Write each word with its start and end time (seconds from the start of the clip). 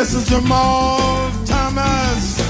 This 0.00 0.14
is 0.14 0.28
Jamal 0.30 1.30
Thomas. 1.44 2.40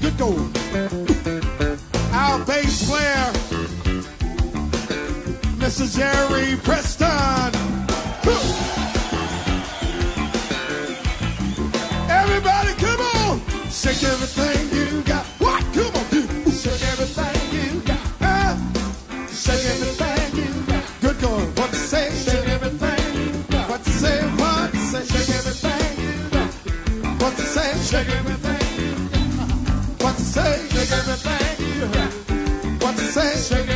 Good 0.00 0.16
goal. 0.16 0.38
Our 2.12 2.38
bass 2.44 2.88
player, 2.88 3.32
Mr. 5.58 5.90
Jerry 5.92 6.56
Preston. 6.58 7.52
Everybody, 12.08 12.72
come 12.74 13.00
on! 13.00 13.40
Shake 13.68 14.04
everything 14.04 14.78
you 14.78 15.02
got. 15.02 15.27
sei. 33.18 33.67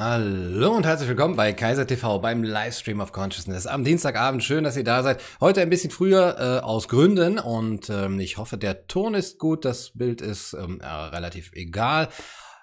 Hallo 0.00 0.76
und 0.76 0.86
herzlich 0.86 1.08
willkommen 1.08 1.34
bei 1.34 1.52
Kaiser 1.52 1.84
TV 1.84 2.20
beim 2.20 2.44
Livestream 2.44 3.00
of 3.00 3.10
Consciousness 3.10 3.66
am 3.66 3.82
Dienstagabend. 3.82 4.44
Schön, 4.44 4.62
dass 4.62 4.76
ihr 4.76 4.84
da 4.84 5.02
seid. 5.02 5.20
Heute 5.40 5.60
ein 5.60 5.70
bisschen 5.70 5.90
früher 5.90 6.36
äh, 6.38 6.64
aus 6.64 6.86
Gründen 6.86 7.40
und 7.40 7.90
ähm, 7.90 8.20
ich 8.20 8.36
hoffe, 8.36 8.58
der 8.58 8.86
Ton 8.86 9.14
ist 9.14 9.40
gut. 9.40 9.64
Das 9.64 9.90
Bild 9.94 10.20
ist 10.20 10.52
ähm, 10.52 10.78
ja, 10.80 11.08
relativ 11.08 11.50
egal. 11.52 12.10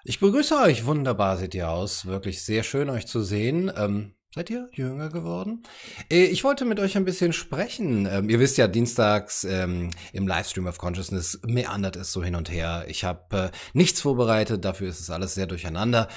Ich 0.04 0.18
begrüße 0.18 0.56
euch. 0.64 0.86
Wunderbar 0.86 1.36
seht 1.36 1.54
ihr 1.54 1.68
aus. 1.68 2.06
Wirklich 2.06 2.42
sehr 2.42 2.62
schön, 2.62 2.88
euch 2.88 3.06
zu 3.06 3.20
sehen. 3.20 3.70
Ähm, 3.76 4.15
Seid 4.36 4.50
ihr 4.50 4.68
jünger 4.74 5.08
geworden? 5.08 5.62
Äh, 6.10 6.26
Ich 6.26 6.44
wollte 6.44 6.66
mit 6.66 6.78
euch 6.78 6.98
ein 6.98 7.06
bisschen 7.06 7.32
sprechen. 7.32 8.04
Ähm, 8.04 8.28
ihr 8.28 8.38
wisst 8.38 8.58
ja, 8.58 8.68
dienstags 8.68 9.44
ähm, 9.44 9.88
im 10.12 10.28
Livestream 10.28 10.66
of 10.66 10.76
Consciousness 10.76 11.40
meandert 11.46 11.96
es 11.96 12.12
so 12.12 12.22
hin 12.22 12.34
und 12.34 12.50
her. 12.50 12.84
Ich 12.86 13.02
habe 13.02 13.50
äh, 13.50 13.50
nichts 13.72 14.02
vorbereitet, 14.02 14.62
dafür 14.62 14.90
ist 14.90 15.00
es 15.00 15.08
alles 15.08 15.34
sehr 15.34 15.46
durcheinander. 15.46 16.08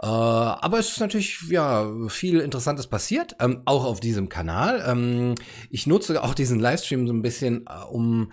Äh, 0.00 0.06
aber 0.06 0.80
es 0.80 0.88
ist 0.90 0.98
natürlich 0.98 1.40
ja 1.50 1.88
viel 2.08 2.40
Interessantes 2.40 2.88
passiert, 2.88 3.36
ähm, 3.38 3.62
auch 3.64 3.84
auf 3.84 4.00
diesem 4.00 4.28
Kanal. 4.28 5.36
Ich 5.70 5.86
nutze 5.86 6.22
auch 6.24 6.34
diesen 6.34 6.58
Livestream 6.58 7.06
so 7.06 7.12
ein 7.12 7.22
bisschen, 7.22 7.64
um 7.90 8.32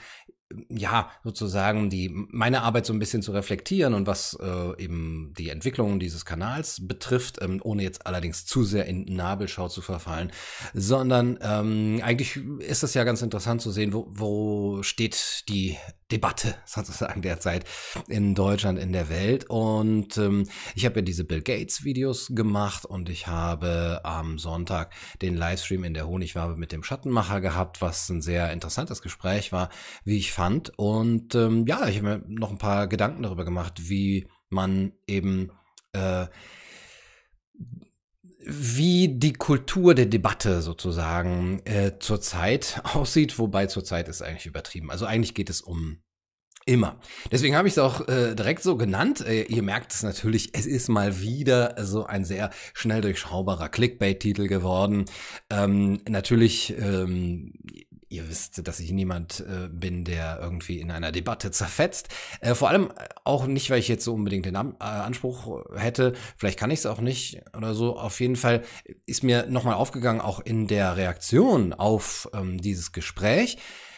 ja, 0.69 1.09
sozusagen 1.23 1.89
die 1.89 2.09
meine 2.09 2.61
Arbeit 2.61 2.85
so 2.85 2.93
ein 2.93 2.99
bisschen 2.99 3.21
zu 3.21 3.31
reflektieren 3.31 3.93
und 3.93 4.07
was 4.07 4.37
äh, 4.41 4.83
eben 4.83 5.33
die 5.37 5.49
Entwicklung 5.49 5.99
dieses 5.99 6.25
Kanals 6.25 6.87
betrifft, 6.87 7.41
ähm, 7.41 7.59
ohne 7.63 7.83
jetzt 7.83 8.05
allerdings 8.05 8.45
zu 8.45 8.63
sehr 8.63 8.85
in 8.85 9.05
Nabelschau 9.05 9.67
zu 9.67 9.81
verfallen, 9.81 10.31
sondern 10.73 11.37
ähm, 11.41 12.01
eigentlich 12.03 12.37
ist 12.59 12.83
es 12.83 12.93
ja 12.93 13.03
ganz 13.03 13.21
interessant 13.21 13.61
zu 13.61 13.71
sehen, 13.71 13.93
wo, 13.93 14.07
wo 14.09 14.83
steht 14.83 15.45
die 15.49 15.77
Debatte 16.11 16.55
sozusagen 16.65 17.21
derzeit 17.21 17.65
in 18.07 18.35
Deutschland, 18.35 18.79
in 18.79 18.91
der 18.91 19.09
Welt. 19.09 19.45
Und 19.49 20.17
ähm, 20.17 20.47
ich 20.75 20.85
habe 20.85 20.97
ja 20.97 21.01
diese 21.01 21.23
Bill 21.23 21.41
Gates 21.41 21.83
Videos 21.83 22.31
gemacht 22.33 22.85
und 22.85 23.09
ich 23.09 23.27
habe 23.27 24.01
am 24.03 24.37
Sonntag 24.37 24.93
den 25.21 25.35
Livestream 25.35 25.83
in 25.83 25.93
der 25.93 26.07
Honigwabe 26.07 26.57
mit 26.57 26.71
dem 26.71 26.83
Schattenmacher 26.83 27.41
gehabt, 27.41 27.81
was 27.81 28.09
ein 28.09 28.21
sehr 28.21 28.51
interessantes 28.51 29.01
Gespräch 29.01 29.51
war, 29.51 29.69
wie 30.03 30.17
ich 30.17 30.31
fand. 30.31 30.77
Und 30.77 31.35
ähm, 31.35 31.65
ja, 31.67 31.87
ich 31.87 31.97
habe 31.97 32.19
mir 32.19 32.23
noch 32.27 32.51
ein 32.51 32.57
paar 32.57 32.87
Gedanken 32.87 33.23
darüber 33.23 33.45
gemacht, 33.45 33.89
wie 33.89 34.27
man 34.49 34.93
eben 35.07 35.51
äh, 35.93 36.27
wie 38.45 39.09
die 39.09 39.33
Kultur 39.33 39.95
der 39.95 40.05
Debatte 40.05 40.61
sozusagen 40.61 41.61
äh, 41.65 41.99
zurzeit 41.99 42.81
aussieht, 42.93 43.37
wobei 43.39 43.67
zurzeit 43.67 44.07
ist 44.07 44.21
eigentlich 44.21 44.45
übertrieben. 44.45 44.91
Also 44.91 45.05
eigentlich 45.05 45.33
geht 45.33 45.49
es 45.49 45.61
um 45.61 45.99
Immer. 46.67 46.99
Deswegen 47.31 47.55
habe 47.55 47.67
ich 47.67 47.75
es 47.75 47.77
auch 47.77 48.07
äh, 48.07 48.33
direkt 48.33 48.63
so 48.63 48.75
genannt. 48.75 49.21
Äh, 49.21 49.43
ihr 49.43 49.61
merkt 49.61 49.93
es 49.93 50.01
natürlich, 50.01 50.49
es 50.53 50.65
ist 50.65 50.89
mal 50.89 51.21
wieder 51.21 51.75
so 51.85 52.07
ein 52.07 52.25
sehr 52.25 52.49
schnell 52.73 53.01
durchschaubarer 53.01 53.69
Clickbait-Titel 53.69 54.47
geworden. 54.47 55.05
Ähm, 55.51 56.01
natürlich, 56.09 56.75
ähm, 56.79 57.53
ihr 58.09 58.29
wisst, 58.29 58.67
dass 58.67 58.79
ich 58.79 58.91
niemand 58.91 59.41
äh, 59.41 59.67
bin, 59.69 60.03
der 60.03 60.39
irgendwie 60.41 60.79
in 60.79 60.91
einer 60.91 61.11
Debatte 61.11 61.51
zerfetzt. 61.51 62.09
Äh, 62.41 62.55
vor 62.55 62.69
allem 62.69 62.91
auch 63.23 63.47
nicht, 63.47 63.69
weil 63.69 63.79
ich 63.79 63.87
jetzt 63.87 64.03
so 64.03 64.13
unbedingt 64.13 64.45
den 64.45 64.55
Am 64.55 64.75
äh, 64.79 64.83
Anspruch 64.83 65.63
hätte. 65.75 66.13
Vielleicht 66.37 66.59
kann 66.59 66.71
ich 66.71 66.79
es 66.79 66.85
auch 66.85 67.01
nicht 67.01 67.41
oder 67.55 67.73
so. 67.73 67.97
Auf 67.97 68.19
jeden 68.19 68.35
Fall 68.35 68.63
ist 69.05 69.23
mir 69.23 69.47
nochmal 69.47 69.75
aufgegangen, 69.75 70.21
auch 70.21 70.39
in 70.39 70.67
der 70.67 70.97
Reaktion 70.97 71.73
auf 71.73 72.29
ähm, 72.33 72.61
dieses 72.61 72.91
Gespräch 72.91 73.57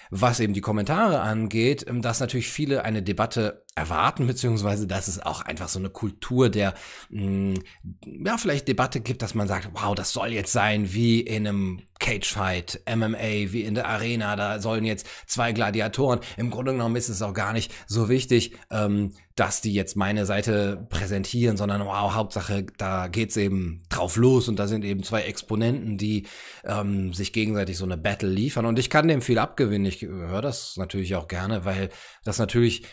was 0.10 0.40
eben 0.40 0.54
die 0.54 0.62
Kommentare 0.62 1.20
angeht, 1.20 1.86
ähm, 1.88 2.02
dass 2.02 2.20
natürlich 2.20 2.50
viele 2.50 2.84
eine 2.84 3.04
Debatte 3.04 3.66
erwarten, 3.78 4.28
beziehungsweise 4.28 4.88
dass 4.88 5.08
es 5.08 5.20
auch 5.20 5.42
einfach 5.42 5.70
so 5.70 5.80
eine 5.80 5.90
Kultur 5.90 6.50
der, 6.50 6.74
mh, 7.10 7.60
ja, 8.06 8.38
vielleicht 8.38 8.68
Debatte 8.68 9.00
gibt, 9.00 9.22
dass 9.22 9.36
man 9.36 9.48
sagt, 9.48 9.70
wow, 9.74 9.94
das 9.96 10.12
soll 10.12 10.34
jetzt 10.34 10.52
sein 10.52 10.94
wie 10.94 11.22
in 11.22 11.48
einem 11.48 11.82
Cagefight, 12.00 12.82
MMA, 12.88 13.52
wie 13.52 13.64
in 13.64 13.76
der 13.76 13.88
Arena, 13.88 14.36
da 14.36 14.60
sollen 14.60 14.86
jetzt 14.86 15.08
zwei 15.26 15.52
Gladiatoren. 15.52 16.20
Im 16.38 16.52
Grunde 16.52 16.74
genommen 16.74 16.96
ist 16.96 17.10
es 17.10 17.22
auch 17.22 17.34
gar 17.34 17.54
nicht 17.54 17.74
so 17.88 18.10
wichtig, 18.10 18.54
ähm, 18.70 19.14
dass 19.36 19.62
die 19.62 19.74
jetzt 19.74 19.96
meine 19.96 20.26
Seite 20.26 20.88
präsentieren, 20.90 21.58
sondern 21.58 21.86
wow, 21.86 22.14
Hauptsache, 22.16 22.66
da 22.78 23.08
geht's 23.08 23.38
eben 23.38 23.84
drauf 23.90 24.16
los 24.16 24.48
und 24.48 24.58
da 24.58 24.68
sind 24.68 24.84
eben 24.84 25.04
zwei 25.04 25.22
Exponenten, 25.22 25.98
die 25.98 26.26
ähm, 26.66 27.14
sich 27.14 27.34
gegenseitig 27.34 27.78
so 27.78 27.86
eine 27.86 27.98
Battle 27.98 28.30
liefern. 28.30 28.66
Und 28.66 28.80
ich 28.80 28.90
kann 28.90 29.08
dem 29.08 29.22
viel 29.22 29.38
abgewinnen. 29.38 29.86
Ich 29.86 30.02
höre 30.02 30.42
das 30.42 30.76
natürlich 30.78 31.16
auch 31.16 31.28
gerne, 31.28 31.66
weil 31.66 31.90
das 32.24 32.40
natürlich 32.40 32.84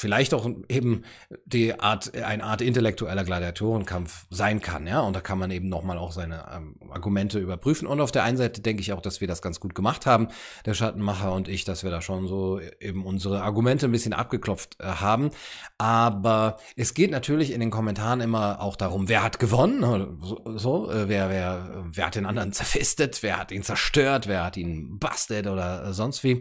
vielleicht 0.00 0.32
auch 0.32 0.48
eben 0.68 1.04
die 1.44 1.78
Art, 1.78 2.14
eine 2.14 2.42
Art 2.42 2.62
intellektueller 2.62 3.22
Gladiatorenkampf 3.22 4.26
sein 4.30 4.62
kann, 4.62 4.86
ja. 4.86 5.00
Und 5.00 5.14
da 5.14 5.20
kann 5.20 5.38
man 5.38 5.50
eben 5.50 5.68
nochmal 5.68 5.98
auch 5.98 6.12
seine 6.12 6.46
ähm, 6.54 6.76
Argumente 6.88 7.38
überprüfen. 7.38 7.86
Und 7.86 8.00
auf 8.00 8.10
der 8.10 8.24
einen 8.24 8.38
Seite 8.38 8.62
denke 8.62 8.80
ich 8.80 8.94
auch, 8.94 9.02
dass 9.02 9.20
wir 9.20 9.28
das 9.28 9.42
ganz 9.42 9.60
gut 9.60 9.74
gemacht 9.74 10.06
haben, 10.06 10.28
der 10.64 10.72
Schattenmacher 10.72 11.32
und 11.32 11.48
ich, 11.48 11.64
dass 11.64 11.84
wir 11.84 11.90
da 11.90 12.00
schon 12.00 12.26
so 12.26 12.60
eben 12.80 13.04
unsere 13.04 13.42
Argumente 13.42 13.86
ein 13.86 13.92
bisschen 13.92 14.14
abgeklopft 14.14 14.76
äh, 14.80 14.84
haben. 14.84 15.30
Aber 15.76 16.56
es 16.76 16.94
geht 16.94 17.10
natürlich 17.10 17.52
in 17.52 17.60
den 17.60 17.70
Kommentaren 17.70 18.22
immer 18.22 18.62
auch 18.62 18.76
darum, 18.76 19.08
wer 19.08 19.22
hat 19.22 19.38
gewonnen, 19.38 20.18
so, 20.22 20.42
so 20.56 20.90
äh, 20.90 21.08
wer, 21.08 21.28
wer, 21.28 21.84
wer 21.92 22.06
hat 22.06 22.14
den 22.14 22.26
anderen 22.26 22.52
zerfistet, 22.54 23.22
wer 23.22 23.38
hat 23.38 23.52
ihn 23.52 23.62
zerstört, 23.62 24.26
wer 24.28 24.44
hat 24.44 24.56
ihn 24.56 24.98
busted 24.98 25.46
oder 25.46 25.92
sonst 25.92 26.24
wie. 26.24 26.40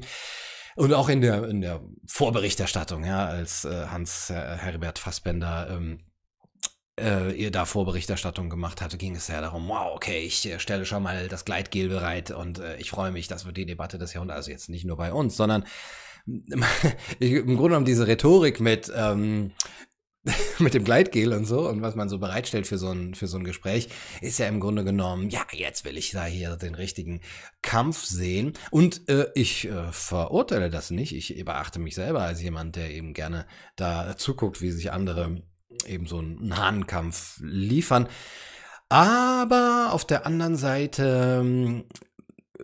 Und 0.80 0.94
auch 0.94 1.10
in 1.10 1.20
der, 1.20 1.44
in 1.44 1.60
der 1.60 1.82
Vorberichterstattung, 2.06 3.04
ja, 3.04 3.26
als 3.26 3.66
äh, 3.66 3.88
Hans 3.88 4.30
äh, 4.30 4.36
Herbert 4.36 4.98
Fassbender 4.98 5.68
ähm, 5.72 6.00
äh, 6.98 7.34
ihr 7.34 7.52
da 7.52 7.66
Vorberichterstattung 7.66 8.50
gemacht 8.50 8.82
hatte, 8.82 8.98
ging 8.98 9.14
es 9.14 9.28
ja 9.28 9.42
darum, 9.42 9.68
wow, 9.68 9.94
okay, 9.94 10.20
ich 10.22 10.46
äh, 10.46 10.58
stelle 10.58 10.86
schon 10.86 11.04
mal 11.04 11.28
das 11.28 11.44
Gleitgel 11.44 11.90
bereit 11.90 12.32
und 12.32 12.60
äh, 12.60 12.78
ich 12.78 12.92
freue 12.92 13.12
mich, 13.12 13.28
das 13.28 13.46
wird 13.46 13.58
die 13.58 13.66
Debatte 13.66 13.98
des 13.98 14.14
Jahrhunderts, 14.14 14.38
also 14.38 14.52
jetzt 14.52 14.70
nicht 14.70 14.86
nur 14.86 14.96
bei 14.96 15.12
uns, 15.12 15.36
sondern 15.36 15.66
im 16.26 16.62
Grunde 17.20 17.56
genommen 17.56 17.86
diese 17.86 18.08
Rhetorik 18.08 18.62
mit, 18.62 18.90
ähm, 18.96 19.52
mit 20.60 20.74
dem 20.74 20.84
Gleitgel 20.84 21.34
und 21.34 21.46
so 21.46 21.68
und 21.70 21.82
was 21.82 21.96
man 21.96 22.10
so 22.10 22.20
bereitstellt 22.20 22.68
für 22.68 22.78
so 22.78 22.90
ein, 22.90 23.16
für 23.16 23.28
so 23.28 23.38
ein 23.38 23.44
Gespräch, 23.44 23.90
ist 24.22 24.40
ja 24.40 24.48
im 24.48 24.60
Grunde 24.60 24.84
genommen, 24.84 25.30
ja, 25.30 25.46
jetzt 25.52 25.86
will 25.86 25.98
ich 25.98 26.12
da 26.12 26.26
hier 26.26 26.58
den 26.58 26.76
richtigen 26.76 27.22
Kampf 27.62 28.04
sehen. 28.04 28.54
Und 28.70 29.08
äh, 29.10 29.28
ich 29.34 29.70
äh, 29.70 29.92
verurteile 29.92 30.70
das 30.70 30.92
nicht. 30.92 31.16
Ich 31.16 31.44
beachte 31.46 31.80
mich 31.80 31.96
selber 31.96 32.22
als 32.22 32.42
jemand, 32.42 32.76
der 32.76 32.92
eben 32.92 33.14
gerne 33.14 33.46
da 33.76 34.18
zuguckt, 34.18 34.62
wie 34.62 34.72
sich 34.72 34.92
andere 34.92 35.42
eben 35.86 36.06
so 36.06 36.20
einen 36.20 36.58
Hahnkampf 36.58 37.40
liefern. 37.42 38.08
Aber 38.90 39.90
auf 39.92 40.06
der 40.06 40.26
anderen 40.26 40.58
Seite 40.58 41.40
ähm, 41.42 41.86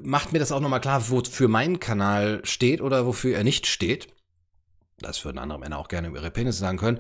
macht 0.01 0.33
mir 0.33 0.39
das 0.39 0.51
auch 0.51 0.59
nochmal 0.59 0.81
klar, 0.81 1.09
wofür 1.09 1.47
mein 1.47 1.79
Kanal 1.79 2.41
steht 2.43 2.81
oder 2.81 3.05
wofür 3.05 3.37
er 3.37 3.43
nicht 3.43 3.67
steht. 3.67 4.07
Das 4.99 5.23
würden 5.23 5.37
andere 5.37 5.59
Männer 5.59 5.77
auch 5.77 5.87
gerne 5.87 6.07
über 6.07 6.19
ihre 6.19 6.31
Penisse 6.31 6.59
sagen 6.59 6.77
können. 6.77 6.99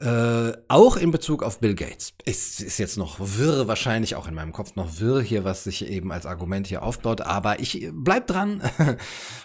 Äh, 0.00 0.52
auch 0.68 0.96
in 0.96 1.10
Bezug 1.10 1.42
auf 1.42 1.58
Bill 1.58 1.74
Gates. 1.74 2.12
Es 2.24 2.60
ist 2.60 2.78
jetzt 2.78 2.96
noch 2.96 3.16
wirr, 3.18 3.66
wahrscheinlich 3.66 4.14
auch 4.14 4.28
in 4.28 4.34
meinem 4.34 4.52
Kopf 4.52 4.76
noch 4.76 5.00
wirr 5.00 5.20
hier, 5.20 5.42
was 5.42 5.64
sich 5.64 5.88
eben 5.88 6.12
als 6.12 6.24
Argument 6.24 6.68
hier 6.68 6.84
aufbaut, 6.84 7.20
aber 7.20 7.58
ich 7.58 7.88
bleib 7.92 8.28
dran. 8.28 8.62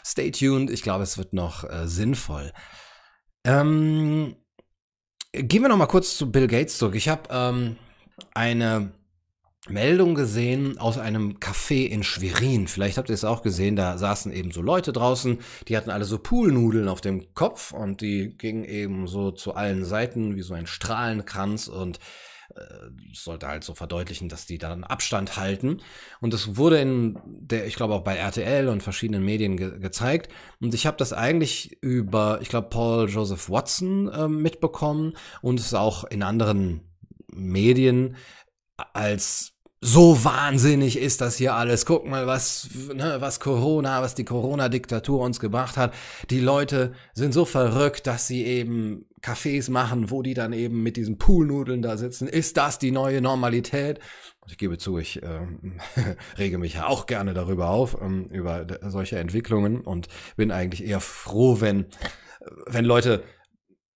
Stay 0.06 0.30
tuned. 0.30 0.70
Ich 0.70 0.84
glaube, 0.84 1.04
es 1.04 1.18
wird 1.18 1.34
noch 1.34 1.64
äh, 1.64 1.88
sinnvoll. 1.88 2.52
Ähm, 3.46 4.36
gehen 5.32 5.64
wir 5.64 5.70
noch 5.70 5.78
mal 5.78 5.88
kurz 5.88 6.18
zu 6.18 6.32
Bill 6.32 6.48
Gates 6.48 6.78
zurück. 6.78 6.94
Ich 6.96 7.10
habe 7.10 7.24
ähm, 7.32 7.78
eine 8.36 8.92
Meldung 9.70 10.14
gesehen 10.14 10.78
aus 10.78 10.98
einem 10.98 11.38
Café 11.40 11.86
in 11.86 12.04
Schwerin. 12.04 12.68
Vielleicht 12.68 12.98
habt 12.98 13.10
ihr 13.10 13.16
es 13.16 13.24
auch 13.24 13.42
gesehen, 13.42 13.78
da 13.78 13.98
saßen 13.98 14.34
eben 14.34 14.52
so 14.52 14.62
Leute 14.62 14.92
draußen, 14.92 15.40
die 15.70 15.78
hatten 15.78 15.90
alle 15.90 16.04
so 16.04 16.20
Poolnudeln 16.20 16.90
auf 16.90 17.00
dem 17.00 17.34
Kopf 17.34 17.72
und 17.72 18.02
die 18.02 18.36
gingen 18.38 18.66
eben 18.66 19.08
so 19.08 19.32
zu 19.32 19.56
allen 19.56 19.86
Seiten 19.86 20.36
wie 20.36 20.42
so 20.42 20.54
ein 20.54 20.68
Strahlenkranz 20.68 21.70
und 21.70 22.00
äh, 22.56 22.62
sollte 23.14 23.48
halt 23.48 23.64
so 23.64 23.74
verdeutlichen, 23.74 24.28
dass 24.28 24.46
die 24.46 24.58
dann 24.58 24.84
Abstand 24.84 25.38
halten. 25.38 25.82
Und 26.20 26.34
das 26.34 26.58
wurde 26.58 26.82
in 26.82 27.18
der, 27.26 27.66
ich 27.66 27.76
glaube 27.76 27.94
auch 27.94 28.04
bei 28.04 28.18
RTL 28.18 28.68
und 28.68 28.84
verschiedenen 28.84 29.24
Medien 29.24 29.56
ge 29.56 29.80
gezeigt. 29.80 30.30
Und 30.60 30.74
ich 30.74 30.86
habe 30.86 30.98
das 30.98 31.14
eigentlich 31.14 31.78
über, 31.82 32.40
ich 32.42 32.50
glaube, 32.50 32.68
Paul 32.68 33.10
Joseph 33.10 33.50
Watson 33.50 34.10
äh, 34.10 34.28
mitbekommen 34.28 35.14
und 35.42 35.62
es 35.62 35.74
auch 35.74 36.04
in 36.04 36.22
anderen 36.22 36.82
Medien 37.32 38.18
als 38.94 39.53
so 39.86 40.24
wahnsinnig 40.24 40.98
ist 40.98 41.20
das 41.20 41.36
hier 41.36 41.56
alles. 41.56 41.86
Guck 41.86 42.06
mal, 42.06 42.26
was, 42.26 42.70
ne, 42.94 43.18
was 43.20 43.42
Corona, 43.42 44.02
was 44.02 44.16
die 44.16 44.24
Corona-Diktatur 44.24 45.20
uns 45.20 45.42
gebracht 45.42 45.76
hat. 45.76 45.94
Die 46.30 46.40
Leute 46.40 46.94
sind 47.14 47.34
so 47.34 47.44
verrückt, 47.44 48.08
dass 48.08 48.26
sie 48.26 48.46
eben 48.46 49.06
Cafés 49.22 49.70
machen, 49.70 50.10
wo 50.10 50.22
die 50.22 50.36
dann 50.36 50.54
eben 50.54 50.84
mit 50.84 50.96
diesen 50.96 51.18
Poolnudeln 51.18 51.82
da 51.82 51.98
sitzen. 51.98 52.30
Ist 52.30 52.56
das 52.56 52.80
die 52.80 52.92
neue 52.92 53.22
Normalität? 53.22 54.00
Ich 54.48 54.58
gebe 54.58 54.78
zu, 54.78 54.98
ich 54.98 55.22
äh, 55.22 55.42
rege 56.38 56.58
mich 56.60 56.76
ja 56.76 56.88
auch 56.88 57.06
gerne 57.06 57.34
darüber 57.34 57.70
auf, 57.70 57.98
ähm, 58.02 58.28
über 58.28 58.66
solche 58.84 59.20
Entwicklungen 59.20 59.82
und 59.82 60.08
bin 60.38 60.52
eigentlich 60.52 60.88
eher 60.88 61.02
froh, 61.02 61.60
wenn, 61.60 61.88
wenn 62.68 62.86
Leute 62.86 63.22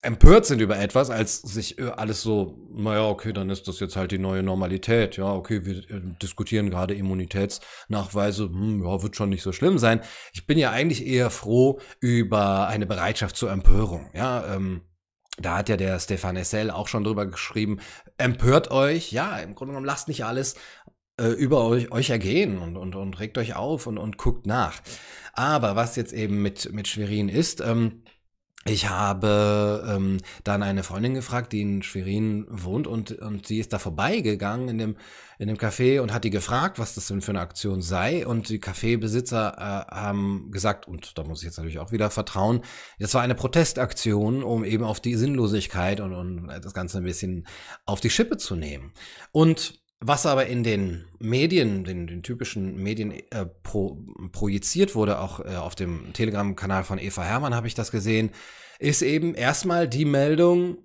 empört 0.02 0.46
sind 0.46 0.60
über 0.60 0.78
etwas, 0.78 1.10
als 1.10 1.40
sich 1.40 1.78
äh, 1.78 1.88
alles 1.88 2.22
so, 2.22 2.56
naja, 2.72 3.08
okay, 3.08 3.32
dann 3.32 3.50
ist 3.50 3.66
das 3.66 3.80
jetzt 3.80 3.96
halt 3.96 4.12
die 4.12 4.18
neue 4.18 4.42
Normalität. 4.42 5.16
Ja, 5.16 5.32
okay, 5.32 5.64
wir 5.64 5.78
äh, 5.90 6.00
diskutieren 6.22 6.70
gerade 6.70 6.94
Immunitätsnachweise, 6.94 8.44
hm, 8.44 8.84
ja, 8.84 9.02
wird 9.02 9.16
schon 9.16 9.30
nicht 9.30 9.42
so 9.42 9.52
schlimm 9.52 9.78
sein. 9.78 10.00
Ich 10.32 10.46
bin 10.46 10.58
ja 10.58 10.70
eigentlich 10.70 11.04
eher 11.06 11.30
froh 11.30 11.80
über 12.00 12.68
eine 12.68 12.86
Bereitschaft 12.86 13.36
zur 13.36 13.50
Empörung. 13.50 14.10
Ja, 14.14 14.54
ähm, 14.54 14.82
da 15.40 15.58
hat 15.58 15.68
ja 15.68 15.76
der 15.76 15.98
Stefan 16.00 16.36
Essel 16.36 16.70
auch 16.70 16.88
schon 16.88 17.04
drüber 17.04 17.26
geschrieben, 17.26 17.78
empört 18.16 18.70
euch, 18.70 19.12
ja, 19.12 19.38
im 19.38 19.54
Grunde 19.54 19.72
genommen 19.72 19.86
lasst 19.86 20.08
nicht 20.08 20.24
alles 20.24 20.56
äh, 21.20 21.28
über 21.28 21.64
euch, 21.64 21.92
euch 21.92 22.10
ergehen 22.10 22.58
und, 22.58 22.76
und, 22.76 22.94
und 22.94 23.18
regt 23.20 23.38
euch 23.38 23.54
auf 23.54 23.86
und, 23.86 23.98
und 23.98 24.16
guckt 24.18 24.46
nach. 24.46 24.80
Aber 25.32 25.76
was 25.76 25.96
jetzt 25.96 26.12
eben 26.12 26.42
mit, 26.42 26.72
mit 26.72 26.88
Schwerin 26.88 27.28
ist, 27.28 27.60
ähm, 27.60 28.02
ich 28.64 28.88
habe 28.88 29.84
ähm, 29.88 30.18
dann 30.44 30.62
eine 30.62 30.82
Freundin 30.82 31.14
gefragt, 31.14 31.52
die 31.52 31.62
in 31.62 31.82
Schwerin 31.82 32.46
wohnt 32.50 32.86
und, 32.86 33.12
und 33.12 33.46
sie 33.46 33.60
ist 33.60 33.72
da 33.72 33.78
vorbeigegangen 33.78 34.68
in 34.68 34.78
dem, 34.78 34.96
in 35.38 35.48
dem 35.48 35.56
Café 35.56 36.00
und 36.00 36.12
hat 36.12 36.24
die 36.24 36.30
gefragt, 36.30 36.78
was 36.78 36.94
das 36.94 37.06
denn 37.06 37.22
für 37.22 37.30
eine 37.30 37.40
Aktion 37.40 37.80
sei. 37.80 38.26
Und 38.26 38.48
die 38.48 38.58
Kaffeebesitzer 38.58 39.54
äh, 39.56 39.94
haben 39.94 40.50
gesagt, 40.50 40.88
und 40.88 41.16
da 41.16 41.24
muss 41.24 41.40
ich 41.40 41.46
jetzt 41.46 41.56
natürlich 41.56 41.78
auch 41.78 41.92
wieder 41.92 42.10
vertrauen, 42.10 42.62
das 42.98 43.14
war 43.14 43.22
eine 43.22 43.36
Protestaktion, 43.36 44.42
um 44.42 44.64
eben 44.64 44.84
auf 44.84 45.00
die 45.00 45.14
Sinnlosigkeit 45.14 46.00
und, 46.00 46.12
und 46.12 46.48
das 46.48 46.74
Ganze 46.74 46.98
ein 46.98 47.04
bisschen 47.04 47.46
auf 47.86 48.00
die 48.00 48.10
Schippe 48.10 48.36
zu 48.36 48.56
nehmen. 48.56 48.92
Und 49.32 49.80
was 50.00 50.26
aber 50.26 50.46
in 50.46 50.62
den 50.62 51.06
Medien, 51.18 51.84
den, 51.84 52.06
den 52.06 52.22
typischen 52.22 52.76
Medien 52.76 53.12
äh, 53.30 53.46
pro, 53.46 53.98
projiziert 54.32 54.94
wurde, 54.94 55.18
auch 55.18 55.40
äh, 55.40 55.56
auf 55.56 55.74
dem 55.74 56.12
Telegram-Kanal 56.12 56.84
von 56.84 56.98
Eva 56.98 57.22
Hermann 57.22 57.54
habe 57.54 57.66
ich 57.66 57.74
das 57.74 57.90
gesehen, 57.90 58.30
ist 58.78 59.02
eben 59.02 59.34
erstmal 59.34 59.88
die 59.88 60.04
Meldung, 60.04 60.78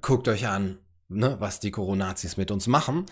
guckt 0.00 0.26
euch 0.26 0.48
an, 0.48 0.78
ne, 1.08 1.36
was 1.38 1.60
die 1.60 1.70
Coronazis 1.70 2.36
mit 2.36 2.50
uns 2.50 2.66
machen. 2.66 3.06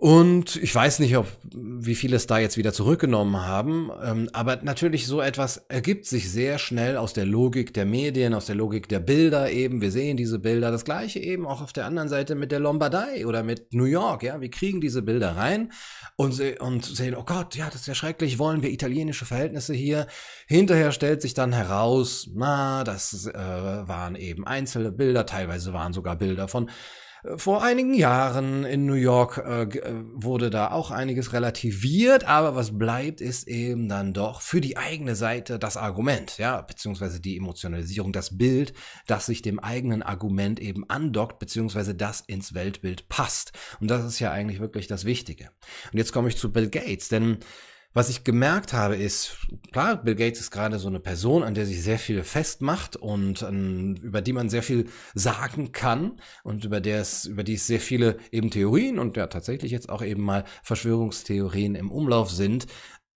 Und 0.00 0.54
ich 0.54 0.72
weiß 0.72 1.00
nicht, 1.00 1.16
ob 1.16 1.26
wie 1.52 1.96
viele 1.96 2.14
es 2.14 2.28
da 2.28 2.38
jetzt 2.38 2.56
wieder 2.56 2.72
zurückgenommen 2.72 3.44
haben, 3.44 3.90
ähm, 4.00 4.30
aber 4.32 4.60
natürlich 4.62 5.08
so 5.08 5.20
etwas 5.20 5.56
ergibt 5.68 6.06
sich 6.06 6.30
sehr 6.30 6.60
schnell 6.60 6.96
aus 6.96 7.14
der 7.14 7.26
Logik 7.26 7.74
der 7.74 7.84
Medien, 7.84 8.32
aus 8.32 8.46
der 8.46 8.54
Logik 8.54 8.88
der 8.88 9.00
Bilder 9.00 9.50
eben. 9.50 9.80
Wir 9.80 9.90
sehen 9.90 10.16
diese 10.16 10.38
Bilder, 10.38 10.70
das 10.70 10.84
gleiche 10.84 11.18
eben 11.18 11.48
auch 11.48 11.62
auf 11.62 11.72
der 11.72 11.84
anderen 11.84 12.08
Seite 12.08 12.36
mit 12.36 12.52
der 12.52 12.60
Lombardei 12.60 13.26
oder 13.26 13.42
mit 13.42 13.74
New 13.74 13.86
York. 13.86 14.22
Ja, 14.22 14.40
wir 14.40 14.50
kriegen 14.50 14.80
diese 14.80 15.02
Bilder 15.02 15.36
rein 15.36 15.72
und, 16.14 16.30
se 16.30 16.54
und 16.60 16.84
sehen, 16.84 17.16
oh 17.16 17.24
Gott, 17.24 17.56
ja, 17.56 17.66
das 17.66 17.80
ist 17.80 17.88
ja 17.88 17.96
schrecklich. 17.96 18.38
Wollen 18.38 18.62
wir 18.62 18.70
italienische 18.70 19.24
Verhältnisse 19.26 19.74
hier? 19.74 20.06
Hinterher 20.46 20.92
stellt 20.92 21.22
sich 21.22 21.34
dann 21.34 21.52
heraus, 21.52 22.30
na, 22.32 22.84
das 22.84 23.26
äh, 23.26 23.34
waren 23.34 24.14
eben 24.14 24.46
einzelne 24.46 24.92
Bilder, 24.92 25.26
teilweise 25.26 25.72
waren 25.72 25.92
sogar 25.92 26.14
Bilder 26.14 26.46
von 26.46 26.70
vor 27.36 27.62
einigen 27.64 27.94
Jahren 27.94 28.64
in 28.64 28.86
New 28.86 28.94
York 28.94 29.38
äh, 29.38 29.62
äh, 29.62 30.04
wurde 30.12 30.50
da 30.50 30.70
auch 30.70 30.90
einiges 30.90 31.32
relativiert, 31.32 32.24
aber 32.24 32.54
was 32.54 32.78
bleibt, 32.78 33.20
ist 33.20 33.48
eben 33.48 33.88
dann 33.88 34.12
doch 34.12 34.40
für 34.40 34.60
die 34.60 34.76
eigene 34.76 35.16
Seite 35.16 35.58
das 35.58 35.76
Argument, 35.76 36.38
ja, 36.38 36.60
beziehungsweise 36.62 37.20
die 37.20 37.36
Emotionalisierung, 37.36 38.12
das 38.12 38.38
Bild, 38.38 38.72
das 39.06 39.26
sich 39.26 39.42
dem 39.42 39.58
eigenen 39.58 40.02
Argument 40.02 40.60
eben 40.60 40.88
andockt, 40.88 41.38
beziehungsweise 41.38 41.94
das 41.94 42.20
ins 42.20 42.54
Weltbild 42.54 43.08
passt. 43.08 43.52
Und 43.80 43.90
das 43.90 44.04
ist 44.04 44.20
ja 44.20 44.30
eigentlich 44.30 44.60
wirklich 44.60 44.86
das 44.86 45.04
Wichtige. 45.04 45.50
Und 45.92 45.98
jetzt 45.98 46.12
komme 46.12 46.28
ich 46.28 46.36
zu 46.36 46.52
Bill 46.52 46.70
Gates, 46.70 47.08
denn 47.08 47.38
was 47.94 48.10
ich 48.10 48.22
gemerkt 48.22 48.72
habe, 48.72 48.96
ist, 48.96 49.38
klar, 49.72 49.96
Bill 49.96 50.14
Gates 50.14 50.40
ist 50.40 50.50
gerade 50.50 50.78
so 50.78 50.88
eine 50.88 51.00
Person, 51.00 51.42
an 51.42 51.54
der 51.54 51.66
sich 51.66 51.82
sehr 51.82 51.98
viel 51.98 52.22
festmacht 52.22 52.96
und 52.96 53.42
an, 53.42 53.96
über 53.96 54.20
die 54.20 54.32
man 54.32 54.50
sehr 54.50 54.62
viel 54.62 54.88
sagen 55.14 55.72
kann 55.72 56.20
und 56.44 56.64
über, 56.64 56.80
der 56.80 57.00
es, 57.00 57.24
über 57.24 57.44
die 57.44 57.54
es 57.54 57.66
sehr 57.66 57.80
viele 57.80 58.18
eben 58.30 58.50
Theorien 58.50 58.98
und 58.98 59.16
ja 59.16 59.26
tatsächlich 59.26 59.72
jetzt 59.72 59.88
auch 59.88 60.02
eben 60.02 60.22
mal 60.22 60.44
Verschwörungstheorien 60.62 61.74
im 61.74 61.90
Umlauf 61.90 62.30
sind. 62.30 62.66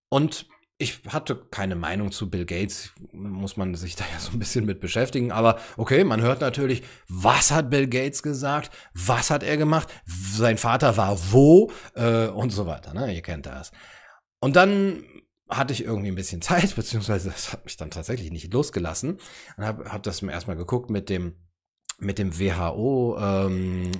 Und 0.08 0.46
ich 0.78 1.00
hatte 1.08 1.36
keine 1.50 1.76
Meinung 1.76 2.10
zu 2.10 2.28
Bill 2.28 2.44
Gates, 2.44 2.92
muss 3.12 3.56
man 3.56 3.74
sich 3.76 3.94
da 3.94 4.04
ja 4.12 4.18
so 4.18 4.32
ein 4.32 4.40
bisschen 4.40 4.64
mit 4.64 4.80
beschäftigen. 4.80 5.30
Aber 5.30 5.60
okay, 5.76 6.02
man 6.02 6.22
hört 6.22 6.40
natürlich, 6.40 6.82
was 7.08 7.52
hat 7.52 7.70
Bill 7.70 7.86
Gates 7.86 8.22
gesagt, 8.22 8.70
was 8.92 9.30
hat 9.30 9.44
er 9.44 9.56
gemacht, 9.56 9.88
sein 10.06 10.58
Vater 10.58 10.96
war 10.96 11.16
wo 11.30 11.70
äh, 11.94 12.26
und 12.26 12.50
so 12.50 12.66
weiter. 12.66 12.94
Ne? 12.94 13.14
Ihr 13.14 13.22
kennt 13.22 13.46
das. 13.46 13.70
Und 14.42 14.56
dann 14.56 15.04
hatte 15.48 15.72
ich 15.72 15.84
irgendwie 15.84 16.08
ein 16.08 16.16
bisschen 16.16 16.42
Zeit, 16.42 16.74
beziehungsweise 16.76 17.30
das 17.30 17.52
hat 17.52 17.64
mich 17.64 17.76
dann 17.76 17.92
tatsächlich 17.92 18.32
nicht 18.32 18.52
losgelassen. 18.52 19.18
Und 19.56 19.64
habe 19.64 19.92
hab 19.92 20.02
das 20.02 20.20
mir 20.20 20.32
erstmal 20.32 20.56
geguckt 20.56 20.90
mit 20.90 21.08
dem 21.08 21.36
mit 21.98 22.18
dem 22.18 22.36
WHO 22.36 23.16
ähm, 23.20 23.92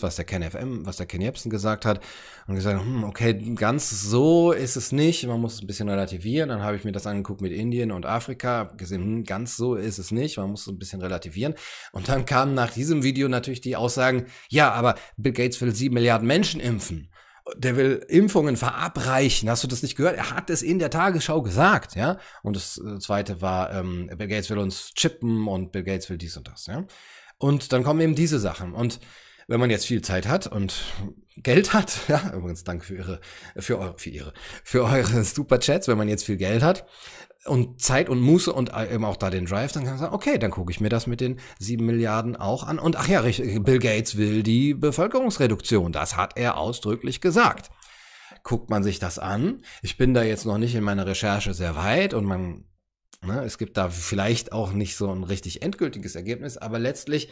was 0.00 0.16
der 0.16 0.24
Ken 0.24 0.42
FM, 0.42 0.86
was 0.86 0.96
der 0.96 1.04
Ken 1.04 1.20
Jebsen 1.20 1.50
gesagt 1.50 1.84
hat 1.84 2.00
und 2.46 2.54
gesagt, 2.54 2.80
hm, 2.80 3.04
okay, 3.04 3.34
ganz 3.54 3.90
so 3.90 4.52
ist 4.52 4.76
es 4.76 4.92
nicht, 4.92 5.26
man 5.26 5.42
muss 5.42 5.56
es 5.56 5.60
ein 5.60 5.66
bisschen 5.66 5.90
relativieren. 5.90 6.48
Dann 6.48 6.62
habe 6.62 6.78
ich 6.78 6.84
mir 6.84 6.92
das 6.92 7.06
angeguckt 7.06 7.42
mit 7.42 7.52
Indien 7.52 7.92
und 7.92 8.06
Afrika, 8.06 8.72
gesehen, 8.78 9.02
hm, 9.02 9.24
ganz 9.24 9.58
so 9.58 9.74
ist 9.74 9.98
es 9.98 10.10
nicht, 10.10 10.38
man 10.38 10.52
muss 10.52 10.62
es 10.62 10.68
ein 10.68 10.78
bisschen 10.78 11.02
relativieren. 11.02 11.54
Und 11.92 12.08
dann 12.08 12.24
kamen 12.24 12.54
nach 12.54 12.70
diesem 12.70 13.02
Video 13.02 13.28
natürlich 13.28 13.60
die 13.60 13.76
Aussagen, 13.76 14.24
ja, 14.48 14.72
aber 14.72 14.94
Bill 15.18 15.32
Gates 15.32 15.60
will 15.60 15.74
sieben 15.74 15.96
Milliarden 15.96 16.26
Menschen 16.26 16.60
impfen 16.60 17.10
der 17.56 17.76
will 17.76 18.04
Impfungen 18.08 18.56
verabreichen. 18.56 19.50
Hast 19.50 19.62
du 19.62 19.68
das 19.68 19.82
nicht 19.82 19.96
gehört? 19.96 20.16
Er 20.16 20.30
hat 20.30 20.50
es 20.50 20.62
in 20.62 20.78
der 20.78 20.90
Tagesschau 20.90 21.42
gesagt, 21.42 21.94
ja. 21.94 22.18
Und 22.42 22.56
das 22.56 22.78
äh, 22.78 22.98
zweite 22.98 23.42
war, 23.42 23.72
ähm, 23.72 24.10
Bill 24.16 24.28
Gates 24.28 24.50
will 24.50 24.58
uns 24.58 24.94
chippen 24.94 25.46
und 25.46 25.72
Bill 25.72 25.84
Gates 25.84 26.08
will 26.08 26.18
dies 26.18 26.36
und 26.36 26.48
das, 26.48 26.66
ja. 26.66 26.86
Und 27.38 27.72
dann 27.72 27.82
kommen 27.82 28.00
eben 28.00 28.14
diese 28.14 28.38
Sachen. 28.38 28.72
Und 28.72 29.00
wenn 29.46 29.60
man 29.60 29.68
jetzt 29.68 29.86
viel 29.86 30.00
Zeit 30.00 30.26
hat 30.26 30.46
und 30.46 30.84
Geld 31.36 31.74
hat, 31.74 31.98
ja, 32.08 32.32
übrigens 32.34 32.64
danke 32.64 32.86
für 32.86 32.96
ihre, 32.96 33.20
für 33.58 33.78
eure, 33.78 33.98
für 33.98 34.10
ihre, 34.10 34.32
für 34.62 34.84
eure 34.84 35.24
Superchats, 35.24 35.88
wenn 35.88 35.98
man 35.98 36.08
jetzt 36.08 36.24
viel 36.24 36.38
Geld 36.38 36.62
hat 36.62 36.86
und 37.46 37.80
Zeit 37.80 38.08
und 38.08 38.20
Muße 38.20 38.52
und 38.52 38.72
eben 38.74 39.04
auch 39.04 39.16
da 39.16 39.30
den 39.30 39.46
Drive, 39.46 39.72
dann 39.72 39.82
kann 39.82 39.92
man 39.92 40.00
sagen, 40.00 40.14
okay, 40.14 40.38
dann 40.38 40.50
gucke 40.50 40.70
ich 40.70 40.80
mir 40.80 40.88
das 40.88 41.06
mit 41.06 41.20
den 41.20 41.38
sieben 41.58 41.86
Milliarden 41.86 42.36
auch 42.36 42.64
an. 42.64 42.78
Und 42.78 42.96
ach 42.96 43.08
ja, 43.08 43.22
Bill 43.22 43.78
Gates 43.78 44.16
will 44.16 44.42
die 44.42 44.74
Bevölkerungsreduktion. 44.74 45.92
Das 45.92 46.16
hat 46.16 46.36
er 46.36 46.56
ausdrücklich 46.56 47.20
gesagt. 47.20 47.70
Guckt 48.42 48.70
man 48.70 48.82
sich 48.82 48.98
das 48.98 49.18
an. 49.18 49.62
Ich 49.82 49.96
bin 49.96 50.14
da 50.14 50.22
jetzt 50.22 50.46
noch 50.46 50.58
nicht 50.58 50.74
in 50.74 50.84
meiner 50.84 51.06
Recherche 51.06 51.54
sehr 51.54 51.76
weit 51.76 52.14
und 52.14 52.24
man, 52.24 52.64
ne, 53.22 53.42
es 53.44 53.58
gibt 53.58 53.76
da 53.76 53.90
vielleicht 53.90 54.52
auch 54.52 54.72
nicht 54.72 54.96
so 54.96 55.10
ein 55.10 55.24
richtig 55.24 55.62
endgültiges 55.62 56.14
Ergebnis, 56.14 56.56
aber 56.56 56.78
letztlich 56.78 57.30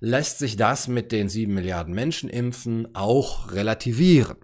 lässt 0.00 0.38
sich 0.38 0.56
das 0.56 0.88
mit 0.88 1.12
den 1.12 1.28
sieben 1.28 1.54
Milliarden 1.54 1.94
Menschen 1.94 2.30
impfen 2.30 2.94
auch 2.94 3.52
relativieren. 3.52 4.38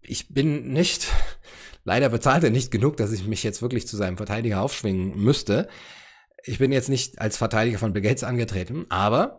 Ich 0.00 0.32
bin 0.32 0.72
nicht, 0.72 1.08
leider 1.84 2.08
bezahlt 2.08 2.44
er 2.44 2.50
nicht 2.50 2.70
genug, 2.70 2.96
dass 2.96 3.12
ich 3.12 3.26
mich 3.26 3.42
jetzt 3.42 3.62
wirklich 3.62 3.86
zu 3.86 3.96
seinem 3.96 4.16
Verteidiger 4.16 4.60
aufschwingen 4.60 5.16
müsste. 5.16 5.68
Ich 6.44 6.58
bin 6.58 6.72
jetzt 6.72 6.88
nicht 6.88 7.20
als 7.20 7.36
Verteidiger 7.36 7.78
von 7.78 7.92
Bill 7.92 8.02
Gates 8.02 8.24
angetreten, 8.24 8.86
aber 8.88 9.38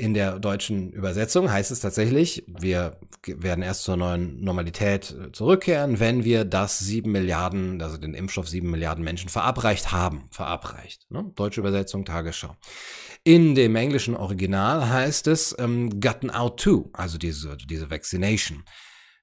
in 0.00 0.14
der 0.14 0.38
deutschen 0.38 0.92
Übersetzung 0.92 1.52
heißt 1.52 1.70
es 1.70 1.80
tatsächlich, 1.80 2.42
wir 2.46 2.98
werden 3.26 3.62
erst 3.62 3.82
zur 3.82 3.98
neuen 3.98 4.42
Normalität 4.42 5.10
äh, 5.10 5.30
zurückkehren, 5.30 6.00
wenn 6.00 6.24
wir 6.24 6.46
das 6.46 6.78
sieben 6.78 7.12
Milliarden, 7.12 7.82
also 7.82 7.98
den 7.98 8.14
Impfstoff 8.14 8.48
sieben 8.48 8.70
Milliarden 8.70 9.04
Menschen 9.04 9.28
verabreicht 9.28 9.92
haben. 9.92 10.28
Verabreicht. 10.30 11.10
Ne? 11.10 11.30
Deutsche 11.34 11.60
Übersetzung, 11.60 12.06
Tagesschau. 12.06 12.56
In 13.24 13.54
dem 13.54 13.76
englischen 13.76 14.16
Original 14.16 14.88
heißt 14.88 15.26
es 15.26 15.54
ähm, 15.58 16.00
gotten 16.00 16.30
out 16.30 16.58
to, 16.58 16.88
also 16.94 17.18
diese, 17.18 17.58
diese 17.58 17.90
Vaccination. 17.90 18.64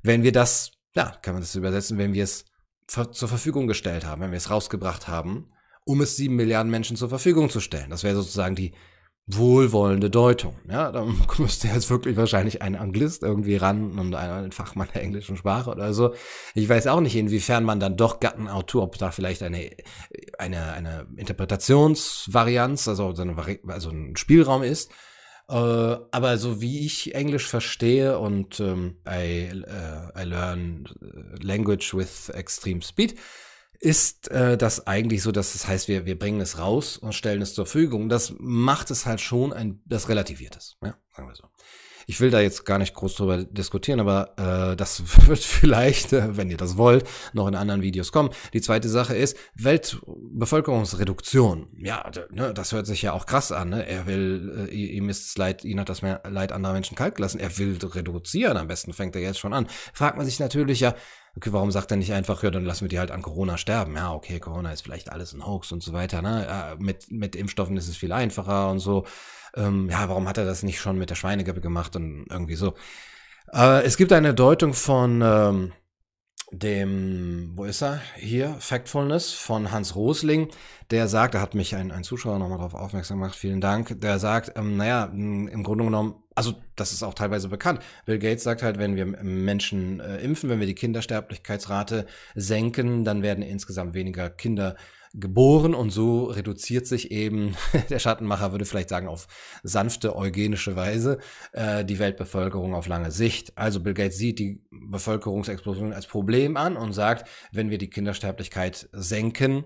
Wenn 0.03 0.21
wir 0.21 0.31
das, 0.31 0.73
ja, 0.95 1.17
kann 1.23 1.33
man 1.33 1.41
das 1.41 1.55
übersetzen, 1.55 1.97
wenn 1.97 2.13
wir 2.13 2.23
es 2.23 2.45
zur 2.87 3.27
Verfügung 3.27 3.67
gestellt 3.67 4.05
haben, 4.05 4.21
wenn 4.21 4.31
wir 4.31 4.37
es 4.37 4.49
rausgebracht 4.49 5.07
haben, 5.07 5.51
um 5.83 6.01
es 6.01 6.15
sieben 6.15 6.35
Milliarden 6.35 6.71
Menschen 6.71 6.97
zur 6.97 7.09
Verfügung 7.09 7.49
zu 7.49 7.59
stellen. 7.59 7.89
Das 7.89 8.03
wäre 8.03 8.15
sozusagen 8.15 8.55
die 8.55 8.73
wohlwollende 9.27 10.09
Deutung. 10.09 10.55
Ja, 10.69 10.91
da 10.91 11.05
müsste 11.37 11.67
jetzt 11.67 11.89
wirklich 11.89 12.15
wahrscheinlich 12.15 12.61
ein 12.61 12.75
Anglist 12.75 13.23
irgendwie 13.23 13.57
ran 13.57 13.99
und 13.99 14.15
ein 14.15 14.53
Fachmann 14.53 14.87
der 14.93 15.03
englischen 15.03 15.35
Sprache 15.35 15.69
oder 15.69 15.93
so. 15.93 16.13
Ich 16.55 16.67
weiß 16.67 16.87
auch 16.87 17.01
nicht, 17.01 17.15
inwiefern 17.15 17.65
man 17.65 17.79
dann 17.79 17.97
doch 17.97 18.21
Gattenautor, 18.21 18.83
ob 18.83 18.97
da 18.97 19.11
vielleicht 19.11 19.43
eine, 19.43 19.69
eine, 20.39 20.71
eine 20.71 21.07
Interpretationsvarianz, 21.17 22.87
also, 22.87 23.13
so 23.13 23.21
eine, 23.21 23.35
also 23.67 23.89
ein 23.89 24.15
Spielraum 24.15 24.63
ist. 24.63 24.91
Äh, 25.49 25.53
aber 25.53 26.37
so 26.37 26.61
wie 26.61 26.85
ich 26.85 27.15
Englisch 27.15 27.47
verstehe 27.47 28.19
und 28.19 28.59
ähm, 28.59 28.97
I, 29.07 29.51
uh, 29.53 30.19
I 30.19 30.23
learn 30.23 30.89
language 31.41 31.93
with 31.93 32.29
extreme 32.29 32.81
speed, 32.81 33.15
ist 33.79 34.29
äh, 34.29 34.57
das 34.57 34.87
eigentlich 34.87 35.21
so, 35.21 35.31
dass 35.31 35.53
das 35.53 35.67
heißt, 35.67 35.87
wir, 35.87 36.05
wir 36.05 36.17
bringen 36.17 36.41
es 36.41 36.57
raus 36.57 36.97
und 36.97 37.13
stellen 37.13 37.41
es 37.41 37.53
zur 37.53 37.65
Verfügung. 37.65 38.09
Das 38.09 38.33
macht 38.39 38.91
es 38.91 39.05
halt 39.05 39.21
schon 39.21 39.53
ein, 39.53 39.81
das 39.85 40.09
relativiert 40.09 40.57
es, 40.57 40.77
ja, 40.83 40.97
sagen 41.15 41.29
wir 41.29 41.35
so. 41.35 41.47
Ich 42.09 42.21
will 42.21 42.31
da 42.31 42.39
jetzt 42.39 42.63
gar 42.63 42.77
nicht 42.77 42.93
groß 42.93 43.15
drüber 43.15 43.43
diskutieren, 43.43 43.99
aber 43.99 44.31
äh, 44.37 44.77
das 44.77 45.03
wird 45.27 45.39
vielleicht, 45.39 46.13
äh, 46.13 46.37
wenn 46.37 46.49
ihr 46.49 46.55
das 46.55 46.77
wollt, 46.77 47.03
noch 47.33 47.49
in 47.49 47.55
anderen 47.55 47.81
Videos 47.81 48.13
kommen. 48.13 48.29
Die 48.53 48.61
zweite 48.61 48.87
Sache 48.87 49.13
ist 49.13 49.35
Weltbevölkerungsreduktion. 49.55 51.67
Ja, 51.77 52.09
ne, 52.31 52.53
das 52.53 52.71
hört 52.71 52.87
sich 52.87 53.01
ja 53.01 53.11
auch 53.11 53.25
krass 53.25 53.51
an. 53.51 53.71
Ne? 53.71 53.85
Er 53.85 54.07
will, 54.07 54.69
äh, 54.69 54.73
ihm 54.73 55.09
ist 55.09 55.27
es 55.27 55.37
leid, 55.37 55.65
ihn 55.65 55.81
hat 55.81 55.89
das 55.89 56.01
mehr 56.01 56.21
Leid 56.29 56.53
anderer 56.53 56.71
Menschen 56.71 56.95
kalt 56.95 57.15
gelassen. 57.15 57.41
Er 57.41 57.57
will 57.57 57.77
reduzieren. 57.83 58.55
Am 58.55 58.69
besten 58.69 58.93
fängt 58.93 59.13
er 59.17 59.21
jetzt 59.21 59.39
schon 59.39 59.53
an. 59.53 59.67
Fragt 59.91 60.15
man 60.15 60.25
sich 60.25 60.39
natürlich 60.39 60.79
ja, 60.79 60.95
okay, 61.35 61.51
warum 61.51 61.71
sagt 61.71 61.91
er 61.91 61.97
nicht 61.97 62.13
einfach, 62.13 62.41
ja, 62.41 62.51
dann 62.51 62.63
lassen 62.63 62.85
wir 62.85 62.89
die 62.89 62.99
halt 62.99 63.11
an 63.11 63.21
Corona 63.21 63.57
sterben? 63.57 63.97
Ja, 63.97 64.13
okay, 64.13 64.39
Corona 64.39 64.71
ist 64.71 64.81
vielleicht 64.81 65.11
alles 65.11 65.33
ein 65.33 65.45
Hoax 65.45 65.73
und 65.73 65.83
so 65.83 65.91
weiter. 65.91 66.21
Ne? 66.21 66.45
Ja, 66.47 66.77
mit, 66.79 67.11
mit 67.11 67.35
Impfstoffen 67.35 67.75
ist 67.75 67.89
es 67.89 67.97
viel 67.97 68.13
einfacher 68.13 68.71
und 68.71 68.79
so. 68.79 69.05
Ähm, 69.57 69.89
ja, 69.89 70.07
warum 70.07 70.27
hat 70.27 70.37
er 70.37 70.45
das 70.45 70.63
nicht 70.63 70.79
schon 70.79 70.97
mit 70.97 71.09
der 71.09 71.15
Schweinegrippe 71.15 71.61
gemacht 71.61 71.95
und 71.95 72.25
irgendwie 72.29 72.55
so? 72.55 72.75
Äh, 73.51 73.83
es 73.83 73.97
gibt 73.97 74.13
eine 74.13 74.33
Deutung 74.33 74.73
von 74.73 75.21
ähm, 75.23 75.73
dem, 76.51 77.51
wo 77.55 77.65
ist 77.65 77.81
er? 77.81 78.01
Hier, 78.15 78.55
Factfulness 78.59 79.33
von 79.33 79.71
Hans 79.71 79.95
Rosling, 79.95 80.49
der 80.91 81.07
sagt, 81.07 81.35
da 81.35 81.41
hat 81.41 81.55
mich 81.55 81.75
ein, 81.75 81.91
ein 81.91 82.03
Zuschauer 82.03 82.39
nochmal 82.39 82.57
darauf 82.59 82.73
aufmerksam 82.73 83.19
gemacht, 83.19 83.35
vielen 83.35 83.61
Dank, 83.61 83.99
der 83.99 84.19
sagt, 84.19 84.53
ähm, 84.55 84.77
naja, 84.77 85.05
im 85.05 85.63
Grunde 85.63 85.85
genommen, 85.85 86.23
also 86.37 86.53
das 86.75 86.93
ist 86.93 87.01
auch 87.01 87.15
teilweise 87.15 87.49
bekannt. 87.49 87.81
Bill 88.05 88.19
Gates 88.19 88.43
sagt 88.43 88.61
halt, 88.61 88.77
wenn 88.77 88.95
wir 88.95 89.05
Menschen 89.05 89.99
äh, 89.99 90.19
impfen, 90.19 90.49
wenn 90.49 90.59
wir 90.59 90.67
die 90.67 90.75
Kindersterblichkeitsrate 90.75 92.05
senken, 92.35 93.03
dann 93.03 93.23
werden 93.23 93.43
insgesamt 93.43 93.95
weniger 93.95 94.29
Kinder 94.29 94.75
geboren 95.15 95.73
und 95.73 95.89
so 95.89 96.25
reduziert 96.25 96.85
sich 96.85 97.09
eben, 97.09 97.55
der 97.89 97.97
Schattenmacher 97.97 98.51
würde 98.51 98.65
vielleicht 98.65 98.89
sagen, 98.89 99.07
auf 99.07 99.27
sanfte 99.63 100.15
eugenische 100.15 100.75
Weise 100.75 101.17
äh, 101.53 101.83
die 101.83 101.97
Weltbevölkerung 101.97 102.75
auf 102.75 102.87
lange 102.87 103.09
Sicht. 103.09 103.57
Also 103.57 103.79
Bill 103.79 103.95
Gates 103.95 104.17
sieht 104.17 104.37
die 104.37 104.61
Bevölkerungsexplosion 104.69 105.91
als 105.91 106.05
Problem 106.05 106.55
an 106.55 106.77
und 106.77 106.93
sagt, 106.93 107.27
wenn 107.51 107.71
wir 107.71 107.79
die 107.79 107.89
Kindersterblichkeit 107.89 108.89
senken, 108.91 109.63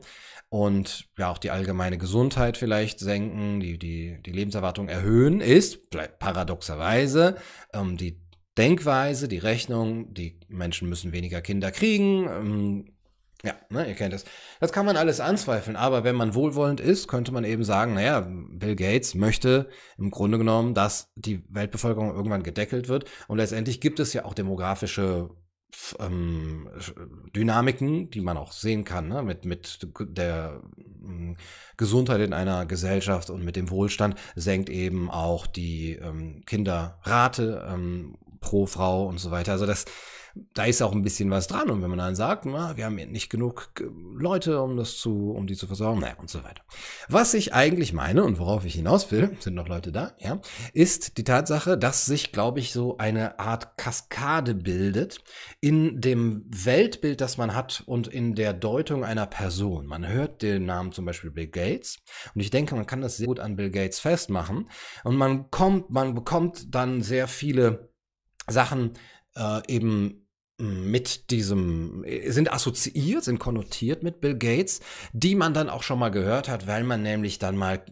und 0.51 1.07
ja 1.17 1.31
auch 1.31 1.37
die 1.37 1.49
allgemeine 1.49 1.97
Gesundheit 1.97 2.57
vielleicht 2.57 2.99
senken, 2.99 3.61
die, 3.61 3.79
die, 3.79 4.21
die 4.21 4.31
Lebenserwartung 4.31 4.89
erhöhen, 4.89 5.39
ist 5.39 5.89
paradoxerweise 6.19 7.37
ähm, 7.73 7.95
die 7.95 8.19
Denkweise, 8.57 9.29
die 9.29 9.37
Rechnung, 9.37 10.13
die 10.13 10.41
Menschen 10.49 10.89
müssen 10.89 11.13
weniger 11.13 11.39
Kinder 11.39 11.71
kriegen. 11.71 12.27
Ähm, 12.27 12.85
ja, 13.45 13.53
ne, 13.69 13.87
ihr 13.87 13.95
kennt 13.95 14.13
das. 14.13 14.25
Das 14.59 14.73
kann 14.73 14.85
man 14.85 14.97
alles 14.97 15.21
anzweifeln, 15.21 15.77
aber 15.77 16.03
wenn 16.03 16.17
man 16.17 16.35
wohlwollend 16.35 16.81
ist, 16.81 17.07
könnte 17.07 17.31
man 17.31 17.45
eben 17.45 17.63
sagen, 17.63 17.93
naja, 17.93 18.27
Bill 18.29 18.75
Gates 18.75 19.15
möchte 19.15 19.69
im 19.97 20.11
Grunde 20.11 20.37
genommen, 20.37 20.73
dass 20.73 21.13
die 21.15 21.45
Weltbevölkerung 21.47 22.13
irgendwann 22.13 22.43
gedeckelt 22.43 22.89
wird. 22.89 23.05
Und 23.29 23.37
letztendlich 23.37 23.79
gibt 23.79 24.01
es 24.01 24.11
ja 24.11 24.25
auch 24.25 24.33
demografische 24.33 25.29
ähm, 25.99 26.69
Dynamiken, 27.35 28.09
die 28.09 28.21
man 28.21 28.37
auch 28.37 28.51
sehen 28.51 28.83
kann, 28.83 29.07
ne? 29.07 29.23
mit, 29.23 29.45
mit 29.45 29.87
der 30.01 30.61
ähm, 31.03 31.35
Gesundheit 31.77 32.21
in 32.21 32.33
einer 32.33 32.65
Gesellschaft 32.65 33.29
und 33.29 33.43
mit 33.43 33.55
dem 33.55 33.69
Wohlstand, 33.69 34.15
senkt 34.35 34.69
eben 34.69 35.09
auch 35.09 35.47
die 35.47 35.93
ähm, 35.93 36.43
Kinderrate 36.45 37.67
ähm, 37.69 38.17
pro 38.39 38.65
Frau 38.65 39.05
und 39.05 39.19
so 39.19 39.31
weiter. 39.31 39.53
Also 39.53 39.65
das 39.65 39.85
da 40.53 40.65
ist 40.65 40.81
auch 40.81 40.93
ein 40.93 41.01
bisschen 41.01 41.29
was 41.29 41.47
dran. 41.47 41.69
Und 41.69 41.81
wenn 41.81 41.89
man 41.89 41.99
dann 41.99 42.15
sagt, 42.15 42.45
na, 42.45 42.77
wir 42.77 42.85
haben 42.85 42.95
nicht 42.95 43.29
genug 43.29 43.71
Leute, 44.15 44.61
um 44.61 44.77
das 44.77 44.97
zu, 44.97 45.31
um 45.31 45.47
die 45.47 45.55
zu 45.55 45.67
versorgen, 45.67 45.99
naja, 45.99 46.15
und 46.17 46.29
so 46.29 46.43
weiter. 46.43 46.63
Was 47.09 47.33
ich 47.33 47.53
eigentlich 47.53 47.93
meine 47.93 48.23
und 48.23 48.39
worauf 48.39 48.65
ich 48.65 48.75
hinaus 48.75 49.11
will, 49.11 49.35
sind 49.39 49.55
noch 49.55 49.67
Leute 49.67 49.91
da, 49.91 50.13
ja, 50.19 50.39
ist 50.73 51.17
die 51.17 51.23
Tatsache, 51.23 51.77
dass 51.77 52.05
sich, 52.05 52.31
glaube 52.31 52.59
ich, 52.59 52.71
so 52.71 52.97
eine 52.97 53.39
Art 53.39 53.77
Kaskade 53.77 54.55
bildet 54.55 55.23
in 55.59 56.01
dem 56.01 56.45
Weltbild, 56.47 57.21
das 57.21 57.37
man 57.37 57.55
hat 57.55 57.83
und 57.85 58.07
in 58.07 58.35
der 58.35 58.53
Deutung 58.53 59.03
einer 59.03 59.25
Person. 59.25 59.85
Man 59.85 60.07
hört 60.07 60.41
den 60.41 60.65
Namen 60.65 60.91
zum 60.91 61.05
Beispiel 61.05 61.31
Bill 61.31 61.47
Gates 61.47 61.99
und 62.33 62.41
ich 62.41 62.51
denke, 62.51 62.75
man 62.75 62.85
kann 62.85 63.01
das 63.01 63.17
sehr 63.17 63.27
gut 63.27 63.39
an 63.39 63.55
Bill 63.55 63.71
Gates 63.71 63.99
festmachen 63.99 64.69
und 65.03 65.15
man 65.15 65.49
kommt, 65.51 65.89
man 65.89 66.13
bekommt 66.13 66.73
dann 66.73 67.01
sehr 67.01 67.27
viele 67.27 67.91
Sachen 68.47 68.93
äh, 69.35 69.61
eben 69.67 70.20
mit 70.61 71.29
diesem, 71.31 72.05
sind 72.27 72.53
assoziiert, 72.53 73.23
sind 73.23 73.39
konnotiert 73.39 74.03
mit 74.03 74.21
Bill 74.21 74.37
Gates, 74.37 74.79
die 75.13 75.35
man 75.35 75.53
dann 75.53 75.69
auch 75.69 75.83
schon 75.83 75.99
mal 75.99 76.09
gehört 76.09 76.47
hat, 76.47 76.67
weil 76.67 76.83
man 76.83 77.01
nämlich 77.01 77.39
dann 77.39 77.57
mal 77.57 77.83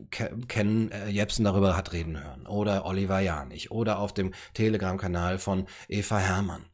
Ken 0.48 0.92
äh, 0.92 1.10
Jepsen 1.10 1.46
darüber 1.46 1.76
hat 1.76 1.94
reden 1.94 2.24
hören 2.24 2.48
oder 2.48 2.86
Oliver 2.86 3.20
Janich 3.20 3.72
oder 3.72 4.00
auf 4.00 4.14
dem 4.14 4.34
Telegram-Kanal 4.54 5.38
von 5.40 5.66
Eva 5.88 6.20
Hermann. 6.20 6.66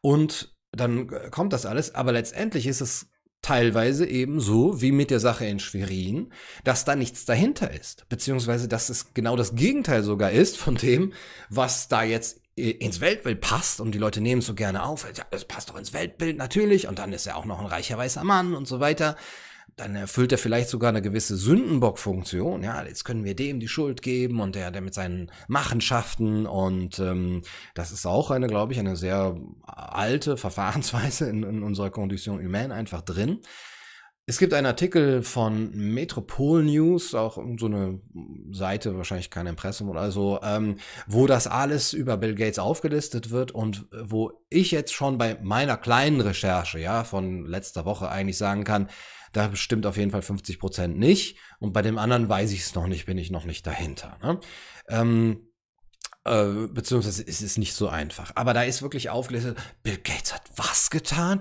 Und 0.00 0.54
dann 0.72 1.08
kommt 1.30 1.52
das 1.52 1.66
alles, 1.66 1.94
aber 1.94 2.12
letztendlich 2.12 2.66
ist 2.66 2.80
es 2.80 3.06
teilweise 3.44 4.06
eben 4.06 4.40
so 4.40 4.80
wie 4.80 4.90
mit 4.90 5.10
der 5.10 5.20
Sache 5.20 5.44
in 5.44 5.60
Schwerin, 5.60 6.32
dass 6.64 6.84
da 6.86 6.96
nichts 6.96 7.26
dahinter 7.26 7.70
ist, 7.70 8.08
beziehungsweise 8.08 8.68
dass 8.68 8.88
es 8.88 9.12
genau 9.12 9.36
das 9.36 9.54
Gegenteil 9.54 10.02
sogar 10.02 10.30
ist 10.30 10.56
von 10.56 10.76
dem, 10.76 11.12
was 11.50 11.88
da 11.88 12.02
jetzt 12.02 12.40
ins 12.56 13.00
Weltbild 13.00 13.40
passt 13.40 13.80
und 13.80 13.92
die 13.92 13.98
Leute 13.98 14.20
nehmen 14.20 14.40
es 14.40 14.46
so 14.46 14.54
gerne 14.54 14.84
auf. 14.84 15.06
Ja, 15.16 15.24
das 15.30 15.44
passt 15.44 15.70
doch 15.70 15.76
ins 15.76 15.92
Weltbild 15.92 16.36
natürlich 16.36 16.86
und 16.86 16.98
dann 16.98 17.12
ist 17.12 17.26
er 17.26 17.36
auch 17.36 17.44
noch 17.44 17.60
ein 17.60 17.66
reicher 17.66 17.98
weißer 17.98 18.24
Mann 18.24 18.54
und 18.54 18.68
so 18.68 18.80
weiter. 18.80 19.16
Dann 19.76 19.96
erfüllt 19.96 20.30
er 20.30 20.38
vielleicht 20.38 20.68
sogar 20.68 20.90
eine 20.90 21.02
gewisse 21.02 21.36
Sündenbock-Funktion. 21.36 22.62
Ja, 22.62 22.84
jetzt 22.84 23.04
können 23.04 23.24
wir 23.24 23.34
dem 23.34 23.58
die 23.58 23.66
Schuld 23.66 24.02
geben 24.02 24.38
und 24.38 24.54
der, 24.54 24.70
der 24.70 24.82
mit 24.82 24.94
seinen 24.94 25.32
Machenschaften 25.48 26.46
und 26.46 27.00
ähm, 27.00 27.42
das 27.74 27.90
ist 27.90 28.06
auch 28.06 28.30
eine, 28.30 28.46
glaube 28.46 28.72
ich, 28.72 28.78
eine 28.78 28.94
sehr 28.94 29.36
alte 29.64 30.36
Verfahrensweise 30.36 31.28
in, 31.28 31.42
in 31.42 31.64
unserer 31.64 31.90
Condition 31.90 32.38
humaine 32.38 32.72
einfach 32.72 33.02
drin. 33.02 33.40
Es 34.26 34.38
gibt 34.38 34.54
einen 34.54 34.66
Artikel 34.66 35.22
von 35.22 35.70
Metropol 35.74 36.64
News, 36.64 37.14
auch 37.14 37.36
so 37.58 37.66
eine 37.66 38.00
Seite, 38.52 38.96
wahrscheinlich 38.96 39.28
kein 39.28 39.46
Impressum 39.46 39.90
oder 39.90 40.10
so, 40.10 40.40
ähm, 40.42 40.76
wo 41.06 41.26
das 41.26 41.46
alles 41.46 41.92
über 41.92 42.16
Bill 42.16 42.34
Gates 42.34 42.58
aufgelistet 42.58 43.30
wird 43.30 43.52
und 43.52 43.86
wo 43.92 44.32
ich 44.48 44.70
jetzt 44.70 44.94
schon 44.94 45.18
bei 45.18 45.38
meiner 45.42 45.76
kleinen 45.76 46.22
Recherche, 46.22 46.78
ja, 46.78 47.04
von 47.04 47.44
letzter 47.44 47.84
Woche 47.84 48.08
eigentlich 48.08 48.38
sagen 48.38 48.64
kann, 48.64 48.88
da 49.34 49.48
bestimmt 49.48 49.84
auf 49.84 49.98
jeden 49.98 50.10
Fall 50.10 50.22
50 50.22 50.58
Prozent 50.58 50.98
nicht. 50.98 51.38
Und 51.58 51.72
bei 51.72 51.82
dem 51.82 51.98
anderen 51.98 52.28
weiß 52.28 52.52
ich 52.52 52.60
es 52.60 52.74
noch 52.74 52.86
nicht, 52.86 53.04
bin 53.04 53.18
ich 53.18 53.30
noch 53.30 53.44
nicht 53.44 53.66
dahinter. 53.66 54.16
Ne? 54.22 54.40
Ähm, 54.88 55.48
äh, 56.26 56.68
beziehungsweise 56.68 57.22
ist 57.22 57.42
es 57.42 57.58
nicht 57.58 57.74
so 57.74 57.88
einfach. 57.88 58.32
Aber 58.34 58.54
da 58.54 58.62
ist 58.62 58.80
wirklich 58.80 59.10
aufgelistet, 59.10 59.58
Bill 59.82 59.98
Gates 59.98 60.32
hat 60.32 60.42
was 60.56 60.90
getan? 60.90 61.38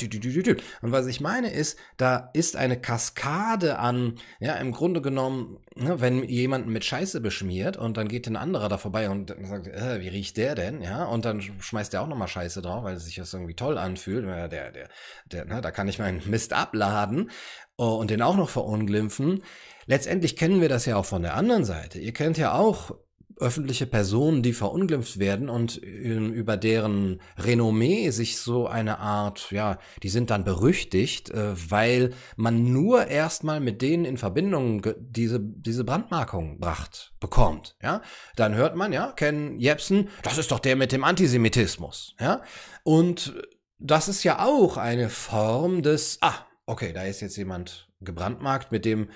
Und 0.82 0.92
was 0.92 1.08
ich 1.08 1.22
meine 1.22 1.52
ist, 1.52 1.78
da 1.96 2.30
ist 2.34 2.58
eine 2.58 2.80
Kaskade 2.80 3.80
an, 3.80 4.20
ja, 4.40 4.56
im 4.56 4.74
Grunde 4.74 5.02
genommen, 5.02 5.58
ne, 5.76 6.02
wenn 6.02 6.24
jemanden 6.24 6.72
mit 6.72 6.84
Scheiße 6.84 7.22
beschmiert 7.22 7.78
und 7.78 7.96
dann 7.96 8.10
geht 8.10 8.28
ein 8.28 8.36
anderer 8.36 8.68
da 8.68 8.78
vorbei 8.78 9.10
und 9.10 9.34
sagt, 9.44 9.68
äh, 9.68 10.02
wie 10.02 10.10
riecht 10.10 10.36
der 10.36 10.56
denn? 10.56 10.82
Ja, 10.82 11.06
und 11.06 11.24
dann 11.24 11.42
schmeißt 11.42 11.94
der 11.94 12.02
auch 12.02 12.08
nochmal 12.08 12.28
Scheiße 12.28 12.62
drauf, 12.62 12.84
weil 12.84 12.98
sich 12.98 13.16
das 13.16 13.34
irgendwie 13.34 13.56
toll 13.56 13.78
anfühlt. 13.78 14.26
Ja, 14.26 14.50
der, 14.50 14.72
der, 14.72 14.90
der, 15.32 15.46
ne, 15.46 15.62
da 15.62 15.72
kann 15.72 15.88
ich 15.88 16.00
meinen 16.00 16.22
Mist 16.30 16.52
abladen 16.52 17.32
oh, 17.78 17.96
und 17.96 18.10
den 18.10 18.22
auch 18.22 18.36
noch 18.36 18.50
verunglimpfen. 18.50 19.44
Letztendlich 19.86 20.36
kennen 20.36 20.60
wir 20.60 20.70
das 20.70 20.86
ja 20.86 20.98
auch 20.98 21.06
von 21.06 21.22
der 21.22 21.36
anderen 21.36 21.64
Seite. 21.64 22.00
Ihr 22.00 22.14
kennt 22.14 22.38
ja 22.38 22.54
auch 22.54 22.96
öffentliche 23.44 23.86
Personen, 23.86 24.42
die 24.42 24.54
verunglimpft 24.54 25.20
werden 25.20 25.50
und 25.50 25.82
ähm, 25.84 26.34
über 26.34 26.58
deren 26.58 27.22
Renommee 27.38 28.10
sich 28.10 28.38
so 28.38 28.68
eine 28.68 29.00
Art, 29.00 29.52
ja, 29.52 29.78
die 30.02 30.10
sind 30.10 30.30
dann 30.30 30.46
berüchtigt, 30.46 31.30
äh, 31.30 31.54
weil 31.70 32.14
man 32.38 32.72
nur 32.72 33.08
erstmal 33.08 33.60
mit 33.60 33.82
denen 33.82 34.06
in 34.06 34.18
Verbindung 34.18 34.88
diese, 34.98 35.40
diese 35.42 35.84
Brandmarkung 35.84 36.60
bracht, 36.60 37.14
bekommt, 37.20 37.76
ja. 37.82 38.02
Dann 38.36 38.56
hört 38.56 38.76
man, 38.76 38.94
ja, 38.94 39.12
Ken 39.12 39.60
Jebsen, 39.60 40.10
das 40.24 40.38
ist 40.38 40.52
doch 40.52 40.60
der 40.60 40.76
mit 40.76 40.92
dem 40.92 41.04
Antisemitismus, 41.04 42.16
ja. 42.20 42.42
Und 42.84 43.36
das 43.78 44.08
ist 44.08 44.24
ja 44.24 44.40
auch 44.40 44.78
eine 44.78 45.10
Form 45.10 45.84
des, 45.84 46.18
ah, 46.22 46.46
okay, 46.66 46.94
da 46.94 47.04
ist 47.04 47.20
jetzt 47.20 47.36
jemand 47.36 47.90
gebrandmarkt, 48.00 48.72
mit 48.72 48.86
dem 48.86 49.10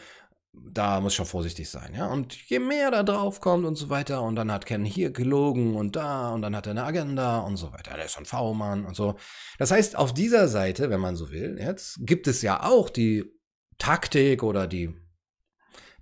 da 0.63 0.99
muss 1.01 1.13
schon 1.13 1.25
vorsichtig 1.25 1.69
sein, 1.69 1.93
ja. 1.95 2.07
Und 2.07 2.35
je 2.49 2.59
mehr 2.59 2.91
da 2.91 3.03
drauf 3.03 3.41
kommt 3.41 3.65
und 3.65 3.75
so 3.75 3.89
weiter, 3.89 4.21
und 4.21 4.35
dann 4.35 4.51
hat 4.51 4.65
Ken 4.65 4.85
hier 4.85 5.11
gelogen 5.11 5.75
und 5.75 5.95
da, 5.95 6.33
und 6.33 6.41
dann 6.41 6.55
hat 6.55 6.67
er 6.67 6.71
eine 6.71 6.83
Agenda 6.83 7.39
und 7.39 7.57
so 7.57 7.71
weiter. 7.73 7.95
Der 7.95 8.05
ist 8.05 8.17
ein 8.17 8.25
V-Mann 8.25 8.85
und 8.85 8.95
so. 8.95 9.15
Das 9.57 9.71
heißt, 9.71 9.95
auf 9.95 10.13
dieser 10.13 10.47
Seite, 10.47 10.89
wenn 10.89 10.99
man 10.99 11.15
so 11.15 11.31
will, 11.31 11.57
jetzt 11.59 11.99
gibt 12.01 12.27
es 12.27 12.41
ja 12.41 12.63
auch 12.63 12.89
die 12.89 13.25
Taktik 13.77 14.43
oder 14.43 14.67
die 14.67 14.93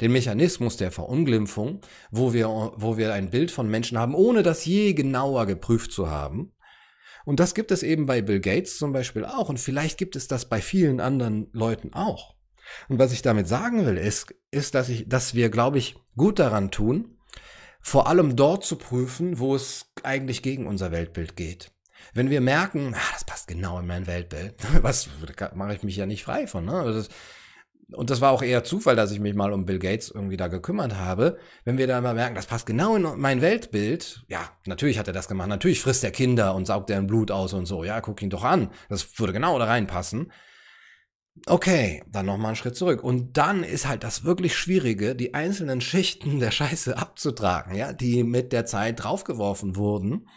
den 0.02 0.12
Mechanismus 0.12 0.78
der 0.78 0.92
Verunglimpfung, 0.92 1.82
wo 2.12 2.34
wir, 2.34 2.48
wo 2.76 2.98
wir 2.98 3.14
ein 3.14 3.30
Bild 3.30 3.50
von 3.50 3.70
Menschen 3.70 3.98
haben, 3.98 4.14
ohne 4.14 4.44
das 4.44 4.66
je 4.66 4.94
genauer 4.94 5.46
geprüft 5.46 5.92
zu 5.92 6.10
haben. 6.10 6.52
Und 7.26 7.40
das 7.40 7.56
gibt 7.56 7.72
es 7.72 7.82
eben 7.82 8.06
bei 8.06 8.22
Bill 8.22 8.40
Gates 8.40 8.78
zum 8.78 8.94
Beispiel 8.94 9.26
auch. 9.26 9.50
Und 9.50 9.60
vielleicht 9.60 9.98
gibt 9.98 10.16
es 10.16 10.28
das 10.28 10.48
bei 10.48 10.62
vielen 10.62 11.00
anderen 11.00 11.48
Leuten 11.54 11.94
auch. 11.94 12.35
Und 12.90 13.00
was 13.00 13.12
ich 13.12 13.22
damit 13.22 13.48
sagen 13.48 13.86
will, 13.86 13.98
ist, 13.98 14.34
ist, 14.52 14.76
dass 14.76 14.90
ich, 14.90 15.08
dass 15.08 15.36
wir, 15.36 15.50
glaube 15.50 15.78
ich, 15.78 15.96
gut 16.16 16.40
daran 16.40 16.72
tun, 16.72 17.18
vor 17.82 18.08
allem 18.08 18.36
dort 18.36 18.66
zu 18.66 18.78
prüfen, 18.78 19.40
wo 19.40 19.56
es 19.56 19.92
eigentlich 20.04 20.42
gegen 20.42 20.68
unser 20.68 20.92
Weltbild 20.92 21.36
geht. 21.36 21.72
Wenn 22.14 22.30
wir 22.30 22.42
merken, 22.42 22.94
ah, 22.96 23.14
das 23.14 23.26
passt 23.26 23.48
genau 23.48 23.80
in 23.80 23.88
mein 23.88 24.08
Weltbild, 24.08 24.56
was 24.82 25.10
mache 25.54 25.76
ich 25.76 25.84
mich 25.84 25.96
ja 25.96 26.06
nicht 26.06 26.24
frei 26.24 26.48
von. 26.48 26.66
Ne? 26.66 26.74
Also 26.74 27.00
das, 27.00 27.10
und 27.92 28.10
das 28.10 28.22
war 28.22 28.32
auch 28.32 28.42
eher 28.42 28.64
Zufall, 28.64 28.96
dass 28.96 29.12
ich 29.12 29.20
mich 29.20 29.36
mal 29.36 29.54
um 29.54 29.66
Bill 29.66 29.80
Gates 29.80 30.10
irgendwie 30.10 30.38
da 30.38 30.48
gekümmert 30.48 30.96
habe. 30.96 31.38
Wenn 31.64 31.78
wir 31.78 31.86
da 31.86 32.02
mal 32.02 32.16
merken, 32.16 32.36
das 32.36 32.48
passt 32.48 32.66
genau 32.66 32.96
in 32.96 33.04
mein 33.20 33.42
Weltbild, 33.42 34.26
ja, 34.28 34.50
natürlich 34.66 34.98
hat 34.98 35.08
er 35.08 35.14
das 35.14 35.28
gemacht, 35.28 35.50
natürlich 35.50 35.82
frisst 35.82 36.04
er 36.04 36.12
Kinder 36.12 36.56
und 36.56 36.66
saugt 36.66 36.90
deren 36.90 37.06
Blut 37.06 37.30
aus 37.30 37.54
und 37.54 37.68
so, 37.68 37.84
ja, 37.84 38.02
guck 38.02 38.22
ihn 38.22 38.32
doch 38.32 38.44
an, 38.44 38.72
das 38.90 39.20
würde 39.20 39.34
genau 39.34 39.60
da 39.60 39.66
reinpassen. 39.66 40.32
Okay, 41.48 42.04
dann 42.12 42.26
nochmal 42.26 42.50
einen 42.50 42.56
Schritt 42.56 42.76
zurück. 42.76 43.04
Und 43.04 43.38
dann 43.38 43.64
ist 43.64 43.88
halt 43.88 44.04
das 44.04 44.24
wirklich 44.24 44.56
Schwierige, 44.56 45.16
die 45.16 45.34
einzelnen 45.34 45.82
Schichten 45.82 46.40
der 46.40 46.52
Scheiße 46.52 46.98
abzutragen, 46.98 47.76
ja, 47.76 47.94
die 47.94 48.24
mit 48.24 48.52
der 48.52 48.66
Zeit 48.66 49.04
draufgeworfen 49.04 49.76
wurden. 49.76 50.28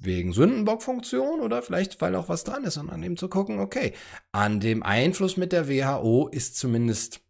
Wegen 0.00 0.32
Sündenbockfunktion 0.32 1.40
oder 1.40 1.62
vielleicht, 1.62 2.00
weil 2.00 2.16
auch 2.16 2.28
was 2.28 2.44
dran 2.44 2.64
ist, 2.64 2.76
und 2.76 2.90
an 2.90 3.02
dem 3.02 3.16
zu 3.16 3.28
gucken, 3.28 3.60
okay, 3.60 3.92
an 4.32 4.58
dem 4.58 4.82
Einfluss 4.82 5.36
mit 5.36 5.52
der 5.52 5.68
WHO 5.68 6.28
ist 6.28 6.56
zumindest 6.56 7.20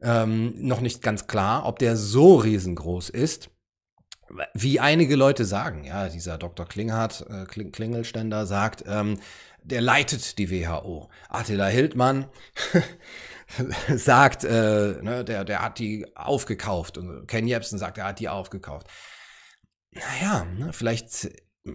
ähm, 0.00 0.54
noch 0.56 0.80
nicht 0.80 1.02
ganz 1.02 1.26
klar, 1.26 1.66
ob 1.66 1.78
der 1.78 1.96
so 1.96 2.36
riesengroß 2.36 3.10
ist, 3.10 3.50
wie 4.54 4.80
einige 4.80 5.16
Leute 5.16 5.44
sagen. 5.44 5.84
Ja, 5.84 6.08
dieser 6.08 6.38
Dr. 6.38 6.66
Klinghardt, 6.66 7.26
äh, 7.28 7.44
Klingelständer 7.44 8.46
sagt, 8.46 8.84
ähm, 8.86 9.18
der 9.66 9.80
leitet 9.80 10.38
die 10.38 10.50
WHO. 10.50 11.10
Attila 11.28 11.66
Hildmann 11.66 12.26
sagt, 13.96 14.44
äh, 14.44 15.02
ne, 15.02 15.24
der, 15.24 15.44
der 15.44 15.62
hat 15.62 15.78
die 15.78 16.06
aufgekauft. 16.16 16.98
Und 16.98 17.26
Ken 17.26 17.46
Jebsen 17.46 17.78
sagt, 17.78 17.98
er 17.98 18.04
hat 18.04 18.20
die 18.20 18.28
aufgekauft. 18.28 18.86
Naja, 19.90 20.44
ne, 20.44 20.72
vielleicht, 20.72 21.30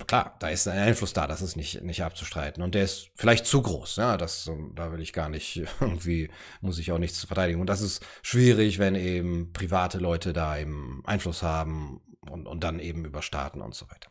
klar, 0.08 0.38
da 0.40 0.50
ist 0.50 0.68
ein 0.68 0.78
Einfluss 0.78 1.12
da, 1.12 1.28
das 1.28 1.42
ist 1.42 1.58
nicht, 1.58 1.82
nicht 1.82 2.04
abzustreiten. 2.04 2.64
Und 2.64 2.76
der 2.76 2.84
ist 2.84 3.10
vielleicht 3.16 3.46
zu 3.46 3.62
groß. 3.62 3.98
Ja, 3.98 4.16
das, 4.16 4.50
da 4.76 4.92
will 4.94 5.02
ich 5.02 5.12
gar 5.12 5.28
nicht, 5.28 5.64
irgendwie 5.82 6.32
muss 6.62 6.80
ich 6.80 6.92
auch 6.94 7.00
nichts 7.00 7.26
verteidigen. 7.26 7.60
Und 7.60 7.68
das 7.68 7.82
ist 7.82 8.06
schwierig, 8.22 8.80
wenn 8.80 8.96
eben 8.96 9.52
private 9.52 9.98
Leute 9.98 10.32
da 10.32 10.58
eben 10.58 11.04
Einfluss 11.06 11.44
haben 11.44 12.02
und, 12.30 12.48
und 12.48 12.64
dann 12.64 12.80
eben 12.80 13.04
über 13.04 13.22
Staaten 13.22 13.62
und 13.62 13.76
so 13.76 13.90
weiter. 13.90 14.10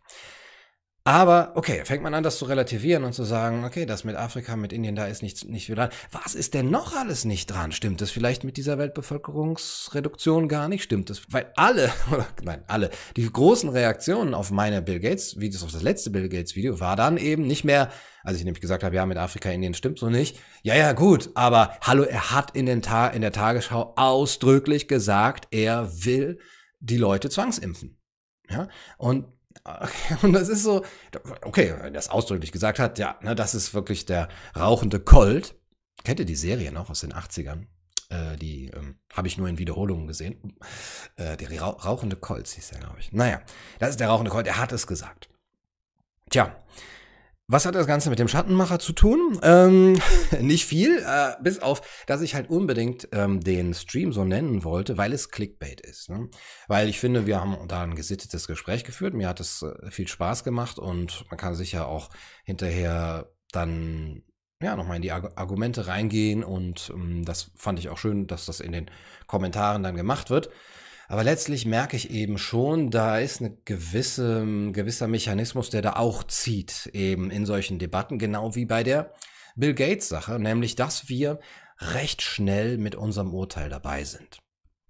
Aber 1.04 1.52
okay, 1.54 1.82
fängt 1.86 2.02
man 2.02 2.12
an, 2.12 2.22
das 2.22 2.36
zu 2.36 2.44
relativieren 2.44 3.04
und 3.04 3.14
zu 3.14 3.24
sagen, 3.24 3.64
okay, 3.64 3.86
das 3.86 4.04
mit 4.04 4.16
Afrika, 4.16 4.54
mit 4.54 4.70
Indien, 4.70 4.96
da 4.96 5.06
ist 5.06 5.22
nichts 5.22 5.44
nicht 5.44 5.64
viel 5.64 5.74
dran. 5.74 5.88
Was 6.12 6.34
ist 6.34 6.52
denn 6.52 6.68
noch 6.68 6.94
alles 6.94 7.24
nicht 7.24 7.46
dran? 7.46 7.72
Stimmt 7.72 8.02
es 8.02 8.10
vielleicht 8.10 8.44
mit 8.44 8.58
dieser 8.58 8.76
Weltbevölkerungsreduktion 8.76 10.46
gar 10.46 10.68
nicht? 10.68 10.82
Stimmt 10.82 11.08
es? 11.08 11.22
Weil 11.30 11.50
alle, 11.56 11.90
oder 12.12 12.26
nein, 12.42 12.64
alle, 12.66 12.90
die 13.16 13.30
großen 13.30 13.70
Reaktionen 13.70 14.34
auf 14.34 14.50
meine 14.50 14.82
Bill 14.82 15.00
Gates 15.00 15.40
Videos, 15.40 15.62
auf 15.62 15.72
das 15.72 15.82
letzte 15.82 16.10
Bill 16.10 16.28
Gates 16.28 16.54
Video, 16.54 16.80
war 16.80 16.96
dann 16.96 17.16
eben 17.16 17.46
nicht 17.46 17.64
mehr, 17.64 17.90
als 18.22 18.36
ich 18.36 18.44
nämlich 18.44 18.60
gesagt 18.60 18.84
habe, 18.84 18.94
ja, 18.94 19.06
mit 19.06 19.16
Afrika, 19.16 19.48
Indien 19.48 19.72
stimmt 19.72 19.98
so 19.98 20.10
nicht. 20.10 20.38
Ja, 20.62 20.74
ja, 20.74 20.92
gut, 20.92 21.30
aber 21.34 21.78
hallo, 21.80 22.02
er 22.02 22.30
hat 22.32 22.54
in, 22.54 22.66
den 22.66 22.82
Ta 22.82 23.08
in 23.08 23.22
der 23.22 23.32
Tagesschau 23.32 23.94
ausdrücklich 23.96 24.86
gesagt, 24.86 25.48
er 25.50 25.90
will 26.04 26.38
die 26.78 26.98
Leute 26.98 27.30
zwangsimpfen. 27.30 27.98
Ja, 28.50 28.68
und 28.98 29.26
Und 30.22 30.32
das 30.32 30.48
ist 30.48 30.62
so, 30.62 30.84
okay, 31.42 31.72
wenn 31.72 31.86
er 31.86 31.90
das 31.90 32.08
ausdrücklich 32.10 32.52
gesagt 32.52 32.78
hat, 32.78 32.98
ja, 32.98 33.18
ne, 33.22 33.34
das 33.34 33.54
ist 33.54 33.74
wirklich 33.74 34.06
der 34.06 34.28
rauchende 34.56 35.00
Colt. 35.00 35.54
Kennt 36.04 36.20
ihr 36.20 36.26
die 36.26 36.36
Serie 36.36 36.72
noch 36.72 36.90
aus 36.90 37.00
den 37.00 37.12
80ern? 37.12 37.66
Äh, 38.08 38.36
die 38.36 38.68
ähm, 38.68 38.96
habe 39.12 39.28
ich 39.28 39.38
nur 39.38 39.48
in 39.48 39.58
Wiederholungen 39.58 40.06
gesehen. 40.06 40.56
Äh, 41.16 41.36
der 41.36 41.60
rauchende 41.60 42.16
Colt 42.16 42.48
hieß 42.48 42.68
der, 42.68 42.80
glaube 42.80 42.98
ich. 42.98 43.12
Naja, 43.12 43.40
das 43.78 43.90
ist 43.90 44.00
der 44.00 44.08
rauchende 44.08 44.30
Colt, 44.30 44.46
er 44.46 44.58
hat 44.58 44.72
es 44.72 44.86
gesagt. 44.86 45.28
Tja, 46.30 46.56
was 47.50 47.66
hat 47.66 47.74
das 47.74 47.88
Ganze 47.88 48.10
mit 48.10 48.20
dem 48.20 48.28
Schattenmacher 48.28 48.78
zu 48.78 48.92
tun? 48.92 49.38
Ähm, 49.42 50.00
nicht 50.40 50.66
viel, 50.66 51.04
äh, 51.04 51.32
bis 51.42 51.58
auf, 51.58 51.82
dass 52.06 52.20
ich 52.20 52.36
halt 52.36 52.48
unbedingt 52.48 53.08
ähm, 53.10 53.40
den 53.40 53.74
Stream 53.74 54.12
so 54.12 54.24
nennen 54.24 54.62
wollte, 54.62 54.96
weil 54.96 55.12
es 55.12 55.30
Clickbait 55.30 55.80
ist. 55.80 56.10
Ne? 56.10 56.28
Weil 56.68 56.88
ich 56.88 57.00
finde, 57.00 57.26
wir 57.26 57.40
haben 57.40 57.56
da 57.66 57.82
ein 57.82 57.96
gesittetes 57.96 58.46
Gespräch 58.46 58.84
geführt. 58.84 59.14
Mir 59.14 59.28
hat 59.28 59.40
es 59.40 59.62
äh, 59.62 59.90
viel 59.90 60.06
Spaß 60.06 60.44
gemacht 60.44 60.78
und 60.78 61.24
man 61.28 61.38
kann 61.38 61.56
sicher 61.56 61.88
auch 61.88 62.10
hinterher 62.44 63.32
dann 63.50 64.22
ja 64.62 64.76
nochmal 64.76 64.96
in 64.96 65.02
die 65.02 65.10
Arg 65.10 65.32
Argumente 65.34 65.88
reingehen 65.88 66.44
und 66.44 66.92
ähm, 66.94 67.24
das 67.24 67.50
fand 67.56 67.80
ich 67.80 67.88
auch 67.88 67.98
schön, 67.98 68.28
dass 68.28 68.46
das 68.46 68.60
in 68.60 68.70
den 68.70 68.90
Kommentaren 69.26 69.82
dann 69.82 69.96
gemacht 69.96 70.30
wird. 70.30 70.50
Aber 71.10 71.24
letztlich 71.24 71.66
merke 71.66 71.96
ich 71.96 72.12
eben 72.12 72.38
schon, 72.38 72.92
da 72.92 73.18
ist 73.18 73.40
eine 73.40 73.56
gewisse, 73.64 74.42
ein 74.42 74.72
gewisser 74.72 75.08
Mechanismus, 75.08 75.68
der 75.68 75.82
da 75.82 75.94
auch 75.94 76.22
zieht, 76.22 76.88
eben 76.92 77.32
in 77.32 77.46
solchen 77.46 77.80
Debatten, 77.80 78.20
genau 78.20 78.54
wie 78.54 78.64
bei 78.64 78.84
der 78.84 79.12
Bill 79.56 79.74
Gates 79.74 80.08
Sache, 80.08 80.38
nämlich, 80.38 80.76
dass 80.76 81.08
wir 81.08 81.40
recht 81.80 82.22
schnell 82.22 82.78
mit 82.78 82.94
unserem 82.94 83.34
Urteil 83.34 83.68
dabei 83.68 84.04
sind. 84.04 84.38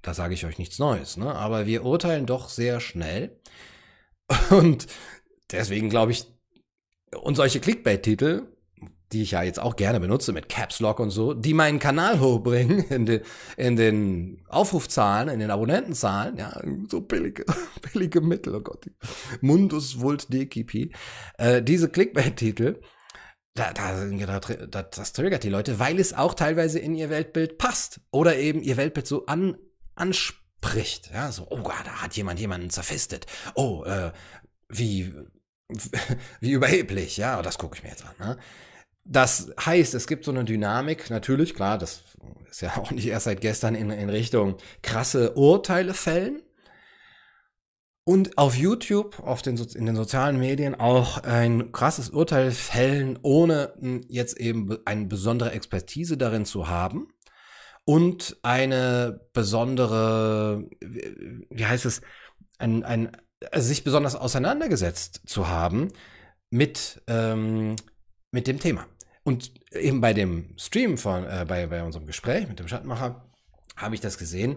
Da 0.03 0.13
sage 0.13 0.35
ich 0.35 0.45
euch 0.45 0.59
nichts 0.59 0.79
Neues, 0.79 1.17
ne? 1.17 1.35
aber 1.35 1.65
wir 1.65 1.87
urteilen 1.87 2.27
doch 2.27 2.51
sehr 2.51 2.81
schnell. 2.81 3.41
Und 4.51 4.89
deswegen 5.51 5.89
glaube 5.89 6.13
ich, 6.13 6.27
und 7.19 7.37
solche 7.37 7.61
Clickbait-Titel 7.61 8.47
die 9.13 9.23
ich 9.23 9.33
ja 9.33 9.43
jetzt 9.43 9.61
auch 9.61 9.77
gerne 9.77 9.99
benutze 9.99 10.33
mit 10.33 10.49
Caps 10.49 10.81
Lock 10.81 11.01
und 11.01 11.11
so, 11.11 11.35
die 11.35 11.55
meinen 11.55 11.79
Kanal 11.79 12.21
hochbringen 12.21 12.85
in 12.85 13.07
den, 13.07 13.23
in 13.57 13.77
den 13.77 14.43
Aufrufzahlen, 14.49 15.29
in 15.29 15.41
den 15.41 15.51
Abonnentenzahlen, 15.51 16.37
ja, 16.37 16.61
so 16.89 17.01
billige, 17.01 17.45
billige 17.93 18.21
Mittel, 18.21 18.55
oh 18.55 18.61
Gott, 18.61 18.91
Mundus 19.41 20.01
Vult 20.01 20.33
Decipi, 20.33 20.93
äh, 21.39 21.63
diese 21.63 21.89
Clickbait-Titel, 21.89 22.81
da, 23.55 23.73
da, 23.73 24.07
da, 24.39 24.83
das 24.83 25.13
triggert 25.13 25.43
die 25.43 25.49
Leute, 25.49 25.79
weil 25.79 25.99
es 25.99 26.13
auch 26.13 26.35
teilweise 26.35 26.79
in 26.79 26.95
ihr 26.95 27.11
Weltbild 27.11 27.59
passt 27.59 28.01
oder 28.13 28.37
eben 28.37 28.63
ihr 28.63 28.77
Weltbild 28.77 29.09
so 29.09 29.27
an, 29.27 29.57
anspricht. 29.97 31.11
Ja, 31.13 31.33
so, 31.33 31.49
oh, 31.51 31.61
da 31.63 32.03
hat 32.03 32.17
jemand 32.17 32.39
jemanden 32.39 32.71
zerfistet. 32.71 33.27
Oh, 33.55 33.85
äh, 33.85 34.13
wie, 34.69 35.13
wie 36.41 36.53
überheblich, 36.53 37.17
ja, 37.17 37.43
das 37.43 37.59
gucke 37.59 37.77
ich 37.77 37.83
mir 37.83 37.91
jetzt 37.91 38.05
an. 38.05 38.15
Ne? 38.21 38.39
Das 39.11 39.51
heißt, 39.67 39.95
es 39.95 40.07
gibt 40.07 40.25
so 40.25 40.31
eine 40.31 40.45
Dynamik, 40.45 41.11
natürlich, 41.11 41.55
klar, 41.55 41.79
das 41.79 42.03
ist 42.49 42.63
ja 42.63 42.77
auch 42.77 42.93
nicht 42.93 43.07
erst 43.07 43.25
seit 43.25 43.41
gestern 43.41 43.75
in, 43.75 43.91
in 43.91 44.09
Richtung 44.09 44.57
krasse 44.83 45.35
Urteile 45.35 45.95
fällen. 45.95 46.43
Und 48.05 48.39
auf 48.39 48.57
YouTube, 48.57 49.21
auf 49.21 49.43
den, 49.43 49.57
in 49.75 49.87
den 49.87 49.95
sozialen 49.95 50.39
Medien 50.39 50.75
auch 50.75 51.19
ein 51.19 51.71
krasses 51.71 52.09
Urteil 52.11 52.51
fällen, 52.51 53.19
ohne 53.23 53.75
jetzt 54.09 54.39
eben 54.39 54.79
eine 54.85 55.07
besondere 55.07 55.53
Expertise 55.53 56.17
darin 56.17 56.45
zu 56.45 56.69
haben 56.69 57.09
und 57.85 58.39
eine 58.43 59.21
besondere, 59.33 60.69
wie 60.81 61.67
heißt 61.67 61.85
es, 61.85 62.01
ein, 62.59 62.85
ein, 62.85 63.17
also 63.53 63.69
sich 63.69 63.85
besonders 63.85 64.17
auseinandergesetzt 64.17 65.23
zu 65.27 65.49
haben 65.49 65.89
mit, 66.49 67.03
ähm, 67.07 67.77
mit 68.33 68.47
dem 68.47 68.59
Thema. 68.59 68.87
Und 69.23 69.53
eben 69.73 70.01
bei 70.01 70.13
dem 70.13 70.55
Stream 70.57 70.99
von, 70.99 71.25
äh, 71.25 71.45
bei, 71.47 71.67
bei 71.67 71.83
unserem 71.83 72.07
Gespräch 72.07 72.49
mit 72.49 72.59
dem 72.59 72.69
Schattenmacher 72.69 73.25
habe 73.77 73.95
ich 73.95 74.01
das 74.01 74.19
gesehen, 74.19 74.57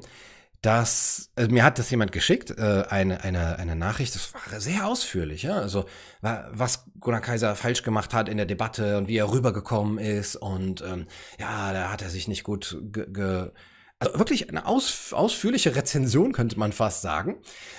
dass 0.64 1.30
also 1.36 1.52
mir 1.52 1.66
hat 1.66 1.78
das 1.78 1.92
jemand 1.92 2.14
geschickt, 2.14 2.52
äh, 2.52 2.86
eine, 2.90 3.22
eine, 3.24 3.60
eine 3.60 3.76
Nachricht, 3.76 4.16
das 4.16 4.34
war 4.34 4.62
sehr 4.62 4.88
ausführlich, 4.88 5.44
ja. 5.44 5.58
Also 5.58 5.86
was 6.22 6.86
Gunnar 7.02 7.20
Kaiser 7.20 7.56
falsch 7.56 7.84
gemacht 7.84 8.14
hat 8.14 8.30
in 8.30 8.38
der 8.38 8.46
Debatte 8.46 8.98
und 8.98 9.10
wie 9.10 9.18
er 9.18 9.30
rübergekommen 9.30 9.98
ist 9.98 10.38
und 10.38 10.82
ähm, 10.82 11.08
ja, 11.38 11.74
da 11.74 11.92
hat 11.92 12.02
er 12.02 12.10
sich 12.10 12.30
nicht 12.30 12.44
gut 12.44 12.78
ge, 12.82 13.08
ge 13.12 13.52
also 14.00 14.20
wirklich 14.20 14.50
eine 14.50 14.66
aus, 14.66 15.12
ausführliche 15.12 15.76
Rezension, 15.76 16.32
könnte 16.32 16.60
man 16.60 16.72
fast 16.72 17.02
sagen. 17.02 17.38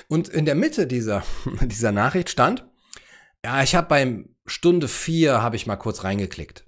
Und 0.09 0.29
in 0.29 0.45
der 0.45 0.55
Mitte 0.55 0.87
dieser, 0.87 1.23
dieser 1.63 1.93
Nachricht 1.93 2.31
stand, 2.31 2.67
ja, 3.45 3.63
ich 3.63 3.75
habe 3.75 3.89
beim 3.89 4.29
Stunde 4.47 4.89
vier 4.89 5.43
habe 5.43 5.57
ich 5.57 5.67
mal 5.67 5.77
kurz 5.77 6.05
reingeklickt. 6.05 6.64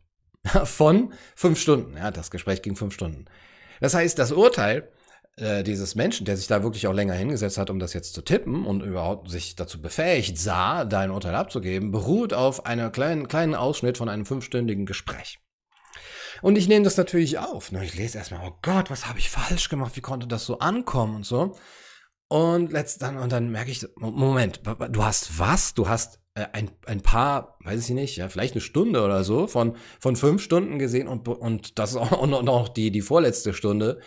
Von 0.65 1.13
fünf 1.35 1.61
Stunden. 1.61 1.97
Ja, 1.97 2.11
das 2.11 2.31
Gespräch 2.31 2.63
ging 2.63 2.77
fünf 2.77 2.95
Stunden. 2.95 3.27
Das 3.81 3.95
heißt, 3.95 4.19
das 4.19 4.33
Urteil 4.33 4.89
äh, 5.37 5.63
dieses 5.63 5.95
Menschen, 5.95 6.25
der 6.25 6.37
sich 6.37 6.47
da 6.47 6.63
wirklich 6.63 6.87
auch 6.87 6.95
länger 6.95 7.15
hingesetzt 7.15 7.59
hat, 7.59 7.69
um 7.69 7.79
das 7.79 7.93
jetzt 7.93 8.15
zu 8.15 8.23
tippen 8.23 8.65
und 8.65 8.83
überhaupt 8.83 9.31
sich 9.31 9.55
dazu 9.55 9.83
befähigt 9.83 10.39
sah, 10.39 10.85
da 10.85 11.11
Urteil 11.11 11.35
abzugeben, 11.35 11.93
beruht 11.93 12.33
auf 12.33 12.65
einem 12.65 12.91
kleinen, 12.91 13.29
kleinen 13.29 13.55
Ausschnitt 13.55 13.99
von 13.99 14.09
einem 14.09 14.25
fünfstündigen 14.25 14.87
Gespräch. 14.87 15.39
Und 16.43 16.57
ich 16.57 16.69
nehme 16.69 16.85
das 16.85 16.97
natürlich 16.97 17.39
auf. 17.39 17.73
Ich 17.73 17.95
lese 17.95 18.19
erstmal, 18.19 18.47
oh 18.47 18.59
Gott, 18.63 18.91
was 18.91 19.07
habe 19.07 19.19
ich 19.19 19.31
falsch 19.31 19.69
gemacht? 19.69 19.97
Wie 19.97 20.03
konnte 20.03 20.27
das 20.27 20.45
so 20.45 20.59
ankommen 20.59 21.17
und 21.17 21.27
so? 21.27 21.57
Und 22.29 22.73
letzt 22.73 23.03
dann, 23.03 23.19
und 23.19 23.31
dann 23.31 23.51
merke 23.51 23.71
ich, 23.71 23.87
Moment, 23.97 24.61
du 24.65 25.05
hast 25.05 25.39
was? 25.39 25.75
Du 25.75 25.89
hast 25.89 26.21
ein, 26.37 26.71
ein 26.87 27.01
paar, 27.01 27.57
weiß 27.65 27.89
ich 27.89 27.95
nicht, 27.95 28.17
ja, 28.17 28.29
vielleicht 28.29 28.55
eine 28.55 28.61
Stunde 28.61 29.03
oder 29.03 29.25
so 29.25 29.47
von, 29.47 29.77
von 29.99 30.17
fünf 30.17 30.43
Stunden 30.43 30.79
gesehen 30.79 31.09
und, 31.09 31.27
und 31.29 31.79
das 31.79 31.93
ist 31.93 31.97
auch 31.97 32.27
noch 32.27 32.69
die, 32.69 32.91
die 32.91 33.01
vorletzte 33.01 33.55
Stunde 33.55 34.01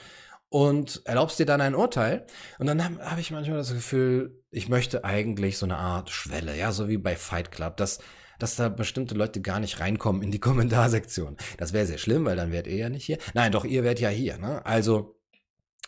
und 0.49 1.01
erlaubst 1.05 1.39
dir 1.39 1.45
dann 1.45 1.61
ein 1.61 1.75
Urteil. 1.75 2.25
Und 2.59 2.67
dann 2.67 2.83
habe 2.83 3.03
hab 3.03 3.19
ich 3.19 3.31
manchmal 3.31 3.57
das 3.57 3.73
Gefühl, 3.73 4.43
ich 4.51 4.69
möchte 4.69 5.03
eigentlich 5.03 5.57
so 5.57 5.65
eine 5.65 5.77
Art 5.77 6.09
Schwelle, 6.09 6.57
ja, 6.57 6.71
so 6.71 6.87
wie 6.87 6.97
bei 6.97 7.15
Fight 7.15 7.51
Club, 7.51 7.77
dass, 7.77 7.99
dass 8.37 8.55
da 8.55 8.69
bestimmte 8.69 9.15
Leute 9.15 9.41
gar 9.41 9.59
nicht 9.59 9.79
reinkommen 9.79 10.21
in 10.21 10.31
die 10.31 10.39
Kommentarsektion. 10.39 11.37
Das 11.57 11.73
wäre 11.73 11.85
sehr 11.85 11.97
schlimm, 11.97 12.25
weil 12.25 12.35
dann 12.35 12.51
wärt 12.51 12.67
ihr 12.67 12.77
ja 12.77 12.89
nicht 12.89 13.05
hier. 13.05 13.17
Nein, 13.33 13.51
doch, 13.51 13.65
ihr 13.65 13.83
wärt 13.83 13.99
ja 13.99 14.09
hier, 14.09 14.37
ne? 14.37 14.65
Also 14.65 15.15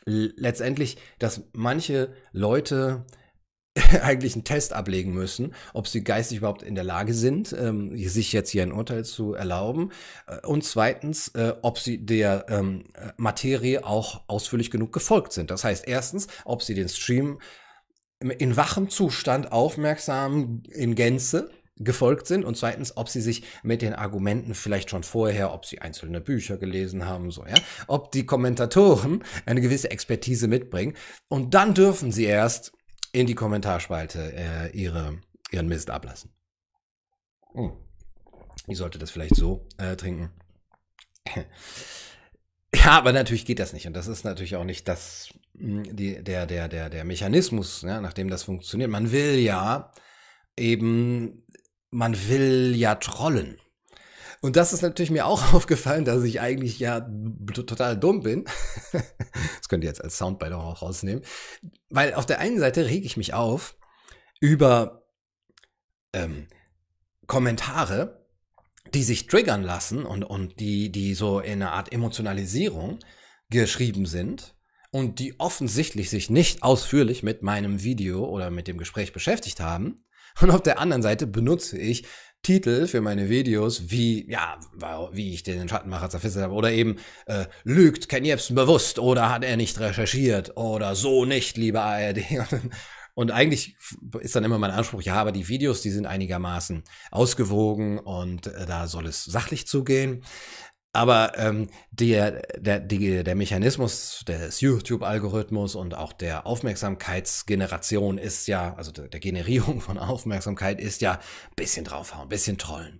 letztendlich, 0.05 0.97
dass 1.19 1.43
manche 1.53 2.13
Leute 2.31 3.05
eigentlich 4.01 4.33
einen 4.33 4.43
Test 4.43 4.73
ablegen 4.73 5.13
müssen, 5.13 5.53
ob 5.73 5.87
sie 5.87 6.03
geistig 6.03 6.39
überhaupt 6.39 6.61
in 6.61 6.75
der 6.75 6.83
Lage 6.83 7.13
sind, 7.13 7.55
ähm, 7.57 7.95
sich 7.95 8.33
jetzt 8.33 8.49
hier 8.49 8.63
ein 8.63 8.73
Urteil 8.73 9.05
zu 9.05 9.33
erlauben. 9.33 9.91
Äh, 10.27 10.45
und 10.45 10.63
zweitens, 10.63 11.29
äh, 11.29 11.53
ob 11.61 11.79
sie 11.79 12.05
der 12.05 12.45
ähm, 12.49 12.83
Materie 13.15 13.85
auch 13.85 14.23
ausführlich 14.27 14.71
genug 14.71 14.91
gefolgt 14.91 15.31
sind. 15.31 15.51
Das 15.51 15.63
heißt, 15.63 15.87
erstens, 15.87 16.27
ob 16.43 16.63
sie 16.63 16.73
den 16.73 16.89
Stream 16.89 17.39
in 18.19 18.55
wachem 18.55 18.89
Zustand 18.89 19.51
aufmerksam 19.51 20.63
in 20.69 20.93
Gänze 20.93 21.49
gefolgt 21.77 22.27
sind 22.27 22.45
und 22.45 22.57
zweitens, 22.57 22.95
ob 22.97 23.09
sie 23.09 23.21
sich 23.21 23.43
mit 23.63 23.81
den 23.81 23.93
Argumenten 23.93 24.53
vielleicht 24.53 24.89
schon 24.91 25.03
vorher, 25.03 25.53
ob 25.53 25.65
sie 25.65 25.79
einzelne 25.79 26.21
Bücher 26.21 26.57
gelesen 26.57 27.07
haben, 27.07 27.31
so, 27.31 27.43
ja, 27.45 27.55
ob 27.87 28.11
die 28.11 28.25
Kommentatoren 28.25 29.23
eine 29.47 29.61
gewisse 29.61 29.89
Expertise 29.89 30.47
mitbringen 30.47 30.95
und 31.27 31.55
dann 31.55 31.73
dürfen 31.73 32.11
sie 32.11 32.25
erst 32.25 32.73
in 33.11 33.27
die 33.27 33.35
Kommentarspalte 33.35 34.33
äh, 34.33 34.69
ihre, 34.71 35.19
ihren 35.51 35.67
Mist 35.67 35.89
ablassen. 35.89 36.31
Hm. 37.53 37.71
Ich 38.67 38.77
sollte 38.77 38.99
das 38.99 39.11
vielleicht 39.11 39.35
so 39.35 39.67
äh, 39.77 39.95
trinken. 39.95 40.31
Ja, 42.73 42.91
aber 42.91 43.11
natürlich 43.11 43.45
geht 43.45 43.59
das 43.59 43.73
nicht. 43.73 43.85
Und 43.85 43.93
das 43.93 44.07
ist 44.07 44.23
natürlich 44.23 44.55
auch 44.55 44.63
nicht 44.63 44.87
das, 44.87 45.33
hm, 45.57 45.95
die, 45.95 46.23
der, 46.23 46.45
der, 46.45 46.67
der, 46.67 46.89
der 46.89 47.03
Mechanismus, 47.03 47.81
ja, 47.81 47.99
nach 47.99 48.13
dem 48.13 48.29
das 48.29 48.43
funktioniert. 48.43 48.89
Man 48.89 49.11
will 49.11 49.37
ja 49.39 49.91
eben, 50.57 51.45
man 51.89 52.15
will 52.29 52.73
ja 52.75 52.95
trollen. 52.95 53.59
Und 54.41 54.55
das 54.55 54.73
ist 54.73 54.81
natürlich 54.81 55.11
mir 55.11 55.27
auch 55.27 55.53
aufgefallen, 55.53 56.05
dass 56.05 56.23
ich 56.23 56.41
eigentlich 56.41 56.79
ja 56.79 57.07
total 57.53 57.97
dumm 57.97 58.21
bin. 58.21 58.45
das 58.91 59.69
könnt 59.69 59.83
ihr 59.83 59.89
jetzt 59.89 60.03
als 60.03 60.17
Soundbite 60.17 60.57
auch 60.57 60.81
rausnehmen. 60.81 61.23
Weil 61.89 62.15
auf 62.15 62.25
der 62.25 62.39
einen 62.39 62.59
Seite 62.59 62.85
reg 62.85 63.05
ich 63.05 63.17
mich 63.17 63.33
auf 63.33 63.75
über 64.39 65.05
ähm, 66.13 66.47
Kommentare, 67.27 68.25
die 68.93 69.03
sich 69.03 69.27
triggern 69.27 69.63
lassen 69.63 70.05
und, 70.05 70.23
und 70.23 70.59
die, 70.59 70.91
die 70.91 71.13
so 71.13 71.39
in 71.39 71.61
einer 71.61 71.73
Art 71.73 71.93
Emotionalisierung 71.93 72.99
geschrieben 73.49 74.05
sind 74.05 74.55
und 74.89 75.19
die 75.19 75.39
offensichtlich 75.39 76.09
sich 76.09 76.29
nicht 76.29 76.63
ausführlich 76.63 77.23
mit 77.23 77.43
meinem 77.43 77.83
Video 77.83 78.25
oder 78.25 78.49
mit 78.49 78.67
dem 78.67 78.77
Gespräch 78.77 79.13
beschäftigt 79.13 79.59
haben. 79.59 80.03
Und 80.41 80.49
auf 80.51 80.63
der 80.63 80.79
anderen 80.79 81.03
Seite 81.03 81.27
benutze 81.27 81.77
ich 81.77 82.05
Titel 82.43 82.87
für 82.87 83.01
meine 83.01 83.29
Videos, 83.29 83.91
wie, 83.91 84.29
ja, 84.29 84.59
wie 85.11 85.33
ich 85.33 85.43
den 85.43 85.69
Schattenmacher 85.69 86.09
zerfisselt 86.09 86.43
habe, 86.43 86.53
oder 86.53 86.71
eben, 86.71 86.97
äh, 87.27 87.45
lügt 87.63 88.09
Ken 88.09 88.25
Jebsen 88.25 88.55
bewusst, 88.55 88.97
oder 88.97 89.29
hat 89.29 89.43
er 89.43 89.57
nicht 89.57 89.79
recherchiert, 89.79 90.57
oder 90.57 90.95
so 90.95 91.25
nicht, 91.25 91.57
liebe 91.57 91.81
ARD. 91.81 92.19
Und 93.13 93.31
eigentlich 93.31 93.75
ist 94.21 94.35
dann 94.35 94.45
immer 94.45 94.57
mein 94.57 94.71
Anspruch, 94.71 95.01
ja, 95.01 95.15
aber 95.15 95.31
die 95.31 95.49
Videos, 95.49 95.81
die 95.81 95.91
sind 95.91 96.05
einigermaßen 96.05 96.83
ausgewogen 97.11 97.99
und 97.99 98.47
äh, 98.47 98.65
da 98.65 98.87
soll 98.87 99.05
es 99.05 99.25
sachlich 99.25 99.67
zugehen. 99.67 100.23
Aber 100.93 101.37
ähm, 101.37 101.69
der, 101.91 102.41
der, 102.57 102.81
die, 102.81 103.23
der 103.23 103.35
Mechanismus 103.35 104.25
des 104.27 104.59
YouTube-Algorithmus 104.59 105.75
und 105.75 105.95
auch 105.95 106.11
der 106.11 106.45
Aufmerksamkeitsgeneration 106.45 108.17
ist 108.17 108.47
ja, 108.47 108.73
also 108.75 108.91
der, 108.91 109.07
Generierung 109.21 109.79
von 109.79 109.97
Aufmerksamkeit 109.97 110.81
ist 110.81 111.01
ja 111.01 111.19
bisschen 111.55 111.85
draufhauen, 111.85 112.27
bisschen 112.27 112.57
trollen. 112.57 112.99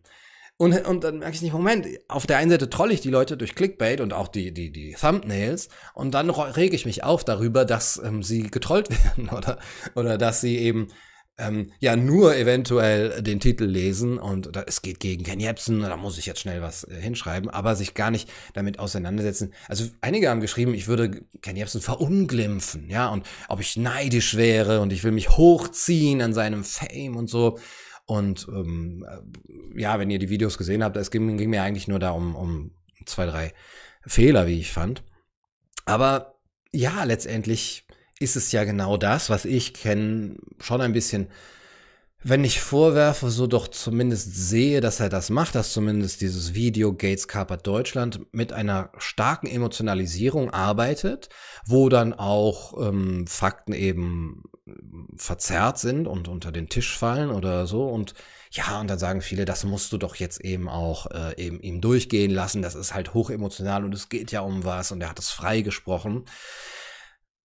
Und, 0.56 0.86
und 0.86 1.04
dann 1.04 1.20
merke 1.20 1.36
ich 1.36 1.42
nicht, 1.42 1.54
Moment, 1.54 1.88
auf 2.08 2.28
der 2.28 2.38
einen 2.38 2.52
Seite 2.52 2.70
trolle 2.70 2.94
ich 2.94 3.02
die 3.02 3.10
Leute 3.10 3.36
durch 3.36 3.56
Clickbait 3.56 4.00
und 4.00 4.14
auch 4.14 4.28
die, 4.28 4.54
die, 4.54 4.72
die 4.72 4.94
Thumbnails 4.94 5.68
und 5.94 6.14
dann 6.14 6.30
rege 6.30 6.76
ich 6.76 6.86
mich 6.86 7.04
auf 7.04 7.26
darüber, 7.26 7.66
dass 7.66 8.00
ähm, 8.02 8.24
sie 8.24 8.44
getrollt 8.44 8.90
werden 9.04 9.30
oder, 9.30 9.58
oder 9.96 10.18
dass 10.18 10.40
sie 10.40 10.58
eben 10.60 10.88
ähm, 11.42 11.72
ja 11.80 11.96
nur 11.96 12.36
eventuell 12.36 13.22
den 13.22 13.40
Titel 13.40 13.66
lesen 13.66 14.18
und 14.18 14.56
da, 14.56 14.64
es 14.68 14.82
geht 14.82 15.00
gegen 15.00 15.24
Ken 15.24 15.40
Jebsen, 15.40 15.82
da 15.82 15.98
muss 15.98 16.18
ich 16.18 16.26
jetzt 16.26 16.40
schnell 16.40 16.62
was 16.62 16.84
äh, 16.84 17.02
hinschreiben, 17.02 17.50
aber 17.50 17.76
sich 17.76 17.94
gar 17.94 18.12
nicht 18.12 18.30
damit 18.54 18.80
auseinandersetzen. 18.80 19.54
Also 19.68 19.86
einige 20.02 20.30
haben 20.30 20.42
geschrieben, 20.42 20.74
ich 20.74 20.88
würde 20.88 21.24
Ken 21.42 21.56
Jebsen 21.56 21.82
verunglimpfen, 21.82 22.90
ja, 22.90 23.10
und 23.10 23.26
ob 23.50 23.60
ich 23.60 23.76
neidisch 23.76 24.38
wäre 24.38 24.82
und 24.82 24.94
ich 24.94 25.04
will 25.04 25.12
mich 25.12 25.30
hochziehen 25.32 26.22
an 26.22 26.34
seinem 26.34 26.64
Fame 26.64 27.16
und 27.16 27.30
so. 27.30 27.60
Und 28.06 28.48
ähm, 28.50 29.06
äh, 29.10 29.82
ja, 29.82 30.00
wenn 30.00 30.10
ihr 30.10 30.20
die 30.20 30.30
Videos 30.30 30.58
gesehen 30.58 30.84
habt, 30.84 30.98
es 30.98 31.12
ging, 31.12 31.38
ging 31.38 31.50
mir 31.50 31.64
eigentlich 31.64 31.88
nur 31.88 32.00
da 32.00 32.12
um, 32.12 32.36
um 32.36 32.72
zwei, 33.06 33.26
drei 33.26 33.54
Fehler, 34.06 34.48
wie 34.48 34.60
ich 34.60 34.72
fand. 34.72 35.04
Aber 35.86 36.36
ja, 36.72 37.04
letztendlich 37.04 37.86
ist 38.22 38.36
es 38.36 38.52
ja 38.52 38.64
genau 38.64 38.98
das, 38.98 39.30
was 39.30 39.46
ich 39.46 39.74
kenne, 39.74 40.36
schon 40.60 40.82
ein 40.82 40.94
bisschen, 40.94 41.28
wenn 42.24 42.44
ich 42.44 42.62
vorwerfe, 42.62 43.32
so 43.32 43.48
doch 43.48 43.68
zumindest 43.68 44.36
sehe, 44.36 44.80
dass 44.80 45.00
er 45.00 45.10
das 45.10 45.32
macht, 45.32 45.56
dass 45.56 45.74
zumindest 45.74 46.22
dieses 46.22 46.54
Video 46.54 46.94
Gates 46.94 47.28
kapert 47.28 47.66
Deutschland 47.66 48.22
mit 48.32 48.54
einer 48.54 48.92
starken 48.98 49.48
Emotionalisierung 49.48 50.52
arbeitet, 50.52 51.30
wo 51.66 51.90
dann 51.90 52.14
auch 52.14 52.80
ähm, 52.88 53.26
Fakten 53.28 53.74
eben 53.74 54.44
verzerrt 55.18 55.80
sind 55.80 56.08
und 56.08 56.28
unter 56.28 56.52
den 56.52 56.70
Tisch 56.70 56.96
fallen 56.96 57.32
oder 57.32 57.66
so 57.66 57.88
und 57.88 58.14
Ja, 58.52 58.82
und 58.82 58.90
dann 58.90 59.00
sagen 59.00 59.22
viele, 59.22 59.46
das 59.46 59.64
musst 59.64 59.92
du 59.94 59.98
doch 59.98 60.16
jetzt 60.16 60.42
eben 60.42 60.68
auch 60.68 61.08
äh, 61.10 61.36
eben 61.38 61.62
ihm 61.62 61.80
durchgehen 61.80 62.32
lassen. 62.32 62.62
Das 62.62 62.76
ist 62.76 62.94
halt 62.94 63.14
hochemotional 63.14 63.86
und 63.86 63.94
es 63.96 64.10
geht 64.10 64.32
ja 64.32 64.42
um 64.42 64.66
was 64.66 64.92
und 64.92 65.02
er 65.02 65.10
hat 65.10 65.20
es 65.20 65.30
freigesprochen. 65.32 66.26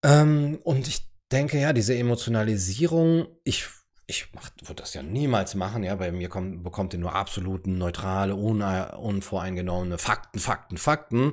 Ähm, 0.06 0.60
und 0.62 0.86
ich 0.86 1.00
denke, 1.32 1.60
ja, 1.60 1.72
diese 1.72 1.96
Emotionalisierung, 1.96 3.26
ich 3.42 3.66
ich 4.08 4.28
würde 4.32 4.82
das 4.82 4.94
ja 4.94 5.02
niemals 5.02 5.56
machen, 5.56 5.82
ja, 5.82 5.96
bei 5.96 6.12
mir 6.12 6.28
kommt, 6.28 6.62
bekommt 6.62 6.94
ihr 6.94 7.00
nur 7.00 7.16
absoluten, 7.16 7.76
neutrale, 7.76 8.36
unvoreingenommene 8.36 9.98
Fakten, 9.98 10.38
Fakten, 10.38 10.76
Fakten. 10.78 11.32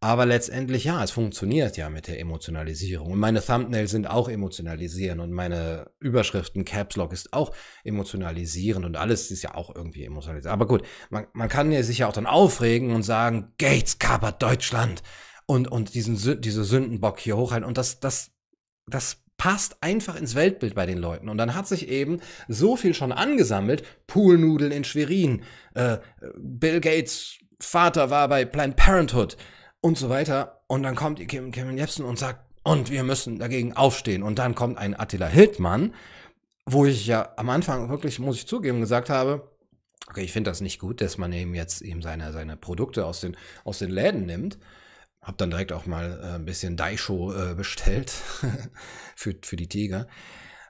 Aber 0.00 0.26
letztendlich, 0.26 0.84
ja, 0.84 1.04
es 1.04 1.12
funktioniert 1.12 1.76
ja 1.76 1.88
mit 1.88 2.08
der 2.08 2.18
Emotionalisierung. 2.18 3.12
Und 3.12 3.20
meine 3.20 3.40
Thumbnails 3.44 3.92
sind 3.92 4.08
auch 4.08 4.28
emotionalisieren 4.28 5.20
und 5.20 5.30
meine 5.30 5.90
Überschriften, 6.00 6.64
Caps 6.64 6.96
Lock 6.96 7.12
ist 7.12 7.32
auch 7.32 7.54
emotionalisierend 7.84 8.86
und 8.86 8.96
alles 8.96 9.30
ist 9.30 9.42
ja 9.42 9.54
auch 9.54 9.72
irgendwie 9.72 10.04
emotionalisierend. 10.04 10.54
Aber 10.54 10.66
gut, 10.66 10.82
man, 11.10 11.28
man 11.32 11.48
kann 11.48 11.70
ja 11.70 11.84
sich 11.84 11.98
ja 11.98 12.08
auch 12.08 12.12
dann 12.12 12.26
aufregen 12.26 12.92
und 12.92 13.04
sagen, 13.04 13.52
Gates 13.58 14.00
kapert 14.00 14.42
Deutschland 14.42 15.02
und, 15.50 15.66
und 15.66 15.94
diesen, 15.94 16.40
diese 16.40 16.62
Sündenbock 16.62 17.18
hier 17.18 17.36
hochhalten. 17.36 17.66
Und 17.66 17.76
das, 17.76 17.98
das, 17.98 18.30
das 18.86 19.24
passt 19.36 19.82
einfach 19.82 20.14
ins 20.14 20.36
Weltbild 20.36 20.76
bei 20.76 20.86
den 20.86 20.98
Leuten. 20.98 21.28
Und 21.28 21.38
dann 21.38 21.56
hat 21.56 21.66
sich 21.66 21.88
eben 21.88 22.20
so 22.46 22.76
viel 22.76 22.94
schon 22.94 23.10
angesammelt. 23.10 23.82
Poolnudeln 24.06 24.70
in 24.70 24.84
Schwerin, 24.84 25.42
äh, 25.74 25.98
Bill 26.38 26.80
Gates 26.80 27.38
Vater 27.58 28.10
war 28.10 28.28
bei 28.28 28.44
Planned 28.44 28.76
Parenthood 28.76 29.36
und 29.80 29.98
so 29.98 30.08
weiter. 30.08 30.62
Und 30.68 30.84
dann 30.84 30.94
kommt 30.94 31.18
Kim, 31.26 31.50
Kevin 31.50 31.76
Jepsen 31.76 32.04
und 32.04 32.16
sagt, 32.16 32.44
und 32.62 32.88
wir 32.92 33.02
müssen 33.02 33.40
dagegen 33.40 33.72
aufstehen. 33.72 34.22
Und 34.22 34.38
dann 34.38 34.54
kommt 34.54 34.78
ein 34.78 34.98
Attila 34.98 35.26
Hildmann, 35.26 35.94
wo 36.64 36.86
ich 36.86 37.08
ja 37.08 37.32
am 37.36 37.50
Anfang 37.50 37.88
wirklich, 37.88 38.20
muss 38.20 38.36
ich 38.36 38.46
zugeben, 38.46 38.78
gesagt 38.78 39.10
habe, 39.10 39.50
okay, 40.08 40.22
ich 40.22 40.32
finde 40.32 40.48
das 40.48 40.60
nicht 40.60 40.78
gut, 40.78 41.00
dass 41.00 41.18
man 41.18 41.32
eben 41.32 41.56
jetzt 41.56 41.82
eben 41.82 42.02
seine, 42.02 42.30
seine 42.30 42.56
Produkte 42.56 43.04
aus 43.04 43.20
den, 43.20 43.36
aus 43.64 43.80
den 43.80 43.90
Läden 43.90 44.26
nimmt. 44.26 44.56
Hab 45.22 45.38
dann 45.38 45.50
direkt 45.50 45.72
auch 45.72 45.86
mal 45.86 46.20
äh, 46.22 46.34
ein 46.36 46.44
bisschen 46.44 46.76
Daisho 46.76 47.32
äh, 47.32 47.54
bestellt 47.54 48.10
für, 49.16 49.34
für 49.42 49.56
die 49.56 49.68
Tiger. 49.68 50.06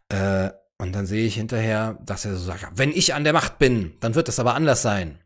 Äh, 0.08 0.50
und 0.78 0.92
dann 0.92 1.06
sehe 1.06 1.26
ich 1.26 1.34
hinterher, 1.34 1.98
dass 2.04 2.24
er 2.24 2.36
so 2.36 2.44
sagt, 2.44 2.66
wenn 2.74 2.90
ich 2.90 3.14
an 3.14 3.24
der 3.24 3.32
Macht 3.32 3.58
bin, 3.58 3.96
dann 4.00 4.14
wird 4.14 4.28
das 4.28 4.40
aber 4.40 4.54
anders 4.54 4.82
sein 4.82 5.20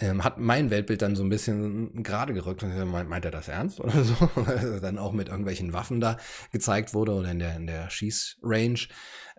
ähm, 0.00 0.24
hat 0.24 0.38
mein 0.38 0.70
Weltbild 0.70 1.02
dann 1.02 1.14
so 1.14 1.22
ein 1.22 1.28
bisschen 1.28 2.02
gerade 2.02 2.32
gerückt. 2.32 2.62
Meint, 2.62 3.08
meint 3.08 3.24
er 3.24 3.30
das 3.30 3.48
ernst 3.48 3.80
oder 3.80 4.02
so? 4.02 4.14
dann 4.80 4.98
auch 4.98 5.12
mit 5.12 5.28
irgendwelchen 5.28 5.72
Waffen 5.72 6.00
da 6.00 6.16
gezeigt 6.52 6.94
wurde 6.94 7.12
oder 7.12 7.30
in 7.30 7.38
der, 7.38 7.56
in 7.56 7.66
der 7.66 7.90
Schießrange 7.90 8.88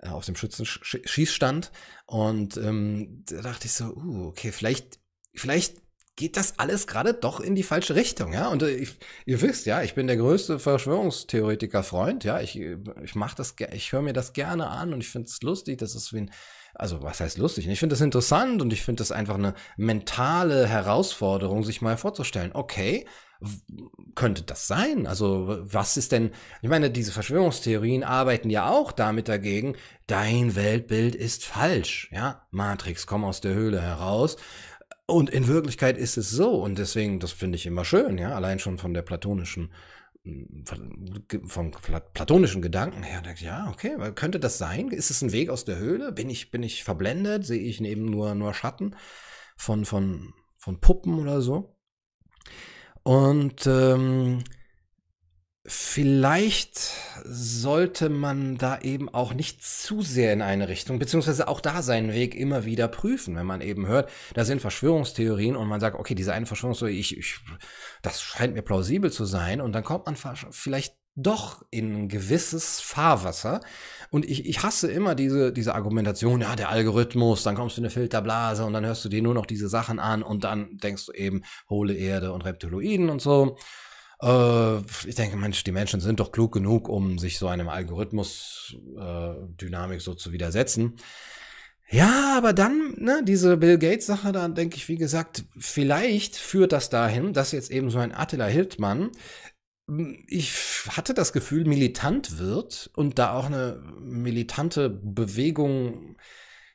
äh, 0.02 0.10
auf 0.10 0.26
dem 0.26 0.36
Schützenschießstand. 0.36 1.72
Und 2.06 2.58
ähm, 2.58 3.24
da 3.28 3.42
dachte 3.42 3.66
ich 3.66 3.74
so, 3.74 3.86
uh, 3.86 4.28
okay, 4.28 4.52
vielleicht, 4.52 5.00
vielleicht 5.34 5.82
geht 6.16 6.38
das 6.38 6.60
alles 6.60 6.88
gerade 6.88 7.14
doch 7.14 7.40
in 7.40 7.56
die 7.56 7.64
falsche 7.64 7.96
Richtung, 7.96 8.34
ja. 8.34 8.50
Und 8.50 8.64
äh, 8.64 8.72
ich, 8.72 8.96
ihr 9.26 9.42
wisst, 9.42 9.66
ja, 9.66 9.82
ich 9.82 9.96
bin 9.96 10.08
der 10.08 10.18
größte 10.18 10.60
Verschwörungstheoretiker-Freund, 10.60 12.24
ja. 12.24 12.40
Ich, 12.40 12.60
ich 12.60 13.16
mache 13.16 13.36
das, 13.36 13.56
ich 13.74 13.92
höre 13.92 14.02
mir 14.02 14.14
das 14.14 14.34
gerne 14.34 14.68
an 14.68 14.94
und 14.94 15.02
ich 15.02 15.10
finde 15.10 15.28
es 15.28 15.42
lustig. 15.42 15.78
Das 15.80 15.96
ist 15.96 16.14
wie 16.14 16.22
ein 16.22 16.32
also 16.74 17.04
was 17.04 17.20
heißt 17.20 17.38
lustig? 17.38 17.68
Ich 17.68 17.80
finde 17.80 17.94
das 17.94 18.02
interessant 18.02 18.62
und 18.62 18.72
ich 18.72 18.84
finde 18.84 19.02
das 19.02 19.12
einfach 19.12 19.36
eine 19.36 19.56
mentale 19.76 20.68
Herausforderung, 20.68 21.64
sich 21.64 21.82
mal 21.82 21.98
vorzustellen, 21.98 22.52
okay, 22.54 23.06
könnte 24.16 24.44
das 24.44 24.68
sein? 24.68 25.08
Also 25.08 25.60
was 25.62 25.98
ist 25.98 26.12
denn, 26.12 26.32
ich 26.62 26.70
meine, 26.70 26.92
diese 26.92 27.12
Verschwörungstheorien 27.12 28.04
arbeiten 28.04 28.50
ja 28.50 28.70
auch 28.70 28.92
damit 28.92 29.28
dagegen, 29.28 29.76
dein 30.08 30.56
Weltbild 30.56 31.16
ist 31.16 31.46
falsch, 31.46 32.10
ja? 32.12 32.46
Matrix, 32.52 33.08
komm 33.08 33.24
aus 33.24 33.42
der 33.42 33.54
Höhle 33.54 33.82
heraus. 33.82 34.38
Und 35.12 35.30
in 35.30 35.48
Wirklichkeit 35.48 35.98
ist 35.98 36.18
es 36.18 36.30
so 36.30 36.64
und 36.64 36.78
deswegen, 36.78 37.20
das 37.20 37.32
finde 37.32 37.58
ich 37.58 37.66
immer 37.66 37.84
schön, 37.84 38.18
ja, 38.18 38.34
allein 38.34 38.60
schon 38.60 38.78
von 38.78 38.94
der 38.94 39.02
platonischen 39.02 39.72
vom 41.48 41.72
platonischen 42.14 42.62
Gedanken 42.62 43.02
her 43.02 43.22
denkt, 43.24 43.42
ja, 43.42 43.70
okay, 43.72 43.98
könnte 44.14 44.40
das 44.40 44.60
sein? 44.60 44.90
Ist 44.90 45.10
es 45.10 45.24
ein 45.24 45.32
Weg 45.32 45.50
aus 45.50 45.66
der 45.66 45.78
Höhle? 45.78 46.12
Bin 46.12 46.30
ich, 46.30 46.52
bin 46.52 46.62
ich 46.62 46.84
verblendet? 46.84 47.44
Sehe 47.44 47.60
ich 47.60 47.82
eben 47.82 48.06
nur, 48.06 48.36
nur 48.36 48.54
Schatten 48.54 48.96
von, 49.58 49.84
von, 49.84 50.34
von 50.58 50.80
Puppen 50.80 51.18
oder 51.18 51.42
so? 51.42 51.76
Und 53.02 53.66
ähm, 53.66 54.44
Vielleicht 55.64 56.92
sollte 57.24 58.10
man 58.10 58.58
da 58.58 58.80
eben 58.80 59.10
auch 59.10 59.36
nicht 59.36 59.64
zu 59.64 60.02
sehr 60.02 60.34
in 60.34 60.42
eine 60.42 60.68
Richtung, 60.70 60.98
beziehungsweise 60.98 61.48
auch 61.48 61.62
da 61.62 61.84
seinen 61.84 62.14
Weg 62.14 62.34
immer 62.34 62.66
wieder 62.66 62.88
prüfen, 62.88 63.36
wenn 63.36 63.46
man 63.46 63.62
eben 63.62 63.86
hört, 63.86 64.10
da 64.34 64.44
sind 64.44 64.60
Verschwörungstheorien 64.60 65.56
und 65.56 65.68
man 65.68 65.80
sagt, 65.80 66.00
okay, 66.00 66.16
diese 66.16 66.34
eine 66.34 66.48
Verschwörungstheorie, 66.48 67.00
ich, 67.00 67.16
ich, 67.16 67.40
das 68.02 68.24
scheint 68.24 68.56
mir 68.56 68.64
plausibel 68.64 69.12
zu 69.12 69.26
sein 69.26 69.62
und 69.62 69.74
dann 69.74 69.84
kommt 69.84 70.08
man 70.08 70.16
vielleicht 70.50 70.96
doch 71.16 71.64
in 71.70 71.94
ein 71.94 72.10
gewisses 72.10 72.80
Fahrwasser. 72.80 73.60
Und 74.10 74.26
ich, 74.26 74.48
ich 74.48 74.64
hasse 74.64 74.92
immer 74.92 75.14
diese, 75.14 75.54
diese 75.54 75.76
Argumentation, 75.76 76.42
ja, 76.42 76.56
der 76.56 76.70
Algorithmus, 76.70 77.44
dann 77.44 77.56
kommst 77.56 77.78
du 77.78 77.82
in 77.82 77.86
eine 77.86 77.92
Filterblase 77.92 78.66
und 78.66 78.74
dann 78.74 78.86
hörst 78.86 79.06
du 79.06 79.10
dir 79.10 79.22
nur 79.22 79.34
noch 79.34 79.46
diese 79.46 79.70
Sachen 79.70 80.00
an 80.00 80.24
und 80.24 80.44
dann 80.44 80.78
denkst 80.78 81.06
du 81.06 81.12
eben, 81.12 81.44
hohle 81.70 81.94
Erde 81.94 82.32
und 82.34 82.46
Reptiloiden 82.46 83.10
und 83.10 83.22
so. 83.22 83.58
Äh, 84.22 84.78
ich 85.08 85.16
denke, 85.16 85.38
Mensch, 85.38 85.64
die 85.64 85.72
Menschen 85.72 86.00
sind 86.00 86.20
doch 86.20 86.32
klug 86.32 86.54
genug, 86.54 86.88
um 86.90 87.18
sich 87.18 87.40
so 87.40 87.48
einem 87.48 87.70
Algorithmus-Dynamik 87.70 89.98
äh, 89.98 90.02
so 90.02 90.14
zu 90.14 90.32
widersetzen. 90.32 90.98
Ja, 91.90 92.36
aber 92.38 92.54
dann, 92.54 92.94
ne, 92.98 93.22
diese 93.26 93.58
Bill 93.58 93.78
Gates-Sache, 93.78 94.32
da 94.32 94.48
denke 94.48 94.78
ich, 94.78 94.88
wie 94.88 94.96
gesagt, 94.96 95.44
vielleicht 95.58 96.38
führt 96.38 96.72
das 96.72 96.90
dahin, 96.90 97.34
dass 97.34 97.52
jetzt 97.52 97.70
eben 97.70 97.90
so 97.90 98.00
ein 98.00 98.14
Attila 98.14 98.46
Hildmann, 98.46 99.12
hm, 99.88 100.24
ich 100.28 100.54
hatte 100.90 101.14
das 101.14 101.34
Gefühl, 101.34 101.66
militant 101.66 102.40
wird 102.40 102.90
und 102.96 103.20
da 103.20 103.34
auch 103.34 103.48
eine 103.48 103.84
militante 104.00 104.90
Bewegung 104.90 106.16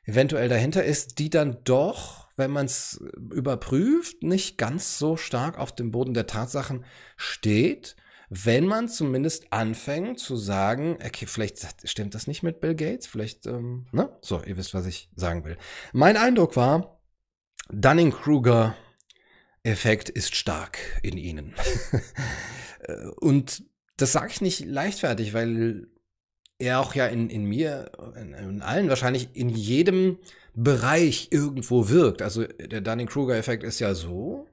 eventuell 0.04 0.48
dahinter 0.48 0.84
ist, 0.84 1.18
die 1.18 1.30
dann 1.30 1.58
doch 1.64 2.25
wenn 2.36 2.50
man 2.50 2.66
es 2.66 3.00
überprüft, 3.32 4.22
nicht 4.22 4.58
ganz 4.58 4.98
so 4.98 5.16
stark 5.16 5.58
auf 5.58 5.74
dem 5.74 5.90
Boden 5.90 6.14
der 6.14 6.26
Tatsachen 6.26 6.84
steht, 7.16 7.96
wenn 8.28 8.66
man 8.66 8.88
zumindest 8.88 9.52
anfängt 9.52 10.18
zu 10.18 10.34
sagen, 10.36 10.98
okay, 11.04 11.26
vielleicht 11.26 11.88
stimmt 11.88 12.12
das 12.14 12.26
nicht 12.26 12.42
mit 12.42 12.60
Bill 12.60 12.74
Gates, 12.74 13.06
vielleicht, 13.06 13.46
ähm, 13.46 13.86
ne? 13.92 14.18
So, 14.20 14.42
ihr 14.42 14.56
wisst, 14.56 14.74
was 14.74 14.86
ich 14.86 15.08
sagen 15.14 15.44
will. 15.44 15.56
Mein 15.92 16.16
Eindruck 16.16 16.56
war, 16.56 17.00
Dunning-Kruger-Effekt 17.70 20.08
ist 20.08 20.34
stark 20.34 20.78
in 21.02 21.18
ihnen. 21.18 21.54
Und 23.20 23.62
das 23.96 24.10
sage 24.12 24.30
ich 24.30 24.40
nicht 24.40 24.64
leichtfertig, 24.64 25.32
weil 25.32 25.86
er 26.58 26.80
auch 26.80 26.94
ja 26.94 27.06
in, 27.06 27.30
in 27.30 27.44
mir, 27.44 27.92
in, 28.16 28.34
in 28.34 28.62
allen 28.62 28.88
wahrscheinlich 28.88 29.28
in 29.34 29.50
jedem 29.50 30.18
Bereich 30.56 31.28
irgendwo 31.30 31.88
wirkt. 31.90 32.22
Also 32.22 32.44
der 32.44 32.80
Dunning-Kruger-Effekt 32.80 33.62
ist 33.62 33.78
ja 33.78 33.94
so, 33.94 34.46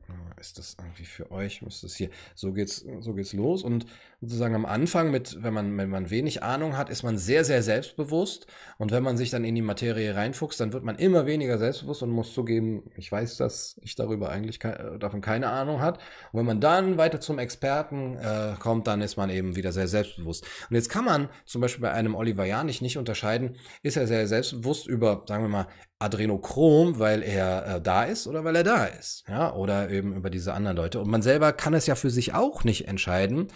ist 0.43 0.57
das 0.57 0.75
irgendwie 0.77 1.05
für 1.05 1.31
euch, 1.31 1.61
müsste 1.61 1.87
es 1.87 1.95
hier, 1.95 2.09
so 2.35 2.51
geht's, 2.51 2.85
so 2.99 3.13
geht's 3.13 3.31
los. 3.31 3.63
Und 3.63 3.85
sozusagen 4.19 4.55
am 4.55 4.65
Anfang 4.65 5.09
mit, 5.09 5.41
wenn 5.41 5.53
man, 5.53 5.77
wenn 5.77 5.89
man 5.89 6.09
wenig 6.09 6.43
Ahnung 6.43 6.75
hat, 6.75 6.89
ist 6.89 7.03
man 7.03 7.17
sehr, 7.17 7.45
sehr 7.45 7.63
selbstbewusst. 7.63 8.47
Und 8.77 8.91
wenn 8.91 9.03
man 9.03 9.15
sich 9.15 9.29
dann 9.29 9.45
in 9.45 9.55
die 9.55 9.61
Materie 9.61 10.15
reinfuchst, 10.15 10.59
dann 10.59 10.73
wird 10.73 10.83
man 10.83 10.97
immer 10.97 11.25
weniger 11.25 11.57
selbstbewusst 11.57 12.03
und 12.03 12.09
muss 12.09 12.33
zugeben, 12.33 12.83
ich 12.97 13.09
weiß, 13.09 13.37
dass 13.37 13.79
ich 13.81 13.95
darüber 13.95 14.29
eigentlich 14.29 14.59
ke 14.59 14.77
äh, 14.77 14.99
davon 14.99 15.21
keine 15.21 15.49
Ahnung 15.49 15.79
hat. 15.79 15.99
Und 16.31 16.39
wenn 16.39 16.45
man 16.45 16.59
dann 16.59 16.97
weiter 16.97 17.21
zum 17.21 17.39
Experten 17.39 18.17
äh, 18.17 18.55
kommt, 18.59 18.87
dann 18.87 19.01
ist 19.01 19.15
man 19.15 19.29
eben 19.29 19.55
wieder 19.55 19.71
sehr 19.71 19.87
selbstbewusst. 19.87 20.45
Und 20.69 20.75
jetzt 20.75 20.89
kann 20.89 21.05
man 21.05 21.29
zum 21.45 21.61
Beispiel 21.61 21.81
bei 21.81 21.91
einem 21.91 22.15
Oliver 22.15 22.45
Janich 22.45 22.81
nicht 22.81 22.97
unterscheiden, 22.97 23.55
ist 23.81 23.95
er 23.95 24.07
sehr 24.07 24.27
selbstbewusst 24.27 24.87
über, 24.87 25.23
sagen 25.25 25.43
wir 25.43 25.49
mal, 25.49 25.67
Adrenochrom, 26.03 26.99
weil 26.99 27.23
er 27.23 27.75
äh, 27.75 27.81
da 27.81 28.03
ist 28.03 28.27
oder 28.27 28.43
weil 28.43 28.55
er 28.55 28.63
da 28.63 28.85
ist. 28.85 29.23
Ja, 29.27 29.53
oder 29.53 29.89
eben 29.89 30.13
über 30.13 30.29
diese 30.29 30.53
anderen 30.53 30.77
Leute. 30.77 30.99
Und 30.99 31.09
man 31.09 31.21
selber 31.21 31.53
kann 31.53 31.73
es 31.73 31.87
ja 31.87 31.95
für 31.95 32.09
sich 32.09 32.33
auch 32.33 32.63
nicht 32.63 32.87
entscheiden, 32.87 33.47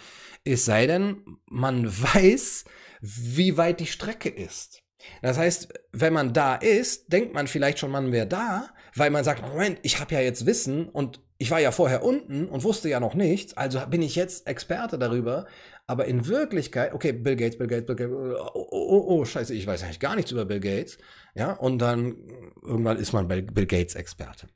es 0.44 0.64
sei 0.64 0.86
denn, 0.86 1.38
man 1.46 1.86
weiß, 2.14 2.64
wie 3.00 3.56
weit 3.56 3.80
die 3.80 3.86
Strecke 3.86 4.28
ist. 4.28 4.82
Das 5.22 5.38
heißt, 5.38 5.72
wenn 5.92 6.12
man 6.12 6.32
da 6.32 6.54
ist, 6.56 7.12
denkt 7.12 7.32
man 7.34 7.46
vielleicht 7.46 7.78
schon, 7.78 7.90
man 7.90 8.12
wäre 8.12 8.26
da, 8.26 8.68
weil 8.94 9.10
man 9.10 9.24
sagt, 9.24 9.42
Moment, 9.42 9.78
ich 9.82 10.00
habe 10.00 10.14
ja 10.14 10.20
jetzt 10.20 10.44
Wissen 10.44 10.88
und 10.88 11.20
ich 11.38 11.50
war 11.50 11.60
ja 11.60 11.70
vorher 11.70 12.02
unten 12.02 12.48
und 12.48 12.64
wusste 12.64 12.88
ja 12.88 12.98
noch 12.98 13.14
nichts, 13.14 13.56
also 13.56 13.80
bin 13.86 14.02
ich 14.02 14.16
jetzt 14.16 14.48
Experte 14.48 14.98
darüber. 14.98 15.46
Aber 15.88 16.04
in 16.04 16.26
Wirklichkeit, 16.26 16.92
okay, 16.92 17.12
Bill 17.12 17.34
Gates, 17.34 17.56
Bill 17.56 17.66
Gates, 17.66 17.86
Bill 17.86 17.96
Gates, 17.96 18.12
oh, 18.14 18.50
oh, 18.54 18.68
oh, 18.70 19.04
oh 19.08 19.24
scheiße, 19.24 19.54
ich 19.54 19.66
weiß 19.66 19.82
eigentlich 19.82 20.00
gar 20.00 20.16
nichts 20.16 20.30
über 20.30 20.44
Bill 20.44 20.60
Gates. 20.60 20.98
Ja, 21.34 21.52
und 21.52 21.78
dann 21.78 22.14
irgendwann 22.62 22.98
ist 22.98 23.14
man 23.14 23.26
Bill 23.26 23.66
Gates 23.66 23.94
Experte. 23.94 24.48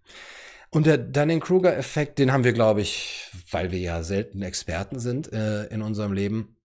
Und 0.69 0.87
der 0.87 0.99
Dunning-Kruger-Effekt, 0.99 2.19
den 2.19 2.33
haben 2.33 2.45
wir, 2.45 2.53
glaube 2.53 2.83
ich, 2.83 3.31
weil 3.51 3.71
wir 3.73 3.79
ja 3.79 4.03
selten 4.03 4.43
Experten 4.43 5.01
sind 5.01 5.33
äh, 5.33 5.67
in 5.69 5.81
unserem 5.81 6.13
Leben, 6.13 6.57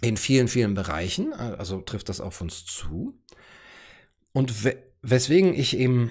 in 0.00 0.16
vielen, 0.16 0.48
vielen 0.48 0.72
Bereichen. 0.72 1.34
Also 1.34 1.82
trifft 1.82 2.08
das 2.08 2.22
auf 2.22 2.40
uns 2.40 2.64
zu. 2.64 3.22
Und 4.32 4.64
we 4.64 4.76
weswegen 5.02 5.52
ich 5.52 5.76
eben 5.76 6.10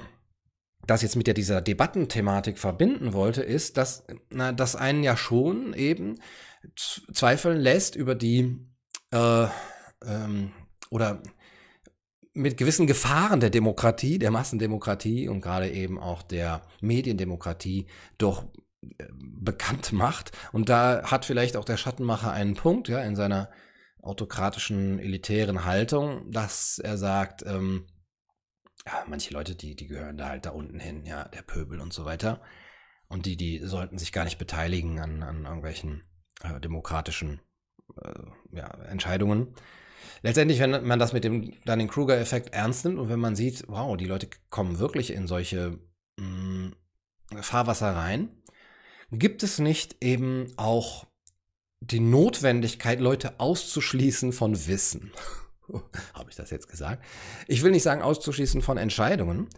das 0.85 1.01
jetzt 1.01 1.15
mit 1.15 1.25
der, 1.25 1.33
dieser 1.33 1.61
Debattenthematik 1.61 2.59
verbinden 2.59 3.13
wollte, 3.13 3.41
ist, 3.41 3.77
dass, 3.77 4.05
na, 4.29 4.51
dass 4.51 4.75
einen 4.75 5.03
ja 5.03 5.17
schon 5.17 5.73
eben 5.73 6.19
zweifeln 6.75 7.59
lässt 7.59 7.95
über 7.95 8.15
die 8.15 8.57
äh, 9.11 9.47
ähm, 10.05 10.51
oder 10.89 11.21
mit 12.33 12.57
gewissen 12.57 12.87
Gefahren 12.87 13.39
der 13.39 13.49
Demokratie, 13.49 14.17
der 14.17 14.31
Massendemokratie 14.31 15.27
und 15.27 15.41
gerade 15.41 15.69
eben 15.69 15.99
auch 15.99 16.23
der 16.23 16.63
Mediendemokratie 16.81 17.87
doch 18.17 18.45
äh, 18.81 19.05
bekannt 19.11 19.93
macht. 19.93 20.31
Und 20.51 20.69
da 20.69 21.03
hat 21.03 21.25
vielleicht 21.25 21.57
auch 21.57 21.65
der 21.65 21.77
Schattenmacher 21.77 22.31
einen 22.31 22.55
Punkt, 22.55 22.87
ja, 22.87 23.01
in 23.01 23.15
seiner 23.15 23.51
autokratischen, 24.01 24.99
elitären 24.99 25.63
Haltung, 25.63 26.29
dass 26.31 26.79
er 26.79 26.97
sagt, 26.97 27.43
ähm, 27.45 27.87
ja, 28.85 29.05
manche 29.07 29.33
Leute, 29.33 29.55
die, 29.55 29.75
die 29.75 29.87
gehören 29.87 30.17
da 30.17 30.29
halt 30.29 30.45
da 30.45 30.49
unten 30.49 30.79
hin, 30.79 31.05
ja, 31.05 31.25
der 31.29 31.41
Pöbel 31.41 31.79
und 31.79 31.93
so 31.93 32.03
weiter. 32.03 32.41
Und 33.07 33.25
die, 33.25 33.37
die 33.37 33.59
sollten 33.59 33.97
sich 33.97 34.11
gar 34.11 34.25
nicht 34.25 34.39
beteiligen 34.39 34.99
an, 34.99 35.23
an 35.23 35.45
irgendwelchen 35.45 36.03
äh, 36.43 36.59
demokratischen 36.59 37.41
äh, 38.01 38.57
ja, 38.57 38.67
Entscheidungen. 38.89 39.55
Letztendlich, 40.21 40.59
wenn 40.59 40.85
man 40.85 40.99
das 40.99 41.13
mit 41.13 41.23
dem 41.23 41.53
Dunning-Kruger-Effekt 41.65 42.53
ernst 42.53 42.85
nimmt 42.85 42.99
und 42.99 43.09
wenn 43.09 43.19
man 43.19 43.35
sieht, 43.35 43.65
wow, 43.67 43.97
die 43.97 44.05
Leute 44.05 44.29
kommen 44.49 44.79
wirklich 44.79 45.11
in 45.11 45.27
solche 45.27 45.79
mh, 46.17 46.25
mm, 46.25 46.73
Fahrwasser 47.41 47.95
rein, 47.95 48.29
gibt 49.11 49.43
es 49.43 49.59
nicht 49.59 49.97
eben 50.03 50.53
auch 50.57 51.07
die 51.81 51.99
Notwendigkeit, 51.99 52.99
Leute 52.99 53.39
auszuschließen 53.39 54.31
von 54.31 54.67
Wissen. 54.67 55.11
Habe 56.13 56.29
ich 56.29 56.35
das 56.35 56.49
jetzt 56.51 56.69
gesagt? 56.69 57.03
Ich 57.47 57.63
will 57.63 57.71
nicht 57.71 57.83
sagen 57.83 58.01
auszuschließen 58.01 58.61
von 58.61 58.77
Entscheidungen, 58.77 59.49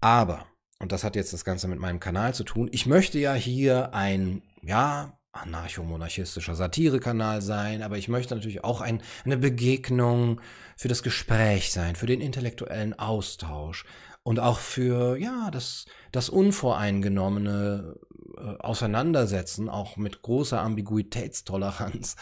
aber, 0.00 0.46
und 0.78 0.92
das 0.92 1.04
hat 1.04 1.16
jetzt 1.16 1.32
das 1.32 1.44
Ganze 1.44 1.68
mit 1.68 1.78
meinem 1.78 2.00
Kanal 2.00 2.34
zu 2.34 2.44
tun, 2.44 2.68
ich 2.72 2.86
möchte 2.86 3.18
ja 3.18 3.34
hier 3.34 3.94
ein, 3.94 4.42
ja, 4.62 5.18
anarcho-monarchistischer 5.42 6.54
Satirekanal 6.54 7.42
sein, 7.42 7.82
aber 7.82 7.98
ich 7.98 8.08
möchte 8.08 8.34
natürlich 8.34 8.64
auch 8.64 8.80
ein, 8.80 9.02
eine 9.24 9.36
Begegnung 9.36 10.40
für 10.76 10.88
das 10.88 11.02
Gespräch 11.02 11.72
sein, 11.72 11.96
für 11.96 12.06
den 12.06 12.20
intellektuellen 12.20 12.98
Austausch 12.98 13.84
und 14.22 14.40
auch 14.40 14.58
für, 14.58 15.16
ja, 15.16 15.50
das, 15.52 15.86
das 16.10 16.28
unvoreingenommene 16.28 17.94
äh, 18.36 18.40
Auseinandersetzen, 18.58 19.68
auch 19.68 19.96
mit 19.96 20.22
großer 20.22 20.60
Ambiguitätstoleranz. 20.60 22.16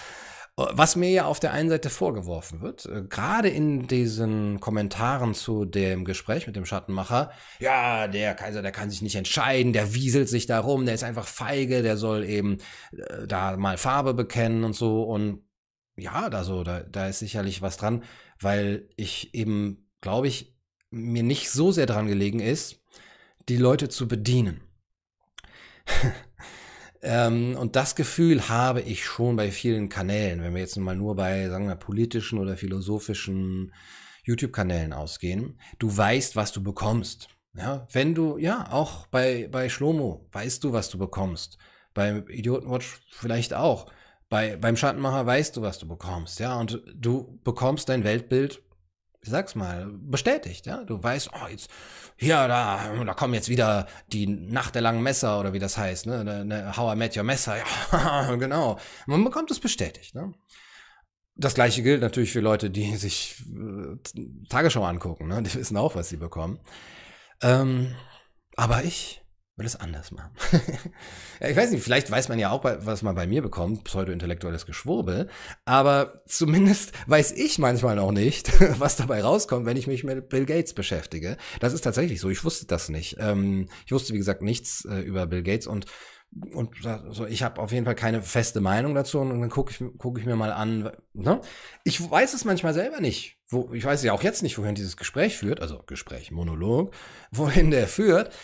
Was 0.57 0.95
mir 0.95 1.11
ja 1.11 1.25
auf 1.25 1.40
der 1.40 1.53
einen 1.53 1.69
Seite 1.69 1.90
vorgeworfen 1.90 2.61
wird, 2.61 2.87
äh, 2.87 3.03
gerade 3.03 3.49
in 3.49 3.88
diesen 3.88 4.61
Kommentaren 4.61 5.35
zu 5.35 5.64
dem 5.64 6.05
Gespräch 6.05 6.47
mit 6.47 6.55
dem 6.55 6.64
Schattenmacher, 6.64 7.33
ja, 7.59 8.07
der 8.07 8.37
Kaiser, 8.37 8.62
der 8.62 8.71
kann 8.71 8.88
sich 8.88 9.03
nicht 9.03 9.17
entscheiden, 9.17 9.73
der 9.73 9.95
wieselt 9.95 10.29
sich 10.29 10.47
da 10.47 10.61
rum, 10.61 10.85
der 10.85 10.95
ist 10.95 11.03
einfach 11.03 11.27
feige, 11.27 11.83
der 11.83 11.97
soll 11.97 12.25
eben 12.25 12.59
äh, 12.93 13.27
da 13.27 13.57
mal 13.57 13.79
Farbe 13.79 14.14
bekennen 14.14 14.62
und 14.62 14.75
so. 14.75 15.03
Und 15.03 15.43
ja, 15.97 16.31
da 16.31 16.45
so, 16.45 16.62
da, 16.62 16.85
da 16.85 17.09
ist 17.09 17.19
sicherlich 17.19 17.61
was 17.61 17.77
dran, 17.77 18.05
weil 18.38 18.88
ich 18.97 19.35
eben, 19.35 19.90
glaube 20.01 20.29
ich, 20.29 20.57
mir 20.90 21.25
nicht 21.25 21.51
so 21.51 21.73
sehr 21.73 21.87
dran 21.87 22.07
gelegen 22.07 22.38
ist, 22.38 22.81
die 23.49 23.57
Leute 23.57 23.88
zu 23.88 24.07
bedienen. 24.07 24.61
Ähm, 27.05 27.57
und 27.57 27.77
das 27.77 27.95
Gefühl 27.95 28.49
habe 28.49 28.81
ich 28.81 29.05
schon 29.05 29.37
bei 29.37 29.51
vielen 29.51 29.90
Kanälen, 29.90 30.43
wenn 30.43 30.55
wir 30.55 30.62
jetzt 30.62 30.77
mal 30.77 30.97
nur 30.97 31.14
bei, 31.14 31.49
sagen 31.49 31.69
wir, 31.69 31.77
politischen 31.77 32.38
oder 32.38 32.57
philosophischen 32.57 33.73
YouTube-Kanälen 34.25 34.95
ausgehen. 34.95 35.61
Du 35.79 35.95
weißt, 35.95 36.35
was 36.35 36.53
du 36.53 36.62
bekommst. 36.62 37.29
Ja, 37.57 37.87
wenn 37.93 38.14
du, 38.14 38.38
ja, 38.38 38.73
auch 38.73 39.07
bei, 39.07 39.49
bei 39.53 39.69
Schlomo 39.69 40.27
weißt 40.33 40.64
du, 40.64 40.73
was 40.73 40.88
du 40.88 40.99
bekommst. 40.99 41.59
Beim 41.93 42.27
Idiotenwatch 42.27 43.01
vielleicht 43.11 43.55
auch. 43.55 43.87
Bei, 44.29 44.57
beim 44.57 44.77
Schattenmacher 44.77 45.27
weißt 45.27 45.57
du, 45.57 45.62
was 45.62 45.79
du 45.79 45.87
bekommst, 45.87 46.40
ja, 46.40 46.59
und 46.59 46.83
du 46.93 47.38
bekommst 47.45 47.88
dein 47.90 48.03
Weltbild 48.03 48.63
ich 49.25 49.31
sag's 49.31 49.55
mal, 49.55 49.87
bestätigt, 49.91 50.67
ja. 50.67 50.85
Du 50.85 51.03
weißt, 51.03 51.31
oh, 51.33 51.49
jetzt, 51.49 51.71
hier, 52.17 52.47
da, 52.47 52.93
da 53.05 53.15
kommen 53.15 53.33
jetzt 53.33 53.49
wieder 53.49 53.87
die 54.13 54.27
Nacht 54.27 54.75
der 54.75 54.83
langen 54.83 55.03
Messer 55.03 55.41
oder 55.41 55.55
wie 55.55 55.59
das 55.59 55.79
heißt, 55.79 56.05
ne, 56.05 56.25
ne, 56.25 56.45
ne 56.45 56.77
How 56.77 56.95
I 56.95 56.99
Met 56.99 57.17
Your 57.17 57.23
Messer, 57.25 57.57
ja, 57.93 58.35
genau. 58.37 58.79
Man 59.07 59.25
bekommt 59.25 59.51
es 59.51 59.61
bestätigt, 59.61 60.15
ne. 60.15 60.35
Das 61.37 61.55
gleiche 61.55 61.83
gilt 61.83 62.03
natürlich 62.03 62.33
für 62.33 62.41
Leute, 62.41 62.71
die 62.71 62.97
sich 62.97 63.43
äh, 63.49 64.47
Tagesschau 64.51 64.85
angucken, 64.85 65.29
ne, 65.29 65.43
die 65.43 65.55
wissen 65.55 65.79
auch, 65.79 65.95
was 65.95 66.11
sie 66.11 66.19
bekommen. 66.19 66.61
Ähm, 67.41 67.95
aber 68.57 68.85
ich, 68.85 69.24
will 69.57 69.67
es 69.67 69.77
anders 69.77 70.11
machen. 70.11 70.33
ja, 71.40 71.49
ich 71.49 71.57
weiß 71.57 71.71
nicht, 71.71 71.83
vielleicht 71.83 72.11
weiß 72.11 72.29
man 72.29 72.38
ja 72.38 72.51
auch, 72.51 72.64
was 72.64 73.03
man 73.03 73.14
bei 73.14 73.27
mir 73.27 73.40
bekommt, 73.40 73.85
pseudo-intellektuelles 73.85 74.67
Geschwurbel, 74.67 75.29
aber 75.64 76.23
zumindest 76.27 76.93
weiß 77.07 77.33
ich 77.33 77.59
manchmal 77.59 77.97
noch 77.97 78.11
nicht, 78.11 78.51
was 78.81 78.97
dabei 78.97 79.23
rauskommt, 79.23 79.67
wenn 79.67 79.77
ich 79.77 79.87
mich 79.87 80.03
mit 80.03 80.29
Bill 80.29 80.45
Gates 80.45 80.75
beschäftige. 80.75 81.37
Das 81.61 81.73
ist 81.73 81.83
tatsächlich 81.83 82.21
so, 82.21 82.31
ich 82.31 82.45
wusste 82.45 82.67
das 82.67 82.88
nicht. 82.88 83.17
Ähm, 83.21 83.69
ich 83.87 83.93
wusste, 83.93 84.12
wie 84.12 84.19
gesagt, 84.19 84.43
nichts 84.43 84.85
äh, 84.87 85.01
über 85.01 85.27
Bill 85.27 85.43
Gates 85.43 85.67
und 85.67 85.87
und 86.53 86.71
so, 87.11 87.27
ich 87.27 87.45
habe 87.45 87.61
auf 87.61 87.71
jeden 87.71 87.85
Fall 87.85 87.95
keine 87.95 88.21
feste 88.21 88.61
Meinung 88.61 88.95
dazu 88.95 89.21
und 89.21 89.40
dann 89.40 89.51
gucke 89.51 89.71
ich, 89.71 89.85
guck 89.99 90.19
ich 90.19 90.27
mir 90.27 90.35
mal 90.35 90.53
an. 90.53 90.90
Ne? 91.12 91.40
Ich 91.85 92.11
weiß 92.11 92.35
es 92.35 92.45
manchmal 92.45 92.75
selber 92.75 93.01
nicht. 93.01 93.38
Wo, 93.49 93.73
ich 93.73 93.85
weiß 93.85 94.03
ja 94.03 94.12
auch 94.12 94.23
jetzt 94.25 94.43
nicht, 94.43 94.59
wohin 94.59 94.75
dieses 94.75 94.97
Gespräch 94.97 95.37
führt, 95.37 95.61
also 95.61 95.85
Gespräch, 95.87 96.33
Monolog, 96.33 96.93
wohin 97.31 97.71
der 97.71 97.87
führt. 97.87 98.35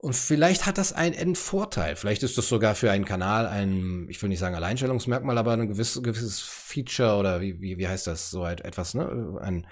Und 0.00 0.16
vielleicht 0.16 0.64
hat 0.64 0.78
das 0.78 0.94
einen 0.94 1.34
Vorteil. 1.34 1.94
Vielleicht 1.94 2.22
ist 2.22 2.38
das 2.38 2.48
sogar 2.48 2.74
für 2.74 2.90
einen 2.90 3.04
Kanal 3.04 3.46
ein, 3.46 4.06
ich 4.08 4.20
will 4.22 4.30
nicht 4.30 4.38
sagen 4.38 4.54
Alleinstellungsmerkmal, 4.54 5.36
aber 5.36 5.52
ein 5.52 5.68
gewisses, 5.68 6.02
gewisses 6.02 6.40
Feature 6.40 7.16
oder 7.16 7.42
wie, 7.42 7.60
wie, 7.60 7.76
wie 7.76 7.86
heißt 7.86 8.06
das 8.06 8.30
so 8.30 8.46
etwas, 8.46 8.94
ne? 8.94 9.38
Ein 9.42 9.66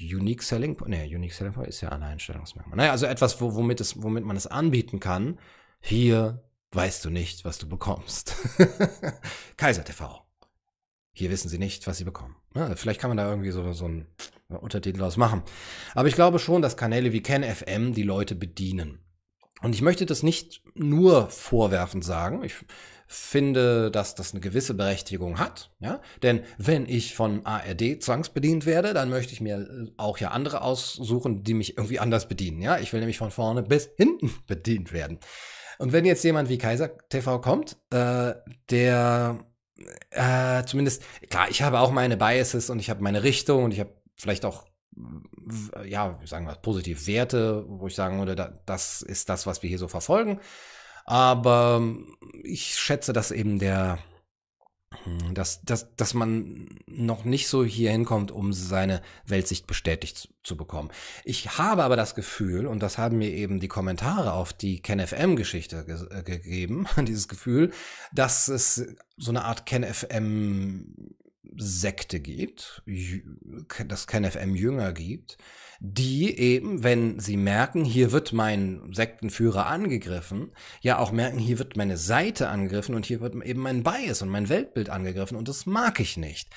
Unique 0.00 0.42
Selling 0.42 0.76
Point. 0.76 0.90
Nee, 0.90 1.14
Unique 1.14 1.34
Selling 1.34 1.52
Point 1.52 1.68
ist 1.68 1.82
ja 1.82 1.90
Alleinstellungsmerkmal. 1.90 2.78
Naja, 2.78 2.92
also 2.92 3.04
etwas, 3.04 3.42
wo, 3.42 3.54
womit, 3.54 3.82
es, 3.82 4.02
womit 4.02 4.24
man 4.24 4.36
es 4.36 4.46
anbieten 4.46 5.00
kann. 5.00 5.38
Hier 5.80 6.42
weißt 6.70 7.04
du 7.04 7.10
nicht, 7.10 7.44
was 7.44 7.58
du 7.58 7.68
bekommst. 7.68 8.34
Kaiser 9.58 9.84
TV. 9.84 10.26
Hier 11.12 11.30
wissen 11.30 11.50
sie 11.50 11.58
nicht, 11.58 11.86
was 11.86 11.98
sie 11.98 12.04
bekommen. 12.04 12.36
Ja, 12.54 12.74
vielleicht 12.74 13.02
kann 13.02 13.10
man 13.10 13.18
da 13.18 13.28
irgendwie 13.28 13.50
so, 13.50 13.70
so 13.74 13.84
einen 13.84 14.06
Untertitel 14.48 15.02
aus 15.02 15.18
machen. 15.18 15.42
Aber 15.94 16.08
ich 16.08 16.14
glaube 16.14 16.38
schon, 16.38 16.62
dass 16.62 16.78
Kanäle 16.78 17.12
wie 17.12 17.22
KenFM 17.22 17.92
die 17.92 18.02
Leute 18.02 18.34
bedienen. 18.34 18.98
Und 19.62 19.74
ich 19.74 19.82
möchte 19.82 20.06
das 20.06 20.22
nicht 20.22 20.62
nur 20.74 21.28
vorwerfend 21.28 22.04
sagen. 22.04 22.42
Ich 22.44 22.54
finde, 23.06 23.90
dass 23.90 24.14
das 24.14 24.32
eine 24.32 24.40
gewisse 24.40 24.74
Berechtigung 24.74 25.38
hat, 25.38 25.70
ja. 25.80 26.00
Denn 26.22 26.44
wenn 26.56 26.88
ich 26.88 27.14
von 27.14 27.44
ARD 27.44 28.02
zwangsbedient 28.02 28.64
werde, 28.64 28.94
dann 28.94 29.10
möchte 29.10 29.34
ich 29.34 29.40
mir 29.40 29.58
äh, 29.58 29.90
auch 29.98 30.18
ja 30.18 30.30
andere 30.30 30.62
aussuchen, 30.62 31.42
die 31.42 31.54
mich 31.54 31.76
irgendwie 31.76 31.98
anders 31.98 32.26
bedienen, 32.26 32.62
ja. 32.62 32.78
Ich 32.78 32.92
will 32.92 33.00
nämlich 33.00 33.18
von 33.18 33.30
vorne 33.30 33.62
bis 33.62 33.90
hinten 33.96 34.32
bedient 34.46 34.92
werden. 34.92 35.18
Und 35.78 35.92
wenn 35.92 36.04
jetzt 36.04 36.24
jemand 36.24 36.48
wie 36.48 36.58
Kaiser 36.58 36.96
TV 37.08 37.40
kommt, 37.40 37.76
äh, 37.90 38.34
der 38.70 39.44
äh, 40.10 40.64
zumindest, 40.64 41.02
klar, 41.28 41.50
ich 41.50 41.62
habe 41.62 41.80
auch 41.80 41.90
meine 41.90 42.16
Biases 42.16 42.70
und 42.70 42.78
ich 42.78 42.88
habe 42.88 43.02
meine 43.02 43.22
Richtung 43.22 43.64
und 43.64 43.72
ich 43.72 43.80
habe 43.80 43.92
vielleicht 44.16 44.44
auch 44.44 44.64
ja, 45.84 46.18
sagen 46.24 46.46
wir 46.46 46.54
positiv 46.56 47.06
Werte, 47.06 47.64
wo 47.68 47.86
ich 47.86 47.94
sagen 47.94 48.18
würde, 48.18 48.60
das 48.66 49.02
ist 49.02 49.28
das, 49.28 49.46
was 49.46 49.62
wir 49.62 49.68
hier 49.68 49.78
so 49.78 49.88
verfolgen. 49.88 50.40
Aber 51.04 51.78
ähm, 51.80 52.16
ich 52.42 52.76
schätze, 52.76 53.12
dass 53.12 53.30
eben 53.30 53.58
der, 53.58 53.98
hm, 55.04 55.34
dass, 55.34 55.62
dass, 55.62 55.94
dass 55.96 56.14
man 56.14 56.78
noch 56.86 57.24
nicht 57.24 57.48
so 57.48 57.64
hier 57.64 57.90
hinkommt, 57.90 58.30
um 58.30 58.52
seine 58.52 59.02
Weltsicht 59.26 59.66
bestätigt 59.66 60.32
zu 60.44 60.56
bekommen. 60.56 60.90
Ich 61.24 61.58
habe 61.58 61.82
aber 61.82 61.96
das 61.96 62.14
Gefühl, 62.14 62.66
und 62.66 62.80
das 62.80 62.98
haben 62.98 63.18
mir 63.18 63.30
eben 63.30 63.58
die 63.58 63.68
Kommentare 63.68 64.32
auf 64.32 64.52
die 64.52 64.80
KenFM-Geschichte 64.80 65.84
ge 65.84 66.06
äh, 66.10 66.22
gegeben, 66.22 66.86
dieses 66.98 67.28
Gefühl, 67.28 67.72
dass 68.12 68.48
es 68.48 68.86
so 69.16 69.30
eine 69.30 69.44
Art 69.44 69.66
KenFM 69.66 71.14
Sekte 71.56 72.20
gibt, 72.20 72.82
das 73.88 74.06
KenFM 74.06 74.54
Jünger 74.54 74.92
gibt, 74.92 75.38
die 75.80 76.38
eben, 76.38 76.84
wenn 76.84 77.18
sie 77.18 77.36
merken, 77.36 77.84
hier 77.84 78.12
wird 78.12 78.32
mein 78.32 78.92
Sektenführer 78.92 79.66
angegriffen, 79.66 80.52
ja 80.80 80.98
auch 80.98 81.10
merken, 81.10 81.38
hier 81.38 81.58
wird 81.58 81.76
meine 81.76 81.96
Seite 81.96 82.48
angegriffen 82.48 82.94
und 82.94 83.04
hier 83.04 83.20
wird 83.20 83.34
eben 83.44 83.60
mein 83.60 83.82
Bias 83.82 84.22
und 84.22 84.28
mein 84.28 84.48
Weltbild 84.48 84.90
angegriffen 84.90 85.36
und 85.36 85.48
das 85.48 85.66
mag 85.66 85.98
ich 85.98 86.16
nicht. 86.16 86.50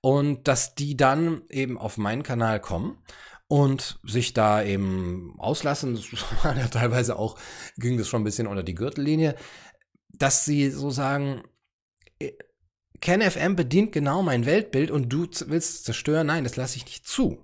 Und 0.00 0.48
dass 0.48 0.74
die 0.74 0.96
dann 0.96 1.42
eben 1.48 1.78
auf 1.78 1.96
meinen 1.96 2.24
Kanal 2.24 2.60
kommen 2.60 2.98
und 3.46 4.00
sich 4.02 4.32
da 4.32 4.64
eben 4.64 5.36
auslassen, 5.38 6.02
ja 6.44 6.66
teilweise 6.66 7.16
auch 7.16 7.38
ging 7.76 7.98
das 7.98 8.08
schon 8.08 8.22
ein 8.22 8.24
bisschen 8.24 8.48
unter 8.48 8.64
die 8.64 8.74
Gürtellinie, 8.74 9.36
dass 10.08 10.44
sie 10.44 10.70
so 10.70 10.90
sagen, 10.90 11.42
äh, 12.18 12.32
KenFM 13.02 13.54
bedient 13.56 13.92
genau 13.92 14.22
mein 14.22 14.46
Weltbild 14.46 14.90
und 14.90 15.10
du 15.10 15.28
willst 15.46 15.84
zerstören. 15.84 16.28
Nein, 16.28 16.44
das 16.44 16.56
lasse 16.56 16.78
ich 16.78 16.86
nicht 16.86 17.06
zu. 17.06 17.38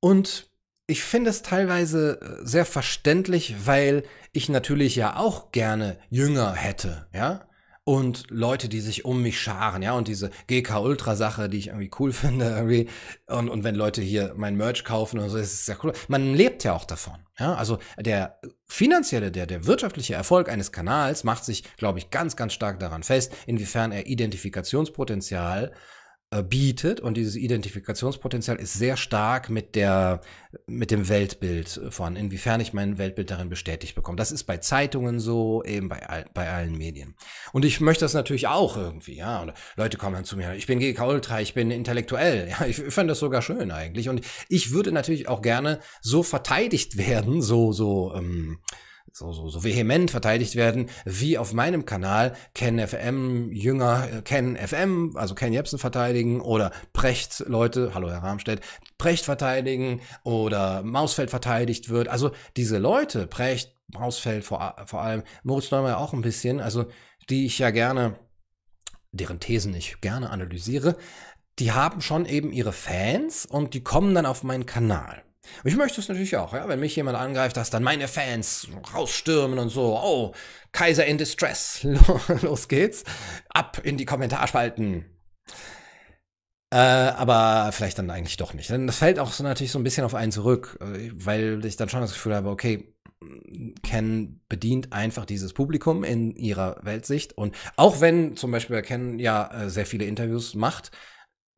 Und 0.00 0.50
ich 0.86 1.02
finde 1.02 1.28
es 1.28 1.42
teilweise 1.42 2.20
äh, 2.20 2.46
sehr 2.46 2.64
verständlich, 2.64 3.66
weil 3.66 4.04
ich 4.32 4.48
natürlich 4.48 4.96
ja 4.96 5.16
auch 5.16 5.52
gerne 5.52 5.98
Jünger 6.08 6.54
hätte, 6.54 7.06
ja 7.12 7.49
und 7.90 8.26
Leute, 8.30 8.68
die 8.68 8.78
sich 8.78 9.04
um 9.04 9.20
mich 9.20 9.40
scharen, 9.40 9.82
ja, 9.82 9.94
und 9.94 10.06
diese 10.06 10.30
GK 10.46 10.78
Ultra 10.78 11.16
Sache, 11.16 11.48
die 11.48 11.58
ich 11.58 11.66
irgendwie 11.66 11.90
cool 11.98 12.12
finde, 12.22 12.44
irgendwie, 12.44 12.88
und, 13.26 13.48
und 13.48 13.64
wenn 13.64 13.74
Leute 13.74 14.00
hier 14.00 14.32
mein 14.36 14.56
Merch 14.56 14.84
kaufen 14.84 15.18
und 15.18 15.28
so, 15.28 15.36
ist 15.36 15.52
es 15.52 15.66
sehr 15.66 15.76
cool. 15.82 15.92
Man 16.06 16.34
lebt 16.34 16.62
ja 16.62 16.72
auch 16.72 16.84
davon, 16.84 17.16
ja, 17.36 17.54
also 17.54 17.80
der 17.98 18.38
finanzielle, 18.68 19.32
der, 19.32 19.46
der 19.46 19.66
wirtschaftliche 19.66 20.14
Erfolg 20.14 20.48
eines 20.48 20.70
Kanals 20.70 21.24
macht 21.24 21.44
sich, 21.44 21.64
glaube 21.78 21.98
ich, 21.98 22.10
ganz, 22.10 22.36
ganz 22.36 22.52
stark 22.52 22.78
daran 22.78 23.02
fest, 23.02 23.32
inwiefern 23.46 23.90
er 23.90 24.06
Identifikationspotenzial 24.06 25.72
bietet 26.30 27.00
und 27.00 27.16
dieses 27.16 27.34
Identifikationspotenzial 27.34 28.56
ist 28.56 28.74
sehr 28.74 28.96
stark 28.96 29.50
mit 29.50 29.74
der 29.74 30.20
mit 30.66 30.92
dem 30.92 31.08
Weltbild 31.08 31.80
von 31.90 32.14
inwiefern 32.14 32.60
ich 32.60 32.72
mein 32.72 32.98
Weltbild 32.98 33.32
darin 33.32 33.48
bestätigt 33.48 33.96
bekomme. 33.96 34.16
Das 34.16 34.30
ist 34.30 34.44
bei 34.44 34.58
Zeitungen 34.58 35.18
so, 35.18 35.64
eben 35.64 35.88
bei 35.88 36.24
bei 36.32 36.48
allen 36.48 36.78
Medien. 36.78 37.16
Und 37.52 37.64
ich 37.64 37.80
möchte 37.80 38.04
das 38.04 38.14
natürlich 38.14 38.46
auch 38.46 38.76
irgendwie, 38.76 39.16
ja. 39.16 39.42
Und 39.42 39.54
Leute 39.74 39.96
kommen 39.96 40.14
dann 40.14 40.24
zu 40.24 40.36
mir, 40.36 40.54
ich 40.54 40.68
bin 40.68 40.78
GK 40.78 41.04
Ultra, 41.04 41.40
ich 41.40 41.54
bin 41.54 41.72
intellektuell. 41.72 42.48
Ja, 42.60 42.66
ich, 42.66 42.78
ich 42.78 42.94
fand 42.94 43.10
das 43.10 43.18
sogar 43.18 43.42
schön 43.42 43.70
eigentlich. 43.70 44.08
Und 44.08 44.22
ich 44.48 44.72
würde 44.72 44.92
natürlich 44.92 45.28
auch 45.28 45.42
gerne 45.42 45.80
so 46.00 46.22
verteidigt 46.22 46.96
werden, 47.08 47.42
so 47.42 47.72
so 47.72 48.14
ähm, 48.14 48.60
so, 49.12 49.32
so, 49.32 49.48
so 49.48 49.64
vehement 49.64 50.10
verteidigt 50.10 50.56
werden, 50.56 50.88
wie 51.04 51.38
auf 51.38 51.52
meinem 51.52 51.84
Kanal 51.84 52.34
Ken 52.54 52.78
FM 52.78 53.52
Jünger 53.52 54.08
äh, 54.10 54.22
Ken 54.22 54.56
FM, 54.56 55.16
also 55.16 55.34
Ken 55.34 55.52
Jepsen 55.52 55.78
verteidigen 55.78 56.40
oder 56.40 56.70
Precht 56.92 57.44
Leute, 57.46 57.92
hallo 57.94 58.10
Herr 58.10 58.22
Rahmstedt, 58.22 58.60
Precht 58.98 59.24
verteidigen 59.24 60.00
oder 60.24 60.82
Mausfeld 60.82 61.30
verteidigt 61.30 61.88
wird. 61.88 62.08
Also 62.08 62.30
diese 62.56 62.78
Leute, 62.78 63.26
Precht, 63.26 63.74
Mausfeld 63.88 64.44
vor, 64.44 64.76
vor 64.86 65.02
allem, 65.02 65.22
Moritz 65.42 65.70
Neumann 65.70 65.94
auch 65.94 66.12
ein 66.12 66.22
bisschen, 66.22 66.60
also 66.60 66.86
die 67.28 67.46
ich 67.46 67.58
ja 67.58 67.70
gerne, 67.70 68.18
deren 69.12 69.40
Thesen 69.40 69.74
ich 69.74 70.00
gerne 70.00 70.30
analysiere, 70.30 70.96
die 71.58 71.72
haben 71.72 72.00
schon 72.00 72.26
eben 72.26 72.52
ihre 72.52 72.72
Fans 72.72 73.44
und 73.44 73.74
die 73.74 73.82
kommen 73.82 74.14
dann 74.14 74.26
auf 74.26 74.42
meinen 74.44 74.66
Kanal. 74.66 75.22
Ich 75.64 75.76
möchte 75.76 76.00
es 76.00 76.08
natürlich 76.08 76.36
auch, 76.36 76.52
ja, 76.52 76.68
wenn 76.68 76.80
mich 76.80 76.96
jemand 76.96 77.16
angreift, 77.16 77.56
dass 77.56 77.70
dann 77.70 77.82
meine 77.82 78.08
Fans 78.08 78.68
rausstürmen 78.94 79.58
und 79.58 79.70
so, 79.70 79.98
oh, 79.98 80.34
Kaiser 80.72 81.06
in 81.06 81.18
Distress, 81.18 81.86
los 82.42 82.68
geht's, 82.68 83.04
ab 83.48 83.80
in 83.82 83.96
die 83.96 84.04
Kommentarspalten. 84.04 85.04
Äh, 86.72 86.76
aber 86.76 87.72
vielleicht 87.72 87.98
dann 87.98 88.10
eigentlich 88.10 88.36
doch 88.36 88.54
nicht. 88.54 88.70
Denn 88.70 88.86
das 88.86 88.98
fällt 88.98 89.18
auch 89.18 89.32
so 89.32 89.42
natürlich 89.42 89.72
so 89.72 89.78
ein 89.78 89.84
bisschen 89.84 90.04
auf 90.04 90.14
einen 90.14 90.30
zurück, 90.30 90.78
äh, 90.80 91.10
weil 91.14 91.64
ich 91.64 91.76
dann 91.76 91.88
schon 91.88 92.00
das 92.00 92.12
Gefühl 92.12 92.34
habe, 92.34 92.48
okay, 92.48 92.94
Ken 93.82 94.40
bedient 94.48 94.92
einfach 94.92 95.26
dieses 95.26 95.52
Publikum 95.52 96.04
in 96.04 96.34
ihrer 96.36 96.78
Weltsicht. 96.82 97.36
Und 97.36 97.56
auch 97.76 98.00
wenn 98.00 98.36
zum 98.36 98.52
Beispiel 98.52 98.80
Ken 98.82 99.18
ja 99.18 99.50
äh, 99.52 99.70
sehr 99.70 99.84
viele 99.84 100.04
Interviews 100.04 100.54
macht 100.54 100.92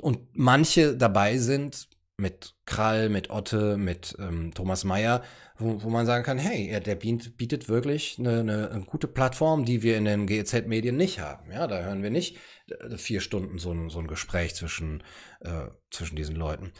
und 0.00 0.20
manche 0.32 0.96
dabei 0.96 1.38
sind, 1.38 1.88
mit 2.22 2.54
Krall, 2.64 3.08
mit 3.08 3.28
Otte, 3.28 3.76
mit 3.76 4.16
ähm, 4.18 4.54
Thomas 4.54 4.84
Mayer, 4.84 5.22
wo, 5.58 5.82
wo 5.82 5.90
man 5.90 6.06
sagen 6.06 6.24
kann, 6.24 6.38
hey, 6.38 6.68
er, 6.68 6.80
der 6.80 6.94
bietet 6.94 7.68
wirklich 7.68 8.16
eine, 8.18 8.40
eine, 8.40 8.70
eine 8.70 8.84
gute 8.84 9.08
Plattform, 9.08 9.64
die 9.64 9.82
wir 9.82 9.98
in 9.98 10.06
den 10.06 10.26
GEZ-Medien 10.26 10.96
nicht 10.96 11.18
haben. 11.18 11.50
Ja, 11.50 11.66
da 11.66 11.82
hören 11.82 12.02
wir 12.02 12.10
nicht 12.10 12.38
äh, 12.68 12.96
vier 12.96 13.20
Stunden 13.20 13.58
so 13.58 13.72
ein, 13.72 13.90
so 13.90 13.98
ein 13.98 14.06
Gespräch 14.06 14.54
zwischen, 14.54 15.02
äh, 15.40 15.66
zwischen 15.90 16.16
diesen 16.16 16.36
Leuten. 16.36 16.72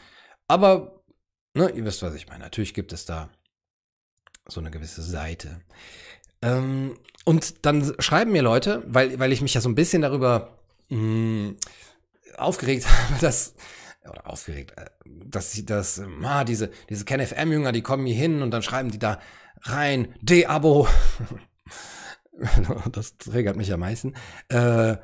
Aber, 0.49 1.03
ne, 1.55 1.71
ihr 1.71 1.85
wisst, 1.85 2.03
was 2.03 2.15
ich 2.15 2.29
meine. 2.29 2.45
Natürlich 2.45 2.73
gibt 2.73 2.93
es 2.93 3.05
da 3.05 3.29
so 4.47 4.61
eine 4.61 4.71
gewisse 4.71 5.03
Seite. 5.03 5.61
Ähm, 6.41 6.99
und 7.25 7.67
dann 7.67 7.95
schreiben 7.99 8.33
mir 8.33 8.43
Leute, 8.43 8.83
weil, 8.87 9.19
weil 9.19 9.33
ich 9.33 9.43
mich 9.43 9.55
ja 9.55 9.61
so 9.61 9.69
ein 9.69 9.75
bisschen 9.75 10.03
darüber 10.03 10.59
mh, 10.89 10.99
hm, 10.99 11.57
aufgeregt 12.37 12.87
habe, 13.11 13.21
dass 13.21 13.55
oder 14.09 14.29
aufgeregt, 14.29 14.73
äh, 14.77 14.87
dass 15.05 15.53
sie 15.53 15.65
das, 15.65 16.01
ah, 16.23 16.45
diese, 16.45 16.71
diese 16.89 17.05
KenFM-Jünger, 17.05 17.73
die 17.73 17.83
kommen 17.83 18.07
hier 18.07 18.17
hin 18.17 18.43
und 18.43 18.51
dann 18.51 18.63
schreiben 18.63 18.91
die 18.91 18.99
da 18.99 19.19
rein, 19.63 20.15
De-Abo. 20.21 20.89
das 22.93 23.17
triggert 23.19 23.57
mich 23.57 23.73
am 23.73 23.81
meisten. 23.81 24.15
Äh, 24.49 24.97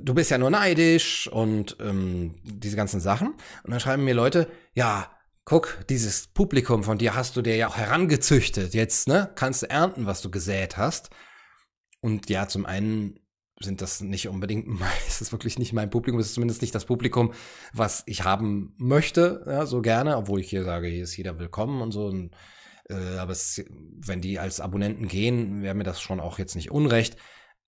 du 0.00 0.14
bist 0.14 0.30
ja 0.30 0.38
nur 0.38 0.50
neidisch 0.50 1.28
und 1.28 1.76
ähm, 1.80 2.34
diese 2.44 2.76
ganzen 2.76 3.00
Sachen. 3.00 3.34
Und 3.62 3.70
dann 3.70 3.80
schreiben 3.80 4.04
mir 4.04 4.14
Leute, 4.14 4.48
ja, 4.74 5.10
guck, 5.44 5.84
dieses 5.88 6.28
Publikum 6.28 6.84
von 6.84 6.98
dir 6.98 7.14
hast 7.14 7.36
du 7.36 7.42
dir 7.42 7.56
ja 7.56 7.68
auch 7.68 7.76
herangezüchtet. 7.76 8.74
Jetzt, 8.74 9.08
ne, 9.08 9.30
kannst 9.34 9.62
du 9.62 9.70
ernten, 9.70 10.06
was 10.06 10.22
du 10.22 10.30
gesät 10.30 10.76
hast. 10.76 11.10
Und 12.00 12.30
ja, 12.30 12.48
zum 12.48 12.66
einen 12.66 13.18
sind 13.62 13.82
das 13.82 14.00
nicht 14.00 14.28
unbedingt, 14.28 14.66
es 15.06 15.20
ist 15.20 15.32
wirklich 15.32 15.58
nicht 15.58 15.72
mein 15.72 15.90
Publikum, 15.90 16.18
es 16.18 16.28
ist 16.28 16.34
zumindest 16.34 16.62
nicht 16.62 16.74
das 16.74 16.86
Publikum, 16.86 17.32
was 17.72 18.02
ich 18.06 18.24
haben 18.24 18.72
möchte, 18.78 19.44
ja, 19.46 19.66
so 19.66 19.82
gerne, 19.82 20.16
obwohl 20.16 20.40
ich 20.40 20.50
hier 20.50 20.64
sage, 20.64 20.88
hier 20.88 21.04
ist 21.04 21.16
jeder 21.16 21.38
willkommen 21.38 21.82
und 21.82 21.92
so. 21.92 22.06
Und, 22.06 22.30
äh, 22.88 23.18
aber 23.18 23.32
es, 23.32 23.62
wenn 23.68 24.22
die 24.22 24.38
als 24.38 24.60
Abonnenten 24.60 25.08
gehen, 25.08 25.62
wäre 25.62 25.74
mir 25.74 25.84
das 25.84 26.00
schon 26.00 26.20
auch 26.20 26.38
jetzt 26.38 26.56
nicht 26.56 26.70
unrecht. 26.70 27.16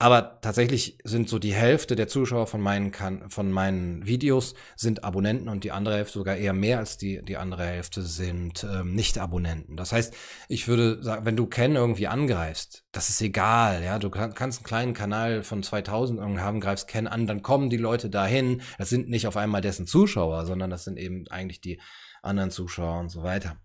Aber 0.03 0.41
tatsächlich 0.41 0.99
sind 1.05 1.29
so 1.29 1.39
die 1.39 1.55
Hälfte 1.55 1.95
der 1.95 2.09
Zuschauer 2.09 2.49
von 2.49 2.61
meinen, 2.61 2.91
kan 2.91 3.31
von 3.31 3.53
meinen 3.53 4.05
Videos 4.05 4.57
sind 4.75 5.05
Abonnenten 5.05 5.49
und 5.49 5.63
die 5.63 5.71
andere 5.71 5.95
Hälfte 5.95 6.15
sogar 6.15 6.35
eher 6.35 6.53
mehr 6.53 6.81
als 6.81 6.99
die, 6.99 7.23
die 7.23 7.37
andere 7.37 7.65
Hälfte 7.65 8.03
sind 8.03 8.65
ähm, 8.65 8.97
Nicht-Abonnenten. 8.97 9.77
Das 9.77 9.93
heißt, 9.93 10.13
ich 10.49 10.67
würde 10.67 11.01
sagen, 11.05 11.25
wenn 11.25 11.37
du 11.37 11.47
Ken 11.47 11.77
irgendwie 11.77 12.09
angreifst, 12.09 12.83
das 12.91 13.11
ist 13.11 13.23
egal, 13.23 13.85
ja, 13.85 14.01
du 14.01 14.11
kann, 14.11 14.35
kannst 14.35 14.59
einen 14.59 14.67
kleinen 14.67 14.95
Kanal 14.95 15.45
von 15.45 15.63
2000 15.63 16.21
haben, 16.41 16.59
greifst 16.59 16.89
Ken 16.89 17.07
an, 17.07 17.29
dann 17.29 17.43
kommen 17.43 17.71
die 17.71 17.77
Leute 17.77 18.11
dahin. 18.11 18.63
Das 18.79 18.89
sind 18.89 19.09
nicht 19.09 19.29
auf 19.29 19.37
einmal 19.37 19.61
dessen 19.61 19.87
Zuschauer, 19.87 20.47
sondern 20.47 20.69
das 20.69 20.83
sind 20.83 20.99
eben 20.99 21.29
eigentlich 21.29 21.61
die 21.61 21.81
anderen 22.23 22.51
Zuschauer 22.51 22.99
und 22.99 23.11
so 23.11 23.23
weiter. 23.23 23.57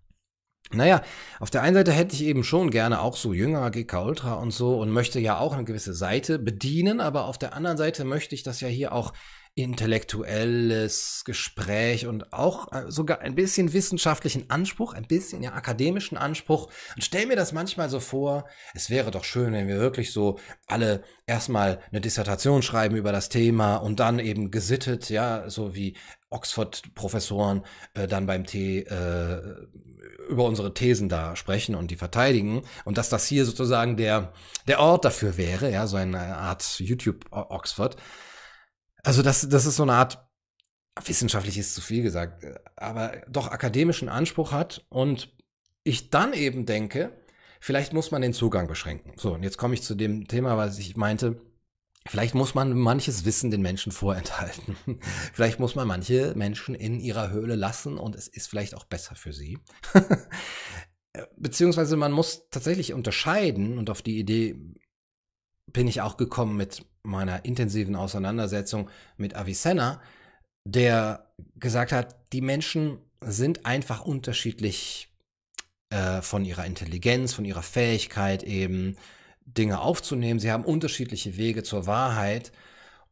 Naja, 0.74 1.02
auf 1.40 1.50
der 1.50 1.62
einen 1.62 1.76
Seite 1.76 1.94
hätte 1.94 2.14
ich 2.14 2.24
eben 2.24 2.44
schon 2.44 2.72
gerne 2.72 3.02
auch 3.02 3.16
so 3.16 3.34
jünger 3.34 3.72
GK 3.72 4.04
Ultra 4.04 4.34
und 4.34 4.52
so 4.52 4.80
und 4.80 4.92
möchte 4.92 5.20
ja 5.20 5.38
auch 5.40 5.54
eine 5.54 5.64
gewisse 5.64 5.94
Seite 5.94 6.40
bedienen, 6.40 7.00
aber 7.00 7.26
auf 7.26 7.38
der 7.38 7.54
anderen 7.54 7.78
Seite 7.78 8.04
möchte 8.04 8.36
ich 8.36 8.44
das 8.44 8.60
ja 8.60 8.68
hier 8.68 8.92
auch 8.92 9.14
intellektuelles 9.58 11.24
Gespräch 11.26 12.06
und 12.06 12.32
auch 12.32 12.72
äh, 12.72 12.92
sogar 12.92 13.22
ein 13.22 13.34
bisschen 13.34 13.74
wissenschaftlichen 13.74 14.52
Anspruch, 14.52 14.94
ein 14.94 15.08
bisschen 15.08 15.42
ja 15.42 15.54
akademischen 15.54 16.16
Anspruch. 16.16 16.68
Und 16.96 17.04
stell 17.04 17.26
mir 17.26 17.36
das 17.36 17.54
manchmal 17.54 17.90
so 17.90 18.00
vor, 18.00 18.46
es 18.76 18.92
wäre 18.92 19.10
doch 19.10 19.24
schön, 19.24 19.54
wenn 19.54 19.68
wir 19.68 19.80
wirklich 19.80 20.14
so 20.14 20.38
alle 20.68 21.04
erstmal 21.26 21.80
eine 21.92 22.02
Dissertation 22.02 22.62
schreiben 22.62 22.96
über 22.96 23.12
das 23.12 23.30
Thema 23.30 23.78
und 23.78 24.00
dann 24.00 24.20
eben 24.20 24.52
gesittet, 24.52 25.10
ja, 25.10 25.50
so 25.50 25.74
wie 25.74 25.98
Oxford-Professoren 26.30 27.64
äh, 27.96 28.08
dann 28.08 28.28
beim 28.28 28.46
T 28.46 28.82
äh, 28.82 29.42
über 30.30 30.44
unsere 30.46 30.76
Thesen 30.76 31.10
da 31.10 31.36
sprechen 31.36 31.74
und 31.74 31.90
die 31.90 31.96
verteidigen 31.96 32.62
und 32.86 33.00
dass 33.00 33.10
das 33.10 33.26
hier 33.26 33.46
sozusagen 33.46 33.98
der 33.98 34.34
der 34.68 34.80
Ort 34.82 35.04
dafür 35.04 35.36
wäre, 35.36 35.72
ja, 35.72 35.88
so 35.88 35.98
eine 35.98 36.38
Art 36.38 36.80
YouTube 36.80 37.26
Oxford. 37.32 37.98
Also 39.04 39.22
das, 39.22 39.48
das 39.48 39.66
ist 39.66 39.76
so 39.78 39.84
eine 39.84 39.94
Art, 39.94 40.28
wissenschaftlich 41.06 41.58
ist 41.58 41.76
zu 41.76 41.82
viel 41.82 42.04
gesagt, 42.04 42.46
aber 42.76 43.22
doch 43.30 43.48
akademischen 43.50 44.10
Anspruch 44.10 44.52
hat 44.52 44.86
und 44.90 45.32
ich 45.84 46.10
dann 46.10 46.34
eben 46.34 46.66
denke, 46.66 47.12
vielleicht 47.60 47.94
muss 47.94 48.12
man 48.12 48.22
den 48.22 48.34
Zugang 48.34 48.68
beschränken. 48.68 49.14
So, 49.16 49.34
und 49.34 49.44
jetzt 49.44 49.58
komme 49.58 49.74
ich 49.74 49.84
zu 49.84 49.96
dem 49.96 50.28
Thema, 50.28 50.58
was 50.58 50.80
ich 50.80 50.98
meinte. 50.98 51.42
Vielleicht 52.08 52.36
muss 52.36 52.56
man 52.56 52.78
manches 52.78 53.26
Wissen 53.26 53.52
den 53.52 53.62
Menschen 53.62 53.92
vorenthalten. 53.92 54.78
vielleicht 55.34 55.60
muss 55.60 55.76
man 55.76 55.88
manche 55.88 56.34
Menschen 56.36 56.74
in 56.76 57.00
ihrer 57.00 57.32
Höhle 57.32 57.56
lassen 57.56 57.98
und 57.98 58.16
es 58.16 58.28
ist 58.28 58.48
vielleicht 58.48 58.76
auch 58.76 58.86
besser 58.86 59.16
für 59.16 59.34
sie. 59.34 59.60
Beziehungsweise 61.38 61.98
man 61.98 62.12
muss 62.12 62.50
tatsächlich 62.50 62.94
unterscheiden 62.94 63.78
und 63.78 63.90
auf 63.90 64.02
die 64.02 64.20
Idee 64.20 64.56
bin 65.72 65.88
ich 65.88 66.02
auch 66.02 66.18
gekommen 66.18 66.58
mit 66.58 66.86
meiner 67.04 67.46
intensiven 67.46 67.96
Auseinandersetzung 67.96 68.90
mit 69.18 69.36
Avicenna, 69.36 70.02
der 70.66 71.28
gesagt 71.56 71.92
hat, 71.92 72.16
die 72.34 72.42
Menschen 72.42 73.00
sind 73.22 73.66
einfach 73.66 74.02
unterschiedlich 74.02 75.14
äh, 75.90 76.22
von 76.22 76.46
ihrer 76.46 76.66
Intelligenz, 76.66 77.34
von 77.34 77.46
ihrer 77.46 77.64
Fähigkeit 77.64 78.44
eben 78.44 78.98
Dinge 79.46 79.80
aufzunehmen. 79.80 80.40
Sie 80.40 80.52
haben 80.52 80.66
unterschiedliche 80.66 81.38
Wege 81.38 81.64
zur 81.64 81.88
Wahrheit. 81.88 82.52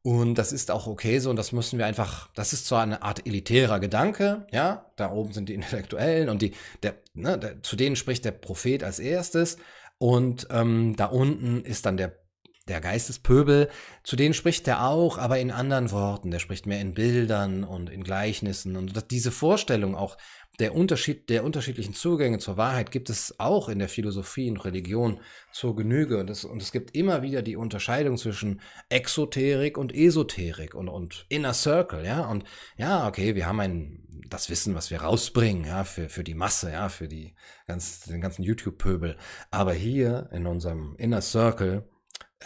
Und 0.02 0.36
das 0.36 0.52
ist 0.52 0.70
auch 0.70 0.86
okay 0.86 1.18
so 1.18 1.32
und 1.32 1.36
das 1.36 1.52
müssen 1.52 1.80
wir 1.80 1.88
einfach, 1.88 2.30
das 2.36 2.54
ist 2.54 2.68
zwar 2.68 2.84
eine 2.84 3.02
Art 3.02 3.26
elitärer 3.26 3.80
Gedanke, 3.80 4.46
ja, 4.52 4.92
da 4.98 5.12
oben 5.12 5.34
sind 5.34 5.50
die 5.50 5.56
Intellektuellen 5.56 6.30
und 6.30 6.44
die, 6.44 6.54
der, 6.84 6.94
ne, 7.16 7.40
der, 7.40 7.64
zu 7.64 7.76
denen 7.76 7.96
spricht 7.96 8.24
der 8.24 8.32
Prophet 8.32 8.84
als 8.84 9.00
erstes 9.00 9.58
und 9.98 10.46
ähm, 10.52 10.96
da 10.96 11.08
unten 11.08 11.64
ist 11.64 11.88
dann 11.88 11.98
der 11.98 12.25
der 12.68 12.82
Geistespöbel, 12.82 13.70
zu 14.04 14.16
denen 14.16 14.34
spricht 14.34 14.68
er 14.68 14.88
auch, 14.88 15.18
aber 15.18 15.40
in 15.40 15.52
anderen 15.52 15.92
Worten. 15.92 16.32
Der 16.32 16.40
spricht 16.40 16.66
mehr 16.66 16.82
in 16.82 16.94
Bildern 16.94 17.64
und 17.64 17.90
in 17.90 18.04
Gleichnissen. 18.04 18.76
Und 18.76 19.12
diese 19.12 19.32
Vorstellung 19.32 19.96
auch 19.96 20.18
der 20.60 20.74
Unterschied 20.74 21.30
der 21.30 21.44
unterschiedlichen 21.44 21.94
Zugänge 21.94 22.40
zur 22.40 22.58
Wahrheit 22.58 22.92
gibt 22.92 23.10
es 23.10 23.40
auch 23.40 23.68
in 23.68 23.80
der 23.80 23.90
Philosophie 23.90 24.50
und 24.50 24.64
Religion 24.64 25.20
zur 25.52 25.76
Genüge. 25.76 26.18
Und 26.18 26.30
es, 26.30 26.46
und 26.46 26.62
es 26.62 26.72
gibt 26.72 26.96
immer 26.96 27.22
wieder 27.22 27.42
die 27.42 27.58
Unterscheidung 27.58 28.18
zwischen 28.18 28.62
Exoterik 28.90 29.78
und 29.78 29.94
Esoterik 29.94 30.74
und, 30.74 30.88
und 30.88 31.26
Inner 31.30 31.54
Circle, 31.54 32.06
ja. 32.06 32.26
Und 32.26 32.46
ja, 32.78 33.08
okay, 33.08 33.36
wir 33.36 33.46
haben 33.48 33.60
ein, 33.60 34.24
das 34.30 34.50
Wissen, 34.50 34.76
was 34.76 34.92
wir 34.92 35.02
rausbringen, 35.02 35.66
ja, 35.66 35.84
für, 35.84 36.10
für 36.10 36.24
die 36.24 36.36
Masse, 36.36 36.72
ja, 36.72 36.90
für 36.90 37.08
die 37.08 37.36
ganz, 37.68 38.02
den 38.02 38.22
ganzen 38.22 38.44
YouTube-Pöbel. 38.44 39.18
Aber 39.52 39.74
hier 39.74 40.30
in 40.32 40.48
unserem 40.48 40.96
Inner 40.98 41.22
Circle, 41.22 41.84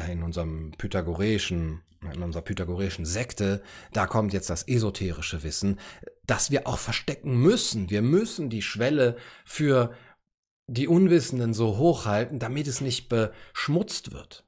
in 0.10 0.24
unserem 0.24 0.72
pythagoreischen 0.78 1.82
in 2.14 2.24
unserer 2.24 2.44
pythagoreischen 2.44 3.06
Sekte, 3.06 3.62
da 3.92 4.08
kommt 4.08 4.32
jetzt 4.34 4.50
das 4.50 4.68
esoterische 4.68 5.44
Wissen, 5.44 5.80
das 6.26 6.50
wir 6.50 6.66
auch 6.66 6.78
verstecken 6.78 7.36
müssen. 7.36 7.90
Wir 7.90 8.02
müssen 8.02 8.50
die 8.50 8.62
Schwelle 8.62 9.18
für 9.46 9.94
die 10.68 10.88
Unwissenden 10.88 11.54
so 11.54 11.78
hochhalten, 11.78 12.40
damit 12.40 12.68
es 12.68 12.80
nicht 12.80 13.10
beschmutzt 13.10 14.14
wird. 14.14 14.46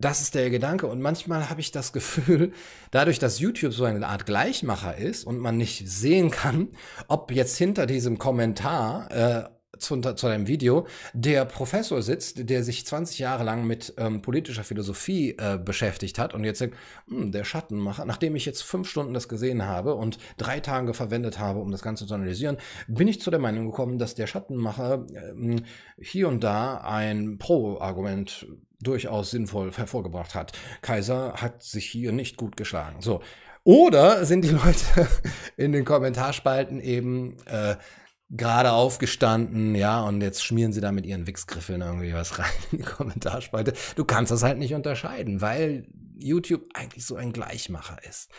Das 0.00 0.20
ist 0.20 0.34
der 0.34 0.50
Gedanke. 0.50 0.86
Und 0.86 1.00
manchmal 1.00 1.50
habe 1.50 1.60
ich 1.60 1.72
das 1.72 1.92
Gefühl, 1.92 2.52
dadurch, 2.90 3.18
dass 3.18 3.40
YouTube 3.40 3.72
so 3.72 3.84
eine 3.84 4.06
Art 4.06 4.26
Gleichmacher 4.26 4.96
ist 4.96 5.24
und 5.24 5.38
man 5.38 5.56
nicht 5.56 5.88
sehen 5.88 6.30
kann, 6.30 6.68
ob 7.08 7.32
jetzt 7.32 7.56
hinter 7.56 7.86
diesem 7.86 8.18
Kommentar 8.18 9.10
äh, 9.10 9.57
zu, 9.78 10.00
zu 10.00 10.26
einem 10.26 10.46
Video, 10.46 10.86
der 11.12 11.44
Professor 11.44 12.02
sitzt, 12.02 12.48
der 12.48 12.62
sich 12.62 12.86
20 12.86 13.18
Jahre 13.18 13.44
lang 13.44 13.66
mit 13.66 13.94
ähm, 13.96 14.22
politischer 14.22 14.64
Philosophie 14.64 15.36
äh, 15.38 15.58
beschäftigt 15.58 16.18
hat 16.18 16.34
und 16.34 16.44
jetzt 16.44 16.58
sagt, 16.58 16.74
hm, 17.08 17.32
der 17.32 17.44
Schattenmacher, 17.44 18.04
nachdem 18.04 18.36
ich 18.36 18.46
jetzt 18.46 18.62
fünf 18.62 18.88
Stunden 18.88 19.14
das 19.14 19.28
gesehen 19.28 19.64
habe 19.64 19.94
und 19.94 20.18
drei 20.36 20.60
Tage 20.60 20.94
verwendet 20.94 21.38
habe, 21.38 21.60
um 21.60 21.70
das 21.70 21.82
Ganze 21.82 22.06
zu 22.06 22.14
analysieren, 22.14 22.58
bin 22.86 23.08
ich 23.08 23.20
zu 23.20 23.30
der 23.30 23.40
Meinung 23.40 23.66
gekommen, 23.66 23.98
dass 23.98 24.14
der 24.14 24.26
Schattenmacher 24.26 25.06
ähm, 25.14 25.64
hier 26.00 26.28
und 26.28 26.44
da 26.44 26.78
ein 26.78 27.38
Pro-Argument 27.38 28.46
durchaus 28.80 29.30
sinnvoll 29.30 29.72
hervorgebracht 29.72 30.34
hat. 30.34 30.52
Kaiser 30.82 31.34
hat 31.34 31.62
sich 31.62 31.86
hier 31.86 32.12
nicht 32.12 32.36
gut 32.36 32.56
geschlagen. 32.56 33.00
So. 33.00 33.20
Oder 33.64 34.24
sind 34.24 34.44
die 34.44 34.50
Leute 34.50 35.08
in 35.56 35.72
den 35.72 35.84
Kommentarspalten 35.84 36.80
eben 36.80 37.36
äh, 37.46 37.76
gerade 38.30 38.72
aufgestanden, 38.72 39.74
ja, 39.74 40.02
und 40.02 40.20
jetzt 40.20 40.44
schmieren 40.44 40.72
sie 40.72 40.80
da 40.80 40.92
mit 40.92 41.06
ihren 41.06 41.26
Wichsgriffeln 41.26 41.80
irgendwie 41.80 42.12
was 42.12 42.38
rein 42.38 42.50
in 42.72 42.78
die 42.78 42.84
Kommentarspalte. 42.84 43.72
Du 43.96 44.04
kannst 44.04 44.30
das 44.30 44.42
halt 44.42 44.58
nicht 44.58 44.74
unterscheiden, 44.74 45.40
weil 45.40 45.86
YouTube 46.16 46.66
eigentlich 46.74 47.06
so 47.06 47.16
ein 47.16 47.32
Gleichmacher 47.32 47.98
ist. 48.04 48.30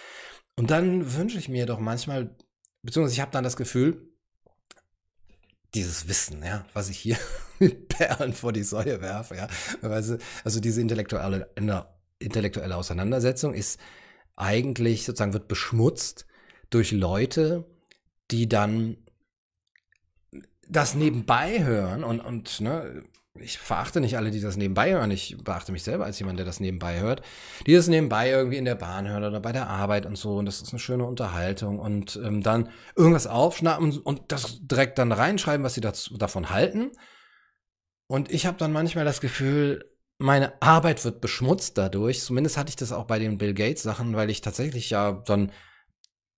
Und 0.55 0.69
dann 0.69 1.15
wünsche 1.15 1.39
ich 1.39 1.49
mir 1.49 1.65
doch 1.65 1.79
manchmal, 1.79 2.35
beziehungsweise 2.83 3.15
ich 3.15 3.21
habe 3.21 3.31
dann 3.31 3.43
das 3.43 3.57
Gefühl, 3.57 4.13
dieses 5.73 6.07
Wissen, 6.07 6.43
ja, 6.43 6.65
was 6.73 6.89
ich 6.89 6.97
hier 6.97 7.17
mit 7.59 7.87
Perlen 7.89 8.33
vor 8.33 8.53
die 8.53 8.63
Säue 8.63 9.01
werfe, 9.01 9.35
ja, 9.35 9.47
also 9.81 10.59
diese 10.59 10.81
intellektuelle, 10.81 11.49
intellektuelle 12.19 12.75
Auseinandersetzung 12.75 13.53
ist 13.53 13.79
eigentlich 14.35 15.05
sozusagen 15.05 15.33
wird 15.33 15.47
beschmutzt 15.47 16.25
durch 16.69 16.91
Leute, 16.91 17.65
die 18.31 18.47
dann 18.47 18.97
das 20.69 20.95
nebenbei 20.95 21.63
hören 21.63 22.03
und, 22.03 22.19
und 22.19 22.61
ne, 22.61 23.03
ich 23.35 23.57
verachte 23.57 24.01
nicht 24.01 24.17
alle, 24.17 24.31
die 24.31 24.41
das 24.41 24.57
nebenbei 24.57 24.91
hören. 24.91 25.11
Ich 25.11 25.37
beachte 25.43 25.71
mich 25.71 25.83
selber 25.83 26.05
als 26.05 26.19
jemand, 26.19 26.39
der 26.39 26.45
das 26.45 26.59
nebenbei 26.59 26.99
hört. 26.99 27.21
Die 27.65 27.73
das 27.73 27.87
nebenbei 27.87 28.29
irgendwie 28.29 28.57
in 28.57 28.65
der 28.65 28.75
Bahn 28.75 29.07
hören 29.07 29.23
oder 29.23 29.39
bei 29.39 29.51
der 29.51 29.67
Arbeit 29.67 30.05
und 30.05 30.17
so. 30.17 30.37
Und 30.37 30.45
das 30.45 30.61
ist 30.61 30.71
eine 30.71 30.79
schöne 30.79 31.05
Unterhaltung. 31.05 31.79
Und 31.79 32.19
ähm, 32.23 32.41
dann 32.43 32.69
irgendwas 32.95 33.27
aufschnappen 33.27 33.97
und 33.99 34.31
das 34.31 34.59
direkt 34.61 34.97
dann 34.97 35.11
reinschreiben, 35.11 35.63
was 35.63 35.73
sie 35.73 35.81
dazu, 35.81 36.17
davon 36.17 36.49
halten. 36.49 36.91
Und 38.07 38.31
ich 38.31 38.45
habe 38.45 38.57
dann 38.57 38.73
manchmal 38.73 39.05
das 39.05 39.21
Gefühl, 39.21 39.85
meine 40.17 40.61
Arbeit 40.61 41.03
wird 41.05 41.21
beschmutzt 41.21 41.77
dadurch. 41.77 42.21
Zumindest 42.21 42.57
hatte 42.57 42.69
ich 42.69 42.75
das 42.75 42.91
auch 42.91 43.05
bei 43.05 43.19
den 43.19 43.37
Bill 43.37 43.53
Gates 43.53 43.83
Sachen, 43.83 44.15
weil 44.15 44.29
ich 44.29 44.41
tatsächlich 44.41 44.89
ja 44.89 45.13
dann 45.25 45.51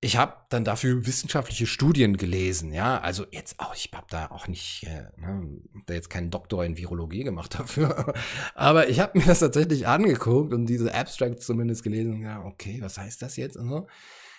ich 0.03 0.17
habe 0.17 0.33
dann 0.49 0.65
dafür 0.65 1.05
wissenschaftliche 1.05 1.67
Studien 1.67 2.17
gelesen, 2.17 2.73
ja, 2.73 2.99
also 2.99 3.25
jetzt 3.29 3.59
auch, 3.59 3.75
ich 3.75 3.91
habe 3.93 4.07
da 4.09 4.31
auch 4.31 4.47
nicht, 4.47 4.83
äh, 4.87 5.03
ne, 5.15 5.61
da 5.85 5.93
jetzt 5.93 6.09
keinen 6.09 6.31
Doktor 6.31 6.65
in 6.65 6.75
Virologie 6.75 7.23
gemacht 7.23 7.53
dafür, 7.59 8.13
aber 8.55 8.89
ich 8.89 8.99
habe 8.99 9.19
mir 9.19 9.25
das 9.25 9.39
tatsächlich 9.39 9.87
angeguckt 9.87 10.53
und 10.53 10.65
diese 10.65 10.93
Abstracts 10.93 11.45
zumindest 11.45 11.83
gelesen, 11.83 12.21
ja, 12.23 12.43
okay, 12.43 12.79
was 12.81 12.97
heißt 12.97 13.21
das 13.21 13.37
jetzt 13.37 13.55
und 13.55 13.69
so. 13.69 13.87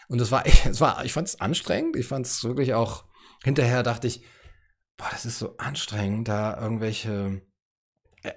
Und 0.09 0.21
das 0.21 0.33
war, 0.33 0.45
es 0.69 0.81
war, 0.81 1.05
ich 1.05 1.13
fand 1.13 1.29
es 1.29 1.41
anstrengend, 1.41 1.97
ich 1.97 2.07
fand 2.07 2.27
es 2.27 2.43
wirklich 2.43 2.75
auch, 2.75 3.05
hinterher 3.45 3.85
dachte 3.85 4.09
ich, 4.09 4.25
boah, 4.97 5.09
das 5.13 5.25
ist 5.25 5.39
so 5.39 5.57
anstrengend, 5.59 6.27
da 6.27 6.61
irgendwelche 6.61 7.41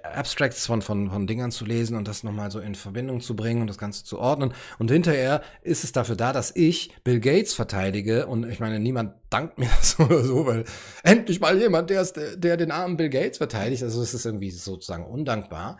Abstracts 0.02 0.66
von, 0.66 0.82
von, 0.82 1.10
von 1.10 1.26
Dingern 1.26 1.52
zu 1.52 1.64
lesen 1.64 1.96
und 1.96 2.08
das 2.08 2.24
nochmal 2.24 2.50
so 2.50 2.58
in 2.58 2.74
Verbindung 2.74 3.20
zu 3.20 3.36
bringen 3.36 3.60
und 3.60 3.68
das 3.68 3.78
Ganze 3.78 4.04
zu 4.04 4.18
ordnen. 4.18 4.52
Und 4.78 4.90
hinterher 4.90 5.42
ist 5.62 5.84
es 5.84 5.92
dafür 5.92 6.16
da, 6.16 6.32
dass 6.32 6.54
ich 6.56 6.92
Bill 7.04 7.20
Gates 7.20 7.54
verteidige. 7.54 8.26
Und 8.26 8.48
ich 8.50 8.58
meine, 8.58 8.80
niemand 8.80 9.14
dankt 9.30 9.58
mir 9.58 9.68
das 9.78 9.98
oder 10.00 10.24
so, 10.24 10.46
weil 10.46 10.64
endlich 11.04 11.40
mal 11.40 11.56
jemand, 11.56 11.90
der, 11.90 12.02
ist, 12.02 12.16
der 12.16 12.56
den 12.56 12.72
armen 12.72 12.96
Bill 12.96 13.10
Gates 13.10 13.38
verteidigt. 13.38 13.84
Also 13.84 14.02
es 14.02 14.12
ist 14.12 14.26
irgendwie 14.26 14.50
sozusagen 14.50 15.06
undankbar. 15.06 15.78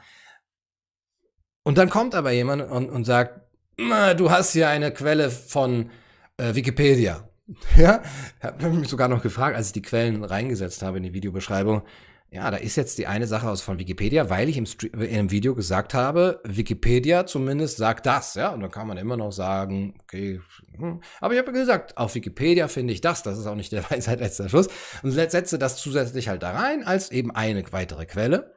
Und 1.64 1.78
dann 1.78 1.90
kommt 1.90 2.14
aber 2.14 2.30
jemand 2.30 2.70
und, 2.70 2.88
und 2.88 3.04
sagt, 3.04 3.40
du 3.76 4.30
hast 4.30 4.52
hier 4.52 4.68
eine 4.68 4.92
Quelle 4.92 5.30
von 5.30 5.90
äh, 6.36 6.54
Wikipedia. 6.54 7.28
Ja, 7.76 8.02
habe 8.40 8.70
mich 8.70 8.88
sogar 8.88 9.06
noch 9.06 9.22
gefragt, 9.22 9.54
als 9.54 9.68
ich 9.68 9.72
die 9.72 9.82
Quellen 9.82 10.24
reingesetzt 10.24 10.82
habe 10.82 10.96
in 10.96 11.04
die 11.04 11.12
Videobeschreibung 11.12 11.82
ja, 12.30 12.50
da 12.50 12.56
ist 12.56 12.76
jetzt 12.76 12.98
die 12.98 13.06
eine 13.06 13.26
Sache 13.26 13.48
aus 13.48 13.62
von 13.62 13.78
Wikipedia, 13.78 14.28
weil 14.28 14.48
ich 14.48 14.56
im, 14.56 14.66
in 14.92 15.00
einem 15.00 15.30
Video 15.30 15.54
gesagt 15.54 15.94
habe, 15.94 16.40
Wikipedia 16.44 17.24
zumindest 17.24 17.76
sagt 17.76 18.04
das, 18.04 18.34
ja, 18.34 18.50
und 18.50 18.60
dann 18.60 18.70
kann 18.70 18.88
man 18.88 18.96
immer 18.96 19.16
noch 19.16 19.30
sagen, 19.30 19.94
okay, 20.02 20.40
hm. 20.76 21.00
aber 21.20 21.34
ich 21.34 21.40
habe 21.40 21.52
gesagt, 21.52 21.96
auf 21.96 22.14
Wikipedia 22.14 22.66
finde 22.66 22.92
ich 22.92 23.00
das, 23.00 23.22
das 23.22 23.38
ist 23.38 23.46
auch 23.46 23.54
nicht 23.54 23.70
der 23.70 23.84
Weisheit 23.90 24.20
letzter 24.20 24.48
Schluss, 24.48 24.68
und 25.02 25.12
setze 25.12 25.58
das 25.58 25.76
zusätzlich 25.76 26.28
halt 26.28 26.42
da 26.42 26.50
rein 26.50 26.84
als 26.84 27.10
eben 27.10 27.30
eine 27.30 27.64
weitere 27.72 28.06
Quelle. 28.06 28.54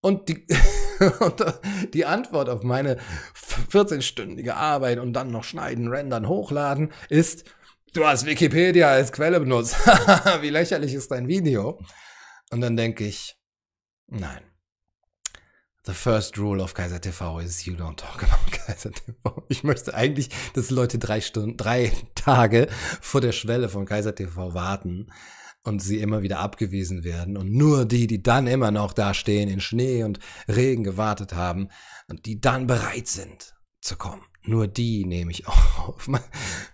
Und 0.00 0.28
die, 0.28 0.46
und 1.20 1.44
die 1.92 2.06
Antwort 2.06 2.48
auf 2.48 2.62
meine 2.62 2.98
14-stündige 3.70 4.52
Arbeit 4.52 4.98
und 4.98 5.12
dann 5.12 5.30
noch 5.30 5.44
schneiden, 5.44 5.88
rendern, 5.88 6.28
hochladen 6.28 6.92
ist, 7.08 7.44
du 7.92 8.06
hast 8.06 8.26
Wikipedia 8.26 8.88
als 8.88 9.12
Quelle 9.12 9.40
benutzt. 9.40 9.76
Wie 10.40 10.50
lächerlich 10.50 10.94
ist 10.94 11.10
dein 11.10 11.28
Video? 11.28 11.78
Und 12.54 12.60
dann 12.60 12.76
denke 12.76 13.04
ich, 13.04 13.36
nein. 14.06 14.40
The 15.86 15.92
first 15.92 16.38
rule 16.38 16.62
of 16.62 16.72
Kaiser 16.72 17.00
TV 17.00 17.40
is 17.40 17.66
you 17.66 17.74
don't 17.74 17.96
talk 17.96 18.22
about 18.22 18.48
Kaiser 18.52 18.92
TV. 18.92 19.44
Ich 19.48 19.64
möchte 19.64 19.92
eigentlich, 19.92 20.30
dass 20.54 20.70
Leute 20.70 21.00
drei 21.00 21.20
Stunden, 21.20 21.56
drei 21.56 21.90
Tage 22.14 22.68
vor 23.00 23.20
der 23.20 23.32
Schwelle 23.32 23.68
von 23.68 23.86
Kaiser 23.86 24.14
TV 24.14 24.54
warten 24.54 25.10
und 25.64 25.82
sie 25.82 25.98
immer 25.98 26.22
wieder 26.22 26.38
abgewiesen 26.38 27.02
werden 27.02 27.36
und 27.36 27.50
nur 27.50 27.86
die, 27.86 28.06
die 28.06 28.22
dann 28.22 28.46
immer 28.46 28.70
noch 28.70 28.92
da 28.92 29.14
stehen, 29.14 29.48
in 29.48 29.60
Schnee 29.60 30.04
und 30.04 30.20
Regen 30.46 30.84
gewartet 30.84 31.34
haben 31.34 31.70
und 32.06 32.24
die 32.24 32.40
dann 32.40 32.68
bereit 32.68 33.08
sind 33.08 33.53
zu 33.84 33.96
kommen. 33.96 34.22
Nur 34.46 34.66
die 34.66 35.04
nehme 35.04 35.30
ich 35.30 35.46
auf. 35.48 36.08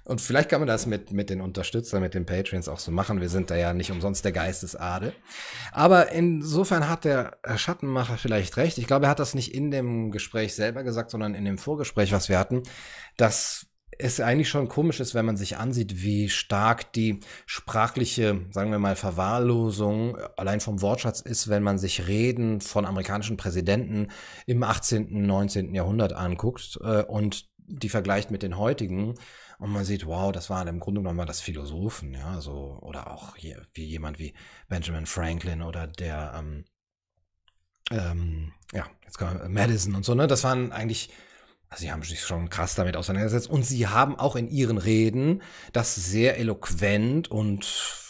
Und 0.05 0.21
vielleicht 0.21 0.49
kann 0.49 0.61
man 0.61 0.69
das 0.69 0.87
mit, 0.87 1.13
mit 1.13 1.31
den 1.31 1.41
Unterstützern, 1.41 2.03
mit 2.03 2.15
den 2.15 2.27
Patreons 2.27 2.69
auch 2.69 2.79
so 2.79 2.91
machen. 2.91 3.21
Wir 3.21 3.29
sind 3.29 3.51
da 3.51 3.57
ja 3.57 3.73
nicht 3.73 3.91
umsonst 3.93 4.25
der 4.25 4.33
Geistesadel. 4.33 5.13
Aber 5.73 6.11
insofern 6.11 6.89
hat 6.89 7.05
der 7.05 7.39
Schattenmacher 7.57 8.17
vielleicht 8.17 8.57
recht. 8.57 8.79
Ich 8.79 8.87
glaube, 8.87 9.07
er 9.07 9.11
hat 9.11 9.21
das 9.21 9.35
nicht 9.35 9.55
in 9.55 9.71
dem 9.71 10.11
Gespräch 10.11 10.55
selber 10.55 10.83
gesagt, 10.83 11.11
sondern 11.11 11.35
in 11.35 11.45
dem 11.45 11.59
Vorgespräch, 11.59 12.13
was 12.13 12.29
wir 12.29 12.39
hatten, 12.39 12.63
dass 13.17 13.70
es 14.01 14.21
eigentlich 14.21 14.49
schon 14.49 14.69
komisch 14.69 15.01
ist, 15.01 15.15
wenn 15.15 15.27
man 15.27 15.37
sich 15.37 15.57
ansieht, 15.57 16.03
wie 16.03 16.29
stark 16.29 16.93
die 16.93 17.21
sprachliche, 17.47 18.41
sagen 18.51 18.71
wir 18.71 18.79
mal, 18.79 18.97
Verwahrlosung 18.97 20.17
allein 20.37 20.61
vom 20.61 20.81
Wortschatz 20.81 21.21
ist, 21.21 21.49
wenn 21.49 21.63
man 21.63 21.79
sich 21.79 22.07
Reden 22.09 22.61
von 22.61 22.87
amerikanischen 22.87 23.37
Präsidenten 23.37 24.09
im 24.47 24.63
18., 24.63 25.27
19. 25.27 25.75
Jahrhundert 25.75 26.13
anguckt 26.13 26.79
äh, 26.83 27.03
und 27.03 27.49
die 27.67 27.89
vergleicht 27.89 28.31
mit 28.31 28.43
den 28.43 28.59
heutigen 28.59 29.15
und 29.59 29.71
man 29.71 29.85
sieht, 29.85 30.07
wow, 30.07 30.33
das 30.33 30.49
waren 30.51 30.69
im 30.69 30.81
Grunde 30.81 31.03
genommen 31.03 31.27
das 31.27 31.41
Philosophen, 31.41 32.15
ja, 32.15 32.41
so, 32.41 32.79
oder 32.81 33.11
auch 33.11 33.37
hier, 33.37 33.67
wie 33.75 33.85
jemand 33.85 34.19
wie 34.19 34.33
Benjamin 34.69 35.07
Franklin 35.07 35.63
oder 35.63 35.87
der, 35.87 36.33
ähm, 36.37 36.65
ähm, 37.91 38.53
ja, 38.73 38.87
jetzt 39.05 39.19
kommen 39.19 39.53
Madison 39.53 39.95
und 39.95 40.05
so, 40.05 40.15
ne, 40.15 40.27
das 40.27 40.45
waren 40.45 40.73
eigentlich, 40.73 41.11
also 41.71 41.83
sie 41.83 41.93
haben 41.93 42.03
sich 42.03 42.21
schon 42.21 42.51
krass 42.51 42.75
damit 42.75 42.97
auseinandergesetzt 42.97 43.49
und 43.49 43.65
sie 43.65 43.87
haben 43.87 44.19
auch 44.19 44.35
in 44.35 44.51
ihren 44.51 44.77
Reden 44.77 45.43
das 45.73 45.95
sehr 45.95 46.39
eloquent 46.39 47.31
und 47.31 48.01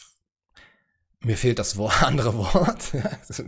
mir 1.23 1.37
fehlt 1.37 1.59
das 1.59 1.79
andere 2.03 2.35
Wort, 2.35 2.93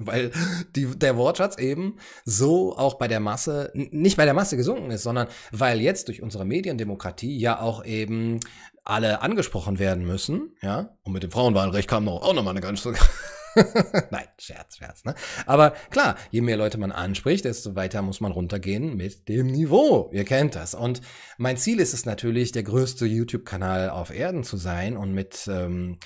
weil 0.05 0.31
die, 0.77 0.87
der 0.87 1.17
Wortschatz 1.17 1.57
eben 1.57 1.99
so 2.27 2.77
auch 2.77 2.95
bei 2.95 3.09
der 3.09 3.21
Masse, 3.21 3.71
nicht 3.75 4.19
bei 4.19 4.27
der 4.27 4.35
Masse 4.35 4.59
gesunken 4.59 4.91
ist, 4.91 5.03
sondern 5.03 5.29
weil 5.51 5.81
jetzt 5.81 6.09
durch 6.09 6.23
unsere 6.23 6.45
Mediendemokratie 6.45 7.39
ja 7.39 7.61
auch 7.61 7.85
eben 7.85 8.41
alle 8.85 9.23
angesprochen 9.23 9.79
werden 9.79 10.05
müssen, 10.05 10.57
ja. 10.61 10.97
Und 11.03 11.13
mit 11.13 11.23
dem 11.23 11.31
Frauenwahlrecht 11.31 11.89
kam 11.89 12.09
auch 12.09 12.35
nochmal 12.35 12.53
eine 12.53 12.61
ganze. 12.61 12.93
Nein, 14.11 14.27
Scherz, 14.39 14.77
Scherz, 14.77 15.05
ne? 15.05 15.15
Aber 15.47 15.71
klar, 15.91 16.17
je 16.31 16.41
mehr 16.41 16.57
Leute 16.57 16.79
man 16.79 16.93
anspricht, 16.93 17.45
desto 17.45 17.75
weiter 17.75 18.03
muss 18.03 18.21
man 18.21 18.33
runtergehen 18.33 18.97
mit 18.97 19.29
dem 19.29 19.47
Niveau. 19.47 20.11
Ihr 20.13 20.25
kennt 20.25 20.55
das. 20.55 20.75
Und 20.75 21.01
mein 21.39 21.57
Ziel 21.57 21.81
ist 21.81 21.93
es 21.93 22.07
natürlich, 22.07 22.53
der 22.53 22.63
größte 22.63 23.07
YouTube-Kanal 23.07 23.91
auf 23.91 24.11
Erden 24.11 24.45
zu 24.45 24.57
sein 24.57 24.97
und 24.97 25.13
mit, 25.13 25.49
ähm, 25.49 25.99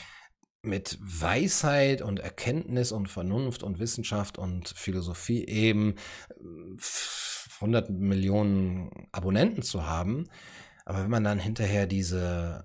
mit 0.63 0.99
Weisheit 1.01 2.03
und 2.03 2.19
Erkenntnis 2.19 2.93
und 2.93 3.09
Vernunft 3.09 3.63
und 3.63 3.79
Wissenschaft 3.79 4.39
und 4.39 4.69
Philosophie 4.69 5.47
eben 5.47 5.95
100 7.61 7.91
Millionen 7.91 9.09
Abonnenten 9.13 9.63
zu 9.63 9.87
haben. 9.87 10.29
Aber 10.85 11.03
wenn 11.03 11.11
man 11.11 11.25
dann 11.25 11.39
hinterher 11.39 11.87
diese 11.87 12.65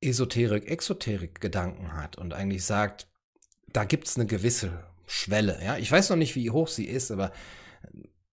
Esoterik, 0.00 0.68
Exoterik-Gedanken 0.68 1.94
hat 1.94 2.18
und 2.18 2.34
eigentlich 2.34 2.64
sagt, 2.64 3.08
da 3.72 3.84
gibt 3.84 4.08
es 4.08 4.16
eine 4.16 4.26
gewisse 4.26 4.84
Schwelle. 5.06 5.58
Ja, 5.64 5.76
ich 5.76 5.90
weiß 5.90 6.10
noch 6.10 6.16
nicht, 6.16 6.36
wie 6.36 6.50
hoch 6.50 6.68
sie 6.68 6.86
ist, 6.86 7.10
aber 7.10 7.32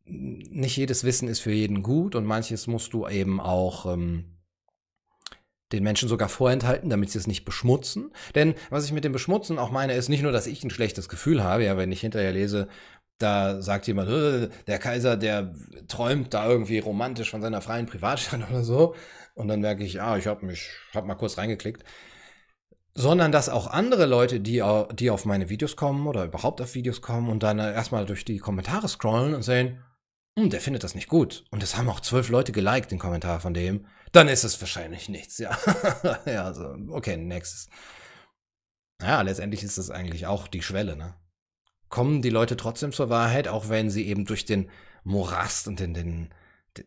nicht 0.05 0.77
jedes 0.77 1.03
Wissen 1.03 1.27
ist 1.27 1.39
für 1.39 1.51
jeden 1.51 1.83
gut 1.83 2.15
und 2.15 2.25
manches 2.25 2.67
musst 2.67 2.93
du 2.93 3.07
eben 3.07 3.39
auch 3.39 3.85
ähm, 3.93 4.39
den 5.71 5.83
Menschen 5.83 6.09
sogar 6.09 6.29
vorenthalten, 6.29 6.89
damit 6.89 7.11
sie 7.11 7.19
es 7.19 7.27
nicht 7.27 7.45
beschmutzen. 7.45 8.11
Denn 8.33 8.55
was 8.69 8.85
ich 8.85 8.91
mit 8.91 9.03
dem 9.03 9.11
Beschmutzen 9.11 9.59
auch 9.59 9.71
meine, 9.71 9.93
ist 9.93 10.09
nicht 10.09 10.23
nur, 10.23 10.31
dass 10.31 10.47
ich 10.47 10.63
ein 10.63 10.71
schlechtes 10.71 11.09
Gefühl 11.09 11.43
habe, 11.43 11.65
ja, 11.65 11.77
wenn 11.77 11.91
ich 11.91 12.01
hinterher 12.01 12.31
lese, 12.31 12.67
da 13.19 13.61
sagt 13.61 13.85
jemand, 13.87 14.09
äh, 14.09 14.49
der 14.67 14.79
Kaiser, 14.79 15.17
der 15.17 15.53
träumt 15.87 16.33
da 16.33 16.47
irgendwie 16.47 16.79
romantisch 16.79 17.29
von 17.29 17.41
seiner 17.41 17.61
freien 17.61 17.85
Privatstadt 17.85 18.49
oder 18.49 18.63
so. 18.63 18.95
Und 19.35 19.47
dann 19.47 19.61
merke 19.61 19.83
ich, 19.83 20.01
ah, 20.01 20.17
ich 20.17 20.27
habe 20.27 20.45
mich, 20.45 20.69
hab 20.93 21.05
mal 21.05 21.15
kurz 21.15 21.37
reingeklickt. 21.37 21.83
Sondern 22.93 23.31
dass 23.31 23.49
auch 23.49 23.67
andere 23.67 24.05
Leute, 24.05 24.39
die, 24.39 24.63
die 24.93 25.09
auf 25.09 25.25
meine 25.25 25.49
Videos 25.49 25.75
kommen 25.75 26.07
oder 26.07 26.25
überhaupt 26.25 26.61
auf 26.61 26.75
Videos 26.75 27.01
kommen 27.01 27.29
und 27.29 27.43
dann 27.43 27.59
erstmal 27.59 28.05
durch 28.05 28.25
die 28.25 28.39
Kommentare 28.39 28.87
scrollen 28.87 29.35
und 29.35 29.43
sehen, 29.43 29.83
hm, 30.37 30.49
der 30.49 30.59
findet 30.59 30.83
das 30.83 30.95
nicht 30.95 31.07
gut. 31.07 31.45
Und 31.51 31.63
es 31.63 31.77
haben 31.77 31.89
auch 31.89 31.99
zwölf 31.99 32.29
Leute 32.29 32.51
geliked, 32.51 32.91
den 32.91 32.99
Kommentar 32.99 33.39
von 33.39 33.53
dem. 33.53 33.85
Dann 34.11 34.27
ist 34.27 34.43
es 34.43 34.59
wahrscheinlich 34.59 35.07
nichts, 35.07 35.37
ja. 35.37 35.57
ja, 36.25 36.53
so, 36.53 36.75
okay, 36.89 37.15
nächstes. 37.15 37.69
Ja, 39.01 39.21
letztendlich 39.21 39.63
ist 39.63 39.77
das 39.77 39.91
eigentlich 39.91 40.27
auch 40.27 40.47
die 40.47 40.63
Schwelle, 40.63 40.97
ne? 40.97 41.13
kommen 41.89 42.21
die 42.21 42.29
Leute 42.29 42.55
trotzdem 42.55 42.91
zur 42.91 43.09
Wahrheit, 43.09 43.47
auch 43.47 43.69
wenn 43.69 43.89
sie 43.89 44.07
eben 44.07 44.25
durch 44.25 44.45
den 44.45 44.69
Morast 45.03 45.67
und 45.67 45.79
den, 45.79 45.93
den 45.93 46.29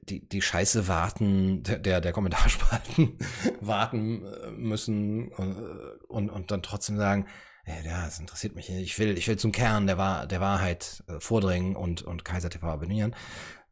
die, 0.03 0.27
die 0.27 0.43
Scheiße 0.43 0.89
warten, 0.89 1.63
der, 1.63 2.01
der 2.01 2.13
Kommentarspalten 2.13 3.19
warten 3.61 4.25
äh, 4.25 4.51
müssen 4.51 5.29
und, 5.29 5.57
äh, 5.57 6.05
und, 6.09 6.31
und 6.31 6.51
dann 6.51 6.63
trotzdem 6.63 6.97
sagen, 6.97 7.27
ja, 7.67 8.05
das 8.05 8.19
interessiert 8.19 8.57
mich 8.57 8.69
nicht. 8.69 8.83
Ich 8.83 8.99
will, 8.99 9.17
ich 9.17 9.29
will 9.29 9.39
zum 9.39 9.53
Kern 9.53 9.87
der, 9.87 9.97
Wahr, 9.97 10.27
der 10.27 10.41
Wahrheit 10.41 11.05
äh, 11.07 11.21
vordringen 11.21 11.77
und, 11.77 12.03
und 12.03 12.25
Kaiser 12.25 12.51
TV 12.51 12.67
abonnieren. 12.67 13.15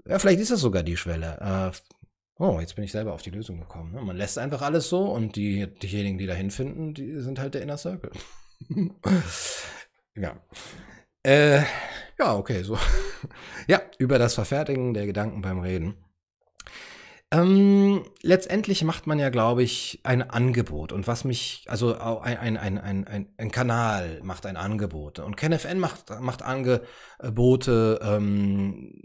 Ja, 0.06 0.18
vielleicht 0.18 0.40
ist 0.40 0.50
das 0.50 0.60
sogar 0.60 0.82
die 0.82 0.96
Schwelle. 0.96 1.72
oh, 2.38 2.58
jetzt 2.60 2.74
bin 2.74 2.84
ich 2.84 2.92
selber 2.92 3.12
auf 3.12 3.22
die 3.22 3.30
Lösung 3.30 3.60
gekommen. 3.60 3.92
Ne? 3.92 4.00
Man 4.00 4.16
lässt 4.16 4.38
einfach 4.38 4.62
alles 4.62 4.88
so 4.88 5.12
und 5.12 5.36
die, 5.36 5.66
diejenigen, 5.82 6.18
die 6.18 6.26
dahin 6.26 6.50
finden, 6.50 6.94
die 6.94 7.20
sind 7.20 7.38
halt 7.38 7.54
der 7.54 7.62
Inner 7.62 7.76
Circle. 7.76 8.12
ja. 10.14 10.40
Äh, 11.22 11.62
ja, 12.18 12.36
okay, 12.36 12.62
so. 12.62 12.78
ja, 13.66 13.80
über 13.98 14.18
das 14.18 14.34
Verfertigen 14.34 14.94
der 14.94 15.06
Gedanken 15.06 15.40
beim 15.40 15.60
Reden. 15.60 15.96
Ähm, 17.32 18.04
letztendlich 18.22 18.82
macht 18.82 19.06
man 19.06 19.20
ja, 19.20 19.30
glaube 19.30 19.62
ich, 19.62 20.00
ein 20.02 20.28
Angebot. 20.28 20.92
Und 20.92 21.06
was 21.06 21.24
mich, 21.24 21.64
also 21.68 21.96
ein, 21.96 22.56
ein, 22.56 22.56
ein, 22.56 23.06
ein, 23.06 23.28
ein 23.36 23.50
Kanal 23.52 24.20
macht 24.22 24.46
ein 24.46 24.56
Angebot. 24.56 25.20
Und 25.20 25.36
KenFN 25.36 25.78
macht, 25.78 26.10
macht 26.20 26.42
Angebote 26.42 28.00
ähm, 28.02 29.02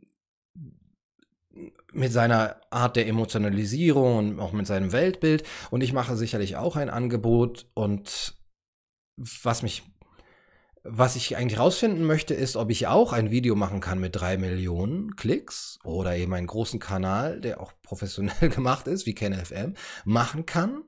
mit 1.94 2.12
seiner 2.12 2.60
Art 2.72 2.96
der 2.96 3.08
Emotionalisierung 3.08 4.18
und 4.18 4.40
auch 4.40 4.54
mit 4.54 4.66
seinem 4.66 4.92
Weltbild. 4.92 5.44
Und 5.70 5.82
ich 5.82 5.94
mache 5.94 6.18
sicherlich 6.18 6.56
auch 6.56 6.76
ein 6.78 6.90
Angebot. 6.90 7.68
Und 7.76 8.36
was 9.18 9.62
mich 9.62 9.84
was 10.88 11.16
ich 11.16 11.36
eigentlich 11.36 11.60
rausfinden 11.60 12.06
möchte, 12.06 12.36
ist, 12.36 12.56
ob 12.56 12.70
ich 12.70 12.86
auch 12.86 13.12
ein 13.12 13.32
Video 13.32 13.56
machen 13.56 13.80
kann 13.80 14.00
mit 14.00 14.16
drei 14.16 14.38
Millionen 14.38 15.16
Klicks 15.16 15.80
oder 15.84 16.16
eben 16.16 16.34
einen 16.34 16.46
großen 16.46 16.80
Kanal, 16.80 17.42
der 17.42 17.60
auch 17.60 17.74
professionell 17.82 18.50
gemacht 18.50 18.88
ist, 18.88 19.08
wie 19.08 19.16
KenFM, 19.16 19.74
machen 20.06 20.46
kann, 20.46 20.84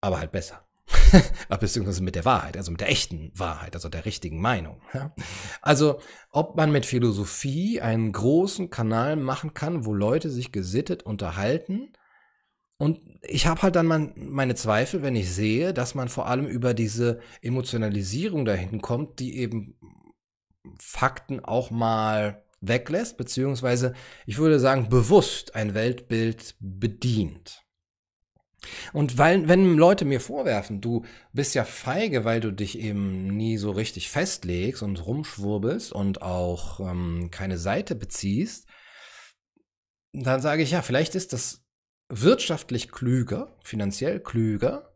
aber 0.00 0.18
halt 0.18 0.32
besser. 0.32 0.66
Beziehungsweise 1.60 2.02
mit 2.02 2.16
der 2.16 2.24
Wahrheit, 2.24 2.56
also 2.56 2.72
mit 2.72 2.80
der 2.80 2.90
echten 2.90 3.30
Wahrheit, 3.34 3.76
also 3.76 3.88
der 3.88 4.04
richtigen 4.04 4.40
Meinung. 4.40 4.82
Ja? 4.92 5.14
Also, 5.60 6.00
ob 6.30 6.56
man 6.56 6.72
mit 6.72 6.84
Philosophie 6.84 7.80
einen 7.80 8.10
großen 8.10 8.68
Kanal 8.68 9.14
machen 9.14 9.54
kann, 9.54 9.86
wo 9.86 9.94
Leute 9.94 10.28
sich 10.28 10.50
gesittet 10.50 11.04
unterhalten, 11.04 11.92
und 12.82 12.98
ich 13.20 13.46
habe 13.46 13.62
halt 13.62 13.76
dann 13.76 13.86
mein, 13.86 14.12
meine 14.16 14.56
Zweifel, 14.56 15.02
wenn 15.02 15.14
ich 15.14 15.32
sehe, 15.32 15.72
dass 15.72 15.94
man 15.94 16.08
vor 16.08 16.26
allem 16.26 16.48
über 16.48 16.74
diese 16.74 17.20
Emotionalisierung 17.40 18.44
dahin 18.44 18.82
kommt, 18.82 19.20
die 19.20 19.36
eben 19.38 19.76
Fakten 20.80 21.38
auch 21.38 21.70
mal 21.70 22.42
weglässt, 22.60 23.18
beziehungsweise 23.18 23.94
ich 24.26 24.38
würde 24.38 24.58
sagen, 24.58 24.88
bewusst 24.88 25.54
ein 25.54 25.74
Weltbild 25.74 26.56
bedient. 26.58 27.62
Und 28.92 29.16
weil, 29.16 29.46
wenn 29.46 29.76
Leute 29.76 30.04
mir 30.04 30.20
vorwerfen, 30.20 30.80
du 30.80 31.04
bist 31.32 31.54
ja 31.54 31.62
feige, 31.62 32.24
weil 32.24 32.40
du 32.40 32.52
dich 32.52 32.80
eben 32.80 33.28
nie 33.28 33.58
so 33.58 33.70
richtig 33.70 34.10
festlegst 34.10 34.82
und 34.82 35.06
rumschwurbelst 35.06 35.92
und 35.92 36.22
auch 36.22 36.80
ähm, 36.80 37.28
keine 37.30 37.58
Seite 37.58 37.94
beziehst, 37.94 38.66
dann 40.12 40.42
sage 40.42 40.64
ich 40.64 40.72
ja, 40.72 40.82
vielleicht 40.82 41.14
ist 41.14 41.32
das 41.32 41.61
wirtschaftlich 42.12 42.92
klüger, 42.92 43.56
finanziell 43.62 44.20
klüger, 44.20 44.92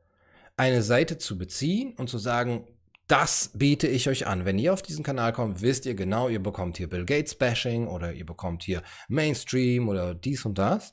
eine 0.57 0.83
Seite 0.83 1.19
zu 1.19 1.39
beziehen 1.39 1.95
und 1.95 2.09
zu 2.09 2.19
sagen, 2.19 2.67
das 3.09 3.53
biete 3.55 3.87
ich 3.87 4.09
euch 4.09 4.27
an. 4.27 4.45
Wenn 4.45 4.59
ihr 4.59 4.73
auf 4.73 4.83
diesen 4.83 5.05
Kanal 5.05 5.33
kommt, 5.33 5.63
wisst 5.63 5.87
ihr 5.87 5.95
genau, 5.95 6.29
ihr 6.29 6.43
bekommt 6.43 6.77
hier 6.77 6.89
Bill 6.89 7.05
Gates 7.05 7.35
Bashing 7.37 7.87
oder 7.87 8.13
ihr 8.13 8.27
bekommt 8.27 8.65
hier 8.65 8.83
Mainstream 9.09 9.89
oder 9.89 10.15
dies 10.15 10.45
und 10.45 10.59
das. 10.59 10.93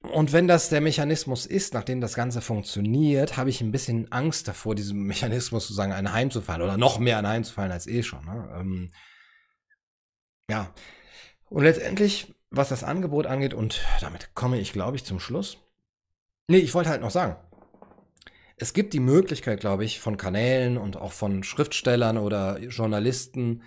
Und 0.00 0.32
wenn 0.32 0.46
das 0.46 0.68
der 0.68 0.80
Mechanismus 0.80 1.44
ist, 1.44 1.74
nachdem 1.74 2.00
das 2.00 2.14
Ganze 2.14 2.40
funktioniert, 2.40 3.36
habe 3.36 3.50
ich 3.50 3.60
ein 3.60 3.72
bisschen 3.72 4.10
Angst 4.12 4.46
davor, 4.46 4.76
diesem 4.76 5.02
Mechanismus 5.02 5.64
sozusagen 5.64 5.92
anheimzufallen 5.92 6.62
oder 6.62 6.76
noch 6.76 7.00
mehr 7.00 7.18
anheimzufallen 7.18 7.72
als 7.72 7.88
eh 7.88 8.04
schon. 8.04 8.24
Ne? 8.24 8.48
Ähm, 8.60 8.90
ja. 10.48 10.72
Und 11.48 11.64
letztendlich 11.64 12.32
was 12.50 12.68
das 12.68 12.84
Angebot 12.84 13.26
angeht, 13.26 13.54
und 13.54 13.84
damit 14.00 14.34
komme 14.34 14.58
ich, 14.58 14.72
glaube 14.72 14.96
ich, 14.96 15.04
zum 15.04 15.20
Schluss. 15.20 15.58
Nee, 16.48 16.58
ich 16.58 16.74
wollte 16.74 16.90
halt 16.90 17.02
noch 17.02 17.10
sagen, 17.10 17.36
es 18.56 18.72
gibt 18.72 18.94
die 18.94 19.00
Möglichkeit, 19.00 19.60
glaube 19.60 19.84
ich, 19.84 20.00
von 20.00 20.16
Kanälen 20.16 20.78
und 20.78 20.96
auch 20.96 21.12
von 21.12 21.44
Schriftstellern 21.44 22.18
oder 22.18 22.58
Journalisten 22.58 23.62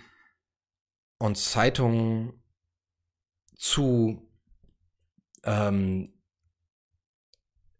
und 1.18 1.38
Zeitungen 1.38 2.42
zu 3.56 4.28
ähm, 5.44 6.12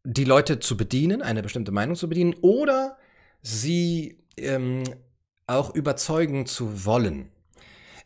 die 0.04 0.24
Leute 0.24 0.60
zu 0.60 0.76
bedienen, 0.76 1.22
eine 1.22 1.42
bestimmte 1.42 1.72
Meinung 1.72 1.96
zu 1.96 2.08
bedienen 2.08 2.34
oder 2.40 2.96
sie 3.40 4.24
ähm, 4.36 4.84
auch 5.46 5.74
überzeugen 5.74 6.46
zu 6.46 6.84
wollen. 6.84 7.31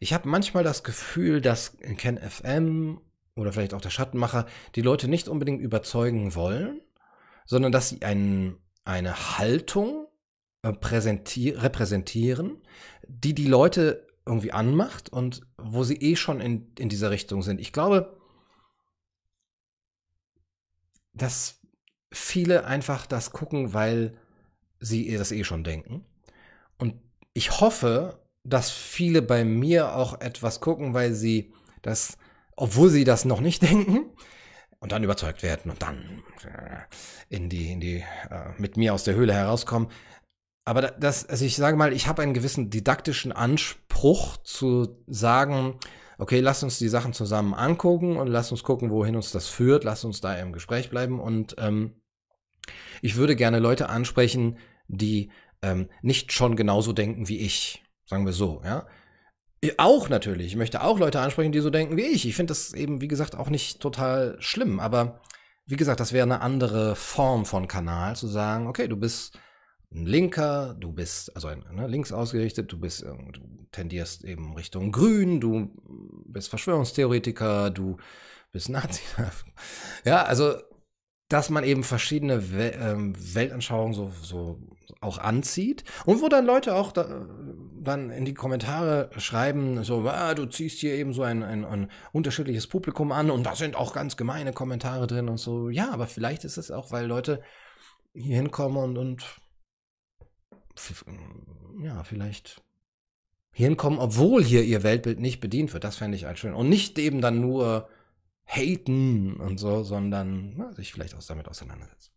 Ich 0.01 0.13
habe 0.13 0.29
manchmal 0.29 0.65
das 0.65 0.83
Gefühl, 0.83 1.41
dass 1.41 1.77
Ken 1.97 2.19
FM 2.19 3.01
oder 3.35 3.53
vielleicht 3.53 3.75
auch 3.75 3.81
der 3.81 3.91
Schattenmacher 3.91 4.47
die 4.75 4.83
Leute 4.83 5.09
nicht 5.09 5.29
unbedingt 5.29 5.61
überzeugen 5.61 6.35
wollen, 6.35 6.81
sondern 7.45 7.73
dass 7.73 7.91
sie 7.91 8.03
ein, 8.03 8.57
eine 8.85 9.39
Haltung 9.39 10.09
äh, 10.63 10.69
repräsentieren, 10.69 12.63
die 13.07 13.35
die 13.35 13.47
Leute 13.47 14.07
irgendwie 14.27 14.53
anmacht 14.53 15.09
und 15.11 15.43
wo 15.57 15.85
sie 15.85 15.97
eh 15.97 16.17
schon 16.17 16.41
in, 16.41 16.73
in 16.79 16.89
dieser 16.89 17.11
Richtung 17.11 17.43
sind. 17.43 17.61
Ich 17.61 17.73
glaube, 17.73 18.17
dass 21.13 21.61
viele 22.13 22.65
einfach 22.65 23.07
das 23.07 23.31
gucken, 23.31 23.73
weil 23.73 24.19
sie 24.81 25.17
das 25.17 25.33
eh 25.33 25.45
schon 25.45 25.65
denken. 25.65 26.05
Und 26.79 26.95
ich 27.33 27.61
hoffe, 27.61 28.21
dass 28.49 28.71
viele 28.71 29.23
bei 29.23 29.45
mir 29.45 29.95
auch 29.97 30.21
etwas 30.21 30.61
gucken, 30.61 30.95
weil 30.95 31.13
sie 31.13 31.53
das, 31.83 32.17
obwohl 32.57 32.91
sie 32.91 33.05
das 33.05 33.25
noch 33.25 33.41
nicht 33.41 33.63
denken, 33.71 34.11
und 34.79 34.93
dann 34.93 35.03
überzeugt 35.03 35.43
werden 35.43 35.71
und 35.71 35.83
dann 35.83 36.23
äh, 36.45 37.35
in 37.35 37.49
die, 37.49 37.73
in 37.73 37.81
die, 37.81 38.05
äh, 38.31 38.53
mit 38.59 38.77
mir 38.77 38.95
aus 38.95 39.05
der 39.05 39.15
Höhle 39.15 39.33
herauskommen. 39.33 39.89
Aber 40.65 40.83
das, 40.83 41.29
also 41.29 41.45
ich 41.45 41.57
sage 41.57 41.77
mal, 41.77 41.93
ich 41.93 42.09
habe 42.09 42.23
einen 42.23 42.35
gewissen 42.35 42.71
didaktischen 42.71 43.33
Anspruch 43.33 44.37
zu 44.39 45.03
sagen, 45.07 45.79
okay, 46.19 46.41
lass 46.41 46.63
uns 46.63 46.79
die 46.79 46.89
Sachen 46.89 47.13
zusammen 47.13 47.55
angucken 47.55 48.17
und 48.17 48.27
lass 48.27 48.51
uns 48.51 48.63
gucken, 48.63 48.91
wohin 48.91 49.17
uns 49.17 49.31
das 49.31 49.49
führt, 49.49 49.85
lass 49.85 50.05
uns 50.05 50.21
da 50.21 50.35
im 50.37 50.53
Gespräch 50.53 50.91
bleiben 50.91 51.21
und 51.21 51.57
ähm, 51.59 52.01
Ich 53.01 53.17
würde 53.17 53.37
gerne 53.37 53.61
Leute 53.61 53.89
ansprechen, 53.89 54.59
die 54.89 55.31
ähm, 55.63 55.89
nicht 56.03 56.33
schon 56.33 56.57
genauso 56.57 56.93
denken 56.93 57.29
wie 57.29 57.39
ich. 57.39 57.83
Sagen 58.07 58.25
wir 58.25 58.33
so, 58.33 58.63
ja. 58.65 58.87
Auch 59.79 60.09
natürlich. 60.09 60.47
Ich 60.47 60.57
möchte 60.57 60.83
auch 60.83 60.99
Leute 60.99 61.21
ansprechen, 61.21 61.51
die 61.51 61.61
so 61.61 61.71
denken 61.71 61.97
wie 61.97 62.07
ich. 62.07 62.27
Ich 62.27 62.37
finde 62.37 62.53
das 62.53 62.73
eben, 62.73 63.01
wie 63.01 63.09
gesagt, 63.09 63.35
auch 63.35 63.51
nicht 63.51 63.81
total 63.81 64.37
schlimm. 64.39 64.79
Aber 64.79 65.21
wie 65.67 65.77
gesagt, 65.77 65.99
das 65.99 66.13
wäre 66.13 66.23
eine 66.23 66.41
andere 66.41 66.95
Form 66.95 67.45
von 67.45 67.67
Kanal, 67.67 68.15
zu 68.15 68.29
sagen, 68.29 68.69
okay, 68.69 68.87
du 68.87 68.97
bist 68.97 69.39
ein 69.93 70.07
Linker, 70.07 70.75
du 70.79 70.93
bist 70.93 71.35
also 71.35 71.49
ne, 71.49 71.89
links 71.89 72.13
ausgerichtet, 72.13 72.71
du 72.71 72.79
bist, 72.79 73.03
du 73.03 73.67
tendierst 73.73 74.25
eben 74.25 74.55
Richtung 74.55 74.93
Grün, 74.93 75.41
du 75.41 75.73
bist 76.27 76.49
Verschwörungstheoretiker, 76.49 77.71
du 77.71 77.97
bist 78.53 78.69
Nazi. 78.69 79.03
ja, 80.05 80.23
also 80.23 80.55
dass 81.29 81.51
man 81.51 81.65
eben 81.65 81.83
verschiedene 81.83 82.43
ähm, 82.81 83.15
Weltanschauungen 83.35 83.95
so, 83.95 84.13
so 84.23 84.61
auch 85.01 85.19
anzieht 85.19 85.85
und 86.05 86.23
wo 86.23 86.29
dann 86.29 86.47
Leute 86.47 86.75
auch 86.75 86.93
da, 86.93 87.27
dann 87.83 88.11
in 88.11 88.25
die 88.25 88.35
Kommentare 88.35 89.11
schreiben, 89.17 89.83
so, 89.85 90.09
ah, 90.09 90.35
du 90.35 90.47
ziehst 90.47 90.79
hier 90.79 90.95
eben 90.95 91.13
so 91.13 91.23
ein, 91.23 91.43
ein, 91.43 91.65
ein, 91.65 91.91
unterschiedliches 92.13 92.67
Publikum 92.67 93.13
an 93.13 93.31
und 93.31 93.45
da 93.45 93.55
sind 93.57 93.77
auch 93.77 93.93
ganz 93.93 94.17
gemeine 94.17 94.53
Kommentare 94.53 95.07
drin 95.07 95.29
und 95.29 95.39
so. 95.39 95.69
Ja, 95.69 95.91
aber 95.91 96.07
vielleicht 96.07 96.45
ist 96.45 96.57
es 96.57 96.71
auch, 96.71 96.93
weil 96.93 97.07
Leute 97.07 97.43
hier 98.15 98.37
hinkommen 98.37 98.79
und, 98.79 98.99
und 98.99 99.25
ja, 101.83 102.05
vielleicht 102.05 102.63
hier 103.53 103.69
hinkommen, 103.69 103.99
obwohl 103.99 104.45
hier 104.45 104.63
ihr 104.63 104.83
Weltbild 104.83 105.21
nicht 105.21 105.41
bedient 105.41 105.73
wird. 105.73 105.85
Das 105.85 105.97
fände 105.97 106.17
ich 106.17 106.25
halt 106.25 106.39
schön. 106.39 106.55
Und 106.55 106.69
nicht 106.69 106.99
eben 106.99 107.21
dann 107.21 107.41
nur 107.41 107.89
haten 108.47 109.37
und 109.37 109.59
so, 109.59 109.83
sondern 109.83 110.55
na, 110.57 110.73
sich 110.73 110.93
vielleicht 110.93 111.15
auch 111.15 111.25
damit 111.25 111.49
auseinandersetzen. 111.49 112.13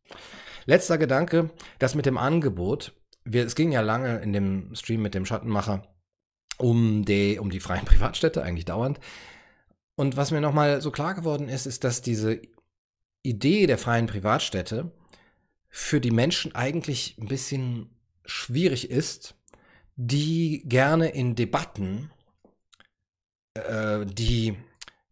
Letzter 0.66 0.98
Gedanke, 0.98 1.50
das 1.80 1.96
mit 1.96 2.06
dem 2.06 2.18
Angebot. 2.18 2.94
Wir, 3.26 3.46
es 3.46 3.56
ging 3.56 3.72
ja 3.72 3.82
lange 3.82 4.20
in 4.20 4.34
dem 4.34 4.74
Stream 4.76 5.02
mit 5.02 5.16
dem 5.16 5.26
Schattenmacher 5.26 5.84
um 6.58 7.06
die, 7.06 7.40
um 7.40 7.50
die 7.50 7.60
freien 7.60 7.86
Privatstädte, 7.86 8.44
eigentlich 8.44 8.66
dauernd. 8.66 9.00
Und 9.96 10.16
was 10.16 10.32
mir 10.32 10.42
nochmal 10.42 10.82
so 10.82 10.92
klar 10.92 11.14
geworden 11.14 11.50
ist, 11.50 11.66
ist, 11.66 11.84
dass 11.84 12.02
diese 12.02 12.42
Idee 13.24 13.68
der 13.68 13.78
freien 13.78 14.08
Privatstädte 14.08 14.92
für 15.68 16.00
die 16.00 16.12
Menschen 16.12 16.56
eigentlich 16.56 17.18
ein 17.20 17.28
bisschen 17.28 17.90
schwierig 18.26 18.90
ist, 18.90 19.36
die 19.96 20.64
gerne 20.66 21.10
in 21.10 21.36
Debatten 21.36 22.12
äh, 23.56 24.06
die 24.06 24.56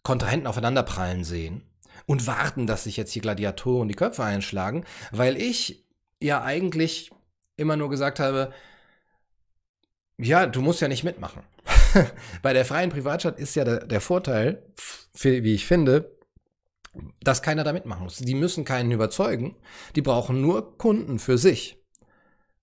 Kontrahenten 0.07 0.47
aufeinanderprallen 0.47 1.25
sehen 1.25 1.63
und 2.05 2.27
warten, 2.27 2.65
dass 2.65 2.85
sich 2.85 2.95
jetzt 2.95 3.13
die 3.13 3.19
Gladiatoren 3.19 3.89
die 3.89 3.93
Köpfe 3.93 4.23
einschlagen, 4.23 4.85
weil 5.11 5.35
ich 5.35 5.85
ja 6.21 6.41
eigentlich 6.41 7.11
immer 7.57 7.75
nur 7.75 7.89
gesagt 7.89 8.21
habe, 8.21 8.53
ja, 10.17 10.45
du 10.45 10.61
musst 10.61 10.79
ja 10.79 10.87
nicht 10.87 11.03
mitmachen. 11.03 11.43
Bei 12.41 12.53
der 12.53 12.63
freien 12.63 12.89
Privatstadt 12.89 13.37
ist 13.37 13.57
ja 13.57 13.65
der, 13.65 13.85
der 13.85 13.99
Vorteil, 13.99 14.63
wie 15.19 15.53
ich 15.53 15.65
finde, 15.65 16.17
dass 17.19 17.41
keiner 17.41 17.65
da 17.65 17.73
mitmachen 17.73 18.03
muss. 18.03 18.15
Die 18.15 18.33
müssen 18.33 18.63
keinen 18.63 18.91
überzeugen, 18.91 19.57
die 19.97 20.01
brauchen 20.01 20.39
nur 20.39 20.77
Kunden 20.77 21.19
für 21.19 21.37
sich. 21.37 21.83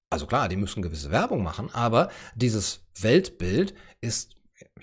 Also 0.09 0.24
klar, 0.26 0.49
die 0.49 0.57
müssen 0.57 0.82
gewisse 0.82 1.11
Werbung 1.11 1.42
machen, 1.42 1.68
aber 1.74 2.09
dieses 2.36 2.86
Weltbild 2.99 3.74
ist 4.01 4.34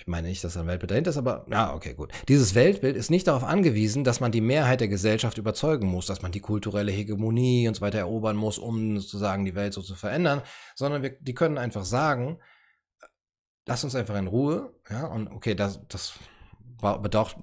ich 0.01 0.07
meine 0.07 0.27
nicht, 0.27 0.43
dass 0.43 0.57
ein 0.57 0.65
Weltbild 0.65 0.89
dahinter 0.89 1.11
ist, 1.11 1.17
aber 1.17 1.45
ja, 1.51 1.75
okay, 1.75 1.93
gut. 1.93 2.11
Dieses 2.27 2.55
Weltbild 2.55 2.95
ist 2.95 3.11
nicht 3.11 3.27
darauf 3.27 3.43
angewiesen, 3.43 4.03
dass 4.03 4.19
man 4.19 4.31
die 4.31 4.41
Mehrheit 4.41 4.81
der 4.81 4.87
Gesellschaft 4.87 5.37
überzeugen 5.37 5.87
muss, 5.87 6.07
dass 6.07 6.23
man 6.23 6.31
die 6.31 6.39
kulturelle 6.39 6.91
Hegemonie 6.91 7.67
und 7.67 7.75
so 7.75 7.81
weiter 7.81 7.99
erobern 7.99 8.35
muss, 8.35 8.57
um 8.57 8.99
sozusagen 8.99 9.45
die 9.45 9.53
Welt 9.53 9.75
so 9.75 9.83
zu 9.83 9.93
verändern, 9.93 10.41
sondern 10.75 11.03
wir, 11.03 11.11
die 11.19 11.35
können 11.35 11.59
einfach 11.59 11.85
sagen, 11.85 12.39
lass 13.67 13.83
uns 13.83 13.93
einfach 13.93 14.15
in 14.17 14.25
Ruhe, 14.25 14.73
ja, 14.89 15.05
und 15.05 15.27
okay, 15.27 15.53
das, 15.53 15.79
das 15.87 16.13
bedarf, 16.81 17.35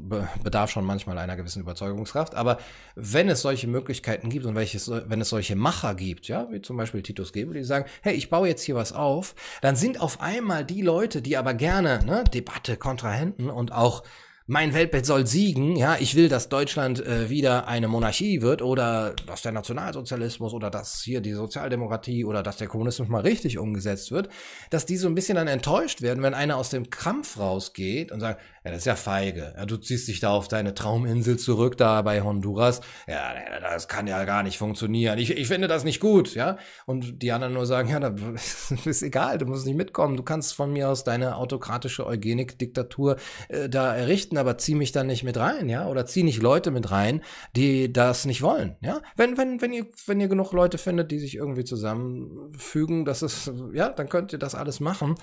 bedarf 0.42 0.70
schon 0.70 0.84
manchmal 0.84 1.18
einer 1.18 1.36
gewissen 1.36 1.62
Überzeugungskraft. 1.62 2.34
Aber 2.34 2.58
wenn 2.94 3.28
es 3.28 3.42
solche 3.42 3.68
Möglichkeiten 3.68 4.28
gibt 4.28 4.44
und 4.46 4.54
welches, 4.54 4.90
wenn 4.90 5.20
es 5.20 5.28
solche 5.28 5.56
Macher 5.56 5.94
gibt, 5.94 6.28
ja, 6.28 6.48
wie 6.50 6.60
zum 6.60 6.76
Beispiel 6.76 7.02
Titus 7.02 7.32
Gebel, 7.32 7.54
die 7.54 7.64
sagen, 7.64 7.86
hey, 8.02 8.14
ich 8.14 8.30
baue 8.30 8.48
jetzt 8.48 8.62
hier 8.62 8.74
was 8.74 8.92
auf, 8.92 9.34
dann 9.62 9.76
sind 9.76 10.00
auf 10.00 10.20
einmal 10.20 10.64
die 10.64 10.82
Leute, 10.82 11.22
die 11.22 11.36
aber 11.36 11.54
gerne 11.54 12.04
ne, 12.04 12.24
Debatte, 12.24 12.76
Kontrahenten 12.76 13.48
und 13.48 13.72
auch 13.72 14.02
mein 14.50 14.72
Weltbild 14.72 15.04
soll 15.04 15.26
siegen, 15.26 15.76
ja, 15.76 15.98
ich 16.00 16.14
will, 16.14 16.30
dass 16.30 16.48
Deutschland 16.48 17.04
äh, 17.04 17.28
wieder 17.28 17.68
eine 17.68 17.86
Monarchie 17.86 18.40
wird 18.40 18.62
oder 18.62 19.14
dass 19.26 19.42
der 19.42 19.52
Nationalsozialismus 19.52 20.54
oder 20.54 20.70
dass 20.70 21.02
hier 21.02 21.20
die 21.20 21.34
Sozialdemokratie 21.34 22.24
oder 22.24 22.42
dass 22.42 22.56
der 22.56 22.66
Kommunismus 22.66 23.08
mal 23.08 23.20
richtig 23.20 23.58
umgesetzt 23.58 24.10
wird, 24.10 24.30
dass 24.70 24.86
die 24.86 24.96
so 24.96 25.06
ein 25.06 25.14
bisschen 25.14 25.34
dann 25.36 25.48
enttäuscht 25.48 26.00
werden, 26.00 26.22
wenn 26.22 26.32
einer 26.32 26.56
aus 26.56 26.70
dem 26.70 26.88
Kampf 26.88 27.38
rausgeht 27.38 28.10
und 28.10 28.20
sagt, 28.20 28.40
ja, 28.64 28.70
das 28.70 28.78
ist 28.78 28.86
ja 28.86 28.96
feige. 28.96 29.52
Ja, 29.54 29.66
du 29.66 29.76
ziehst 29.76 30.08
dich 30.08 30.20
da 30.20 30.30
auf 30.30 30.48
deine 30.48 30.72
Trauminsel 30.72 31.38
zurück, 31.38 31.76
da 31.76 32.00
bei 32.00 32.22
Honduras. 32.22 32.80
Ja, 33.06 33.34
das 33.60 33.86
kann 33.86 34.06
ja 34.06 34.24
gar 34.24 34.42
nicht 34.42 34.56
funktionieren. 34.56 35.18
Ich, 35.18 35.30
ich 35.30 35.46
finde 35.46 35.68
das 35.68 35.84
nicht 35.84 36.00
gut, 36.00 36.34
ja. 36.34 36.56
Und 36.86 37.22
die 37.22 37.32
anderen 37.32 37.52
nur 37.52 37.66
sagen, 37.66 37.90
ja, 37.90 38.00
das 38.00 38.70
ist 38.86 39.02
egal, 39.02 39.36
du 39.36 39.44
musst 39.44 39.66
nicht 39.66 39.76
mitkommen. 39.76 40.16
Du 40.16 40.22
kannst 40.22 40.54
von 40.54 40.72
mir 40.72 40.88
aus 40.88 41.04
deine 41.04 41.36
autokratische 41.36 42.06
Eugenik-Diktatur 42.06 43.16
äh, 43.48 43.68
da 43.68 43.94
errichten 43.94 44.37
aber 44.38 44.58
zieh 44.58 44.74
mich 44.74 44.92
dann 44.92 45.06
nicht 45.06 45.24
mit 45.24 45.36
rein, 45.36 45.68
ja, 45.68 45.86
oder 45.88 46.06
zieh 46.06 46.22
nicht 46.22 46.42
Leute 46.42 46.70
mit 46.70 46.90
rein, 46.90 47.22
die 47.54 47.92
das 47.92 48.24
nicht 48.24 48.42
wollen, 48.42 48.76
ja. 48.80 49.00
Wenn, 49.16 49.36
wenn, 49.36 49.60
wenn 49.60 49.72
ihr, 49.72 49.86
wenn 50.06 50.20
ihr 50.20 50.28
genug 50.28 50.52
Leute 50.52 50.78
findet, 50.78 51.10
die 51.10 51.18
sich 51.18 51.36
irgendwie 51.36 51.64
zusammenfügen, 51.64 53.04
das 53.04 53.22
ist, 53.22 53.52
ja, 53.72 53.88
dann 53.88 54.08
könnt 54.08 54.32
ihr 54.32 54.38
das 54.38 54.54
alles 54.54 54.80
machen. 54.80 55.16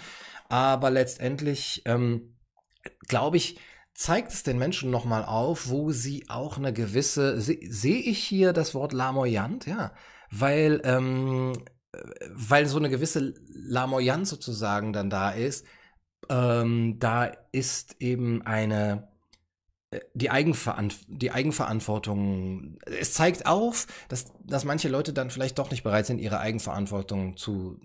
Aber 0.50 0.92
letztendlich, 0.92 1.82
ähm, 1.86 2.36
glaube 3.08 3.38
ich, 3.38 3.60
zeigt 3.94 4.34
es 4.34 4.44
den 4.44 4.60
Menschen 4.60 4.92
nochmal 4.92 5.24
auf, 5.24 5.70
wo 5.70 5.92
sie 5.92 6.26
auch 6.28 6.58
eine 6.58 6.74
gewisse, 6.74 7.40
sehe 7.40 7.60
seh 7.70 7.98
ich 7.98 8.20
hier 8.20 8.54
das 8.54 8.76
Wort 8.76 8.94
lamoyant, 8.94 9.66
ja, 9.66 9.94
weil, 10.30 10.82
ähm, 10.84 11.54
weil 12.30 12.68
so 12.68 12.78
eine 12.78 12.90
gewisse 12.90 13.34
Lamoyanz 13.48 14.30
sozusagen 14.30 14.92
dann 14.92 15.10
da 15.10 15.32
ist, 15.32 15.66
ähm, 16.30 17.00
da 17.00 17.32
ist 17.52 17.96
eben 18.00 18.42
eine 18.44 19.08
äh, 19.92 20.00
die, 20.14 20.30
Eigenveran 20.30 20.92
die 21.08 21.32
Eigenverantwortung. 21.32 22.78
Es 22.86 23.14
zeigt 23.14 23.46
auf, 23.46 23.88
dass, 24.10 24.34
dass 24.44 24.66
manche 24.66 24.90
Leute 24.90 25.14
dann 25.14 25.30
vielleicht 25.30 25.60
doch 25.60 25.72
nicht 25.72 25.84
bereit 25.84 26.06
sind, 26.06 26.20
ihre 26.20 26.40
Eigenverantwortung 26.40 27.38
zu, 27.38 27.80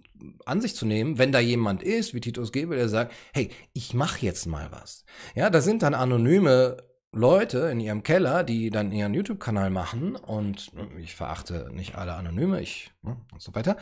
an 0.46 0.60
sich 0.60 0.74
zu 0.74 0.86
nehmen, 0.86 1.18
wenn 1.18 1.32
da 1.32 1.40
jemand 1.40 1.82
ist, 1.82 2.14
wie 2.14 2.20
Titus 2.20 2.52
Gebel, 2.52 2.78
der 2.78 2.88
sagt, 2.88 3.12
hey, 3.32 3.50
ich 3.72 3.94
mache 3.94 4.24
jetzt 4.24 4.46
mal 4.46 4.70
was. 4.70 5.04
Ja, 5.34 5.50
da 5.50 5.60
sind 5.60 5.82
dann 5.82 5.94
anonyme 5.94 6.78
Leute 7.12 7.58
in 7.72 7.80
ihrem 7.80 8.02
Keller, 8.04 8.44
die 8.44 8.70
dann 8.70 8.92
ihren 8.92 9.14
YouTube-Kanal 9.14 9.70
machen 9.70 10.14
und 10.14 10.70
ich 10.98 11.16
verachte 11.16 11.68
nicht 11.72 11.96
alle 11.96 12.14
Anonyme, 12.14 12.60
ich 12.60 12.92
ne, 13.02 13.16
und 13.32 13.42
so 13.42 13.54
weiter 13.54 13.76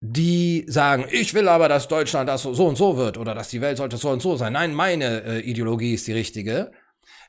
die 0.00 0.64
sagen, 0.66 1.04
ich 1.10 1.34
will 1.34 1.46
aber, 1.48 1.68
dass 1.68 1.88
Deutschland 1.88 2.28
das 2.28 2.42
so, 2.42 2.66
und 2.66 2.76
so 2.76 2.96
wird 2.96 3.18
oder 3.18 3.34
dass 3.34 3.50
die 3.50 3.60
Welt 3.60 3.76
sollte 3.76 3.98
so 3.98 4.10
und 4.10 4.22
so 4.22 4.36
sein. 4.36 4.54
Nein, 4.54 4.74
meine 4.74 5.24
äh, 5.24 5.40
Ideologie 5.40 5.94
ist 5.94 6.06
die 6.06 6.12
richtige. 6.12 6.72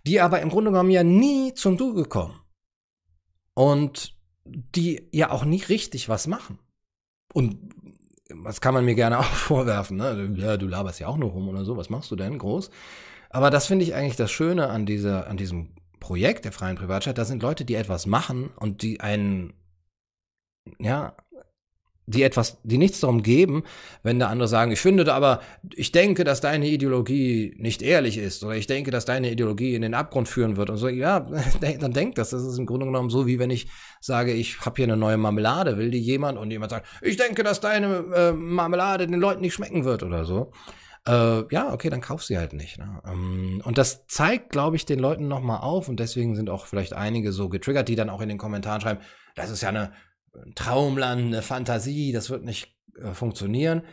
Die 0.08 0.20
aber 0.22 0.42
im 0.42 0.50
Grunde 0.50 0.72
genommen 0.72 0.90
ja 0.90 1.04
nie 1.04 1.54
zum 1.54 1.78
Du 1.78 1.94
gekommen. 1.94 2.40
Und 3.54 4.16
die 4.46 5.10
ja 5.12 5.32
auch 5.32 5.44
nie 5.44 5.62
richtig 5.62 6.08
was 6.08 6.28
machen. 6.28 6.60
Und 7.34 7.58
was 8.34 8.62
kann 8.62 8.74
man 8.74 8.86
mir 8.86 8.96
gerne 8.96 9.20
auch 9.20 9.26
vorwerfen, 9.26 9.98
ne? 9.98 10.34
Ja, 10.38 10.56
du 10.56 10.68
laberst 10.68 11.02
ja 11.02 11.08
auch 11.08 11.18
nur 11.18 11.32
rum 11.32 11.50
oder 11.50 11.66
so, 11.66 11.76
was 11.76 11.90
machst 11.90 12.10
du 12.10 12.16
denn 12.16 12.38
groß? 12.38 12.72
Aber 13.30 13.50
das 13.50 13.68
finde 13.68 13.84
ich 13.84 13.94
eigentlich 13.94 14.16
das 14.16 14.32
Schöne 14.32 14.70
an 14.70 14.86
dieser, 14.86 15.28
an 15.28 15.38
diesem 15.38 15.76
Projekt 16.00 16.46
der 16.46 16.52
freien 16.52 16.78
Privatstadt. 16.78 17.18
Da 17.18 17.26
sind 17.26 17.44
Leute, 17.44 17.66
die 17.66 17.76
etwas 17.76 18.06
machen 18.06 18.50
und 18.58 18.82
die 18.82 19.02
einen, 19.02 19.54
ja, 20.80 21.16
die 22.08 22.24
etwas, 22.24 22.60
die 22.64 22.78
nichts 22.78 23.00
darum 23.00 23.24
geben, 23.24 23.64
wenn 24.04 24.20
der 24.20 24.30
andere 24.30 24.48
sagen, 24.48 24.72
ich 24.72 24.80
finde 24.80 25.12
aber, 25.14 25.42
ich 25.74 25.92
denke, 25.92 26.24
dass 26.24 26.42
deine 26.42 26.68
Ideologie 26.68 27.56
nicht 27.58 27.82
ehrlich 27.82 28.18
ist 28.18 28.44
oder 28.44 28.56
ich 28.56 28.68
denke, 28.68 28.92
dass 28.92 29.06
deine 29.06 29.32
Ideologie 29.32 29.76
in 29.76 29.82
den 29.82 29.94
Abgrund 29.94 30.28
führen 30.28 30.58
wird 30.58 30.70
und 30.70 30.78
so, 30.78 30.88
ja, 30.88 31.20
dann 31.62 31.94
denkt 31.94 32.18
das. 32.18 32.32
Das 32.32 32.44
ist 32.44 32.58
im 32.58 32.66
Grunde 32.66 32.86
genommen 32.86 33.10
so, 33.10 33.28
wie 33.28 33.40
wenn 33.40 33.50
ich 33.50 33.68
sage, 34.00 34.34
ich 34.34 34.60
habe 34.62 34.76
hier 34.78 34.86
eine 34.86 34.98
neue 34.98 35.18
Marmelade, 35.18 35.78
will 35.78 35.92
die 35.92 36.00
jemand 36.00 36.38
und 36.38 36.52
jemand 36.52 36.72
sagt, 36.72 36.88
ich 37.02 37.18
denke, 37.18 37.44
dass 37.44 37.62
deine 37.62 38.06
äh, 38.14 38.32
Marmelade 38.34 39.08
den 39.08 39.20
Leuten 39.20 39.42
nicht 39.42 39.54
schmecken 39.54 39.86
wird 39.86 40.04
oder 40.04 40.26
so. 40.26 40.52
Äh, 41.08 41.54
ja, 41.54 41.74
okay, 41.74 41.90
dann 41.90 42.02
kauf 42.02 42.24
sie 42.24 42.38
halt 42.38 42.54
nicht. 42.54 42.78
Ne? 42.78 43.02
Ähm, 43.06 43.62
und 43.66 43.78
das 43.78 44.06
zeigt, 44.08 44.52
glaube 44.52 44.76
ich, 44.76 44.86
den 44.86 45.00
Leuten 45.00 45.28
nochmal 45.28 45.62
auf 45.62 45.90
und 45.90 46.00
deswegen 46.00 46.36
sind 46.36 46.50
auch 46.50 46.68
vielleicht 46.68 46.94
einige 46.94 47.32
so 47.32 47.50
getriggert, 47.50 47.88
die 47.88 47.96
dann 47.96 48.10
auch 48.10 48.22
in 48.22 48.30
den 48.30 48.38
Kommentaren 48.38 48.82
schreiben, 48.82 49.02
das 49.36 49.50
ist 49.50 49.62
ja 49.62 49.70
eine 49.70 49.94
ein 50.36 50.56
Traumland, 50.56 51.28
eine 51.28 51.42
Fantasie, 51.42 52.12
das 52.12 52.30
wird 52.30 52.44
nicht 52.44 52.76
äh, 52.98 53.14
funktionieren. 53.14 53.84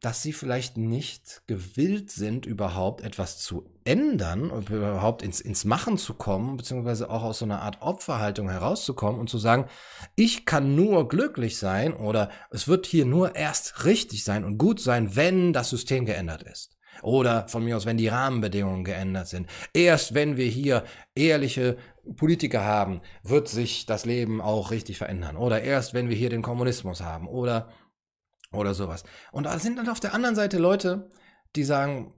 dass 0.00 0.22
sie 0.22 0.32
vielleicht 0.32 0.76
nicht 0.76 1.42
gewillt 1.46 2.10
sind, 2.10 2.46
überhaupt 2.46 3.02
etwas 3.02 3.38
zu 3.38 3.68
ändern 3.84 4.50
und 4.50 4.70
überhaupt 4.70 5.22
ins, 5.22 5.40
ins 5.40 5.64
Machen 5.64 5.98
zu 5.98 6.14
kommen, 6.14 6.56
beziehungsweise 6.56 7.10
auch 7.10 7.22
aus 7.24 7.40
so 7.40 7.44
einer 7.44 7.62
Art 7.62 7.82
Opferhaltung 7.82 8.48
herauszukommen 8.48 9.20
und 9.20 9.28
zu 9.28 9.38
sagen, 9.38 9.66
ich 10.14 10.46
kann 10.46 10.74
nur 10.76 11.08
glücklich 11.08 11.58
sein 11.58 11.94
oder 11.94 12.30
es 12.50 12.68
wird 12.68 12.86
hier 12.86 13.06
nur 13.06 13.34
erst 13.34 13.84
richtig 13.84 14.24
sein 14.24 14.44
und 14.44 14.58
gut 14.58 14.80
sein, 14.80 15.16
wenn 15.16 15.52
das 15.52 15.70
System 15.70 16.04
geändert 16.04 16.42
ist. 16.44 16.76
Oder 17.02 17.46
von 17.48 17.64
mir 17.64 17.76
aus, 17.76 17.86
wenn 17.86 17.96
die 17.96 18.08
Rahmenbedingungen 18.08 18.82
geändert 18.82 19.28
sind. 19.28 19.48
Erst 19.72 20.14
wenn 20.14 20.36
wir 20.36 20.46
hier 20.46 20.84
ehrliche 21.14 21.76
Politiker 22.16 22.64
haben, 22.64 23.00
wird 23.22 23.48
sich 23.48 23.86
das 23.86 24.04
Leben 24.04 24.40
auch 24.40 24.70
richtig 24.70 24.98
verändern. 24.98 25.36
Oder 25.36 25.62
erst 25.62 25.94
wenn 25.94 26.08
wir 26.08 26.16
hier 26.16 26.30
den 26.30 26.42
Kommunismus 26.42 27.00
haben. 27.00 27.28
Oder 27.28 27.68
oder 28.52 28.74
sowas. 28.74 29.04
Und 29.30 29.44
da 29.44 29.58
sind 29.58 29.76
dann 29.78 29.88
auf 29.88 30.00
der 30.00 30.14
anderen 30.14 30.34
Seite 30.34 30.58
Leute, 30.58 31.10
die 31.54 31.64
sagen, 31.64 32.14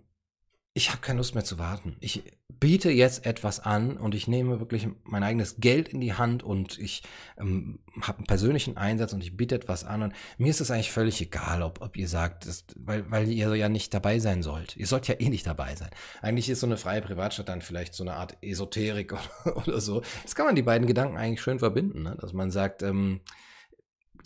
ich 0.75 0.91
habe 0.91 1.01
keine 1.01 1.19
Lust 1.19 1.35
mehr 1.35 1.45
zu 1.45 1.59
warten. 1.59 1.97
Ich 2.01 2.23
biete 2.61 2.91
jetzt 2.91 3.25
etwas 3.25 3.59
an 3.59 3.97
und 3.97 4.15
ich 4.15 4.29
nehme 4.29 4.61
wirklich 4.61 4.87
mein 5.05 5.23
eigenes 5.23 5.57
Geld 5.57 5.89
in 5.89 6.01
die 6.01 6.13
Hand 6.13 6.43
und 6.43 6.79
ich 6.79 7.03
ähm, 7.39 7.81
habe 8.03 8.19
einen 8.19 8.27
persönlichen 8.27 8.77
Einsatz 8.77 9.15
und 9.15 9.23
ich 9.23 9.37
biete 9.37 9.55
etwas 9.55 9.85
an. 9.85 10.03
Und 10.03 10.15
mir 10.37 10.51
ist 10.51 10.61
es 10.61 10.71
eigentlich 10.71 10.93
völlig 10.93 11.21
egal, 11.23 11.63
ob, 11.63 11.81
ob 11.81 11.97
ihr 11.97 12.07
sagt, 12.07 12.47
das, 12.47 12.67
weil, 12.77 13.11
weil 13.11 13.29
ihr 13.29 13.55
ja 13.57 13.71
nicht 13.71 13.95
dabei 13.95 14.19
sein 14.19 14.43
sollt. 14.43 14.77
Ihr 14.77 14.87
sollt 14.87 15.09
ja 15.09 15.15
eh 15.19 15.31
nicht 15.31 15.47
dabei 15.47 15.75
sein. 15.75 15.89
Eigentlich 16.21 16.51
ist 16.51 16.61
so 16.61 16.67
eine 16.67 16.77
freie 16.77 17.01
Privatstadt 17.01 17.49
dann 17.49 17.63
vielleicht 17.63 17.95
so 17.95 18.05
eine 18.05 18.15
Art 18.15 18.37
Esoterik 18.43 19.15
oder, 19.15 19.57
oder 19.67 19.81
so. 19.81 20.03
Das 20.23 20.35
kann 20.35 20.45
man 20.45 20.55
die 20.55 20.63
beiden 20.63 20.87
Gedanken 20.87 21.17
eigentlich 21.17 21.41
schön 21.41 21.59
verbinden, 21.59 22.03
ne? 22.03 22.19
dass 22.21 22.35
man 22.35 22.51
sagt, 22.51 22.83
ähm, 22.83 23.21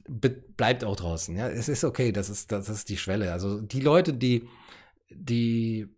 bleibt 0.09 0.85
auch 0.85 0.97
draußen. 0.97 1.37
Ja, 1.37 1.49
es 1.49 1.69
ist 1.69 1.85
okay, 1.85 2.11
das 2.11 2.29
ist, 2.29 2.51
das 2.51 2.69
ist 2.69 2.89
die 2.89 2.99
Schwelle. 2.99 3.33
Also 3.33 3.61
die 3.61 3.81
Leute, 3.81 4.13
die, 4.13 4.49
die 5.09 5.89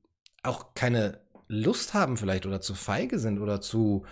auch 0.42 0.74
keine 0.74 1.25
Lust 1.48 1.94
haben 1.94 2.16
vielleicht 2.16 2.46
oder 2.46 2.60
zu 2.60 2.74
feige 2.74 3.18
sind 3.18 3.40
oder 3.40 3.60
zu, 3.60 4.04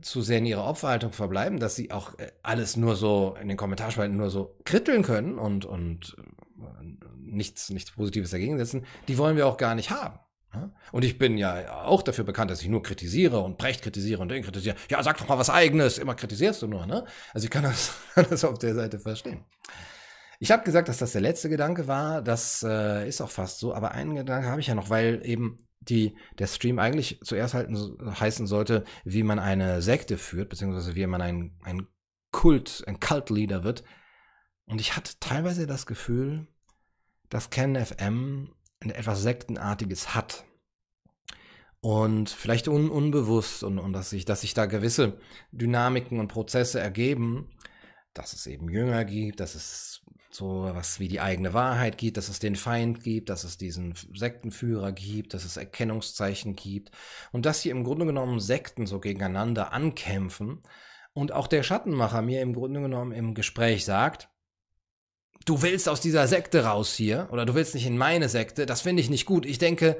zu 0.00 0.22
sehr 0.22 0.38
in 0.38 0.46
ihrer 0.46 0.64
Opferhaltung 0.64 1.12
verbleiben, 1.12 1.58
dass 1.58 1.76
sie 1.76 1.90
auch 1.90 2.18
äh, 2.18 2.30
alles 2.42 2.76
nur 2.76 2.96
so 2.96 3.36
in 3.40 3.48
den 3.48 3.56
Kommentarspalten 3.56 4.16
nur 4.16 4.30
so 4.30 4.56
kritteln 4.64 5.02
können 5.02 5.38
und, 5.38 5.64
und 5.64 6.16
äh, 6.58 6.84
nichts, 7.16 7.70
nichts 7.70 7.92
Positives 7.92 8.30
dagegen 8.30 8.58
setzen, 8.58 8.86
die 9.06 9.18
wollen 9.18 9.36
wir 9.36 9.46
auch 9.46 9.56
gar 9.56 9.74
nicht 9.74 9.90
haben. 9.90 10.18
Und 10.92 11.04
ich 11.04 11.18
bin 11.18 11.36
ja 11.36 11.82
auch 11.84 12.02
dafür 12.02 12.24
bekannt, 12.24 12.50
dass 12.50 12.62
ich 12.62 12.68
nur 12.68 12.82
kritisiere 12.82 13.40
und 13.40 13.58
Brecht 13.58 13.82
kritisiere 13.82 14.22
und 14.22 14.30
den 14.30 14.42
kritisiere. 14.42 14.76
Ja, 14.88 15.02
sag 15.02 15.18
doch 15.18 15.28
mal 15.28 15.38
was 15.38 15.50
Eigenes. 15.50 15.98
Immer 15.98 16.14
kritisierst 16.14 16.62
du 16.62 16.66
nur, 16.66 16.86
ne? 16.86 17.04
Also 17.34 17.44
ich 17.44 17.50
kann 17.50 17.64
das, 17.64 17.92
kann 18.14 18.26
das 18.30 18.44
auf 18.44 18.58
der 18.58 18.74
Seite 18.74 18.98
verstehen. 18.98 19.44
Ich 20.40 20.50
habe 20.50 20.64
gesagt, 20.64 20.88
dass 20.88 20.98
das 20.98 21.12
der 21.12 21.20
letzte 21.20 21.48
Gedanke 21.48 21.86
war. 21.86 22.22
Das 22.22 22.62
äh, 22.66 23.06
ist 23.06 23.20
auch 23.20 23.30
fast 23.30 23.58
so. 23.58 23.74
Aber 23.74 23.92
einen 23.92 24.14
Gedanke 24.14 24.48
habe 24.48 24.60
ich 24.60 24.68
ja 24.68 24.74
noch, 24.74 24.88
weil 24.88 25.20
eben 25.24 25.67
die, 25.88 26.16
der 26.38 26.46
Stream 26.46 26.78
eigentlich 26.78 27.20
zuerst 27.22 27.54
halten, 27.54 27.76
heißen 28.20 28.46
sollte, 28.46 28.84
wie 29.04 29.22
man 29.22 29.38
eine 29.38 29.82
Sekte 29.82 30.18
führt, 30.18 30.48
beziehungsweise 30.48 30.94
wie 30.94 31.06
man 31.06 31.20
ein, 31.20 31.58
ein 31.62 31.86
Kult, 32.30 32.84
ein 32.86 33.00
Cult-Leader 33.00 33.64
wird. 33.64 33.84
Und 34.66 34.80
ich 34.80 34.96
hatte 34.96 35.14
teilweise 35.20 35.66
das 35.66 35.86
Gefühl, 35.86 36.46
dass 37.30 37.50
Ken 37.50 37.74
FM 37.74 38.54
etwas 38.80 39.22
Sektenartiges 39.22 40.14
hat. 40.14 40.44
Und 41.80 42.28
vielleicht 42.28 42.68
un 42.68 42.90
unbewusst 42.90 43.62
und, 43.62 43.78
und 43.78 43.92
dass 43.92 44.10
sich, 44.10 44.24
dass 44.24 44.40
sich 44.40 44.52
da 44.52 44.66
gewisse 44.66 45.20
Dynamiken 45.52 46.18
und 46.18 46.28
Prozesse 46.28 46.80
ergeben, 46.80 47.50
dass 48.14 48.32
es 48.32 48.46
eben 48.46 48.68
Jünger 48.68 49.04
gibt, 49.04 49.38
dass 49.38 49.54
es 49.54 50.02
so 50.38 50.70
was 50.72 51.00
wie 51.00 51.08
die 51.08 51.20
eigene 51.20 51.52
Wahrheit 51.52 51.98
gibt, 51.98 52.16
dass 52.16 52.28
es 52.28 52.38
den 52.38 52.56
Feind 52.56 53.02
gibt, 53.02 53.28
dass 53.28 53.44
es 53.44 53.58
diesen 53.58 53.94
Sektenführer 54.14 54.92
gibt, 54.92 55.34
dass 55.34 55.44
es 55.44 55.56
Erkennungszeichen 55.56 56.56
gibt 56.56 56.90
und 57.32 57.44
dass 57.44 57.60
hier 57.60 57.72
im 57.72 57.84
Grunde 57.84 58.06
genommen 58.06 58.40
Sekten 58.40 58.86
so 58.86 59.00
gegeneinander 59.00 59.72
ankämpfen 59.72 60.62
und 61.12 61.32
auch 61.32 61.48
der 61.48 61.62
Schattenmacher 61.62 62.22
mir 62.22 62.40
im 62.40 62.54
Grunde 62.54 62.80
genommen 62.80 63.12
im 63.12 63.34
Gespräch 63.34 63.84
sagt, 63.84 64.28
du 65.44 65.62
willst 65.62 65.88
aus 65.88 66.00
dieser 66.00 66.28
Sekte 66.28 66.64
raus 66.64 66.94
hier 66.94 67.28
oder 67.32 67.44
du 67.44 67.54
willst 67.54 67.74
nicht 67.74 67.86
in 67.86 67.98
meine 67.98 68.28
Sekte, 68.28 68.64
das 68.64 68.80
finde 68.80 69.02
ich 69.02 69.10
nicht 69.10 69.26
gut. 69.26 69.44
Ich 69.44 69.58
denke, 69.58 69.98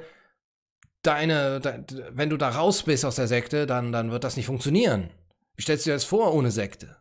deine, 1.01 1.59
de, 1.59 1.83
wenn 2.11 2.29
du 2.29 2.37
da 2.37 2.49
raus 2.49 2.83
bist 2.83 3.05
aus 3.05 3.15
der 3.15 3.27
Sekte, 3.27 3.67
dann, 3.67 3.91
dann 3.91 4.11
wird 4.11 4.23
das 4.23 4.37
nicht 4.37 4.45
funktionieren. 4.45 5.09
Wie 5.55 5.61
stellst 5.61 5.85
du 5.85 5.89
dir 5.89 5.95
das 5.95 6.05
vor 6.05 6.33
ohne 6.33 6.51
Sekte? 6.51 6.95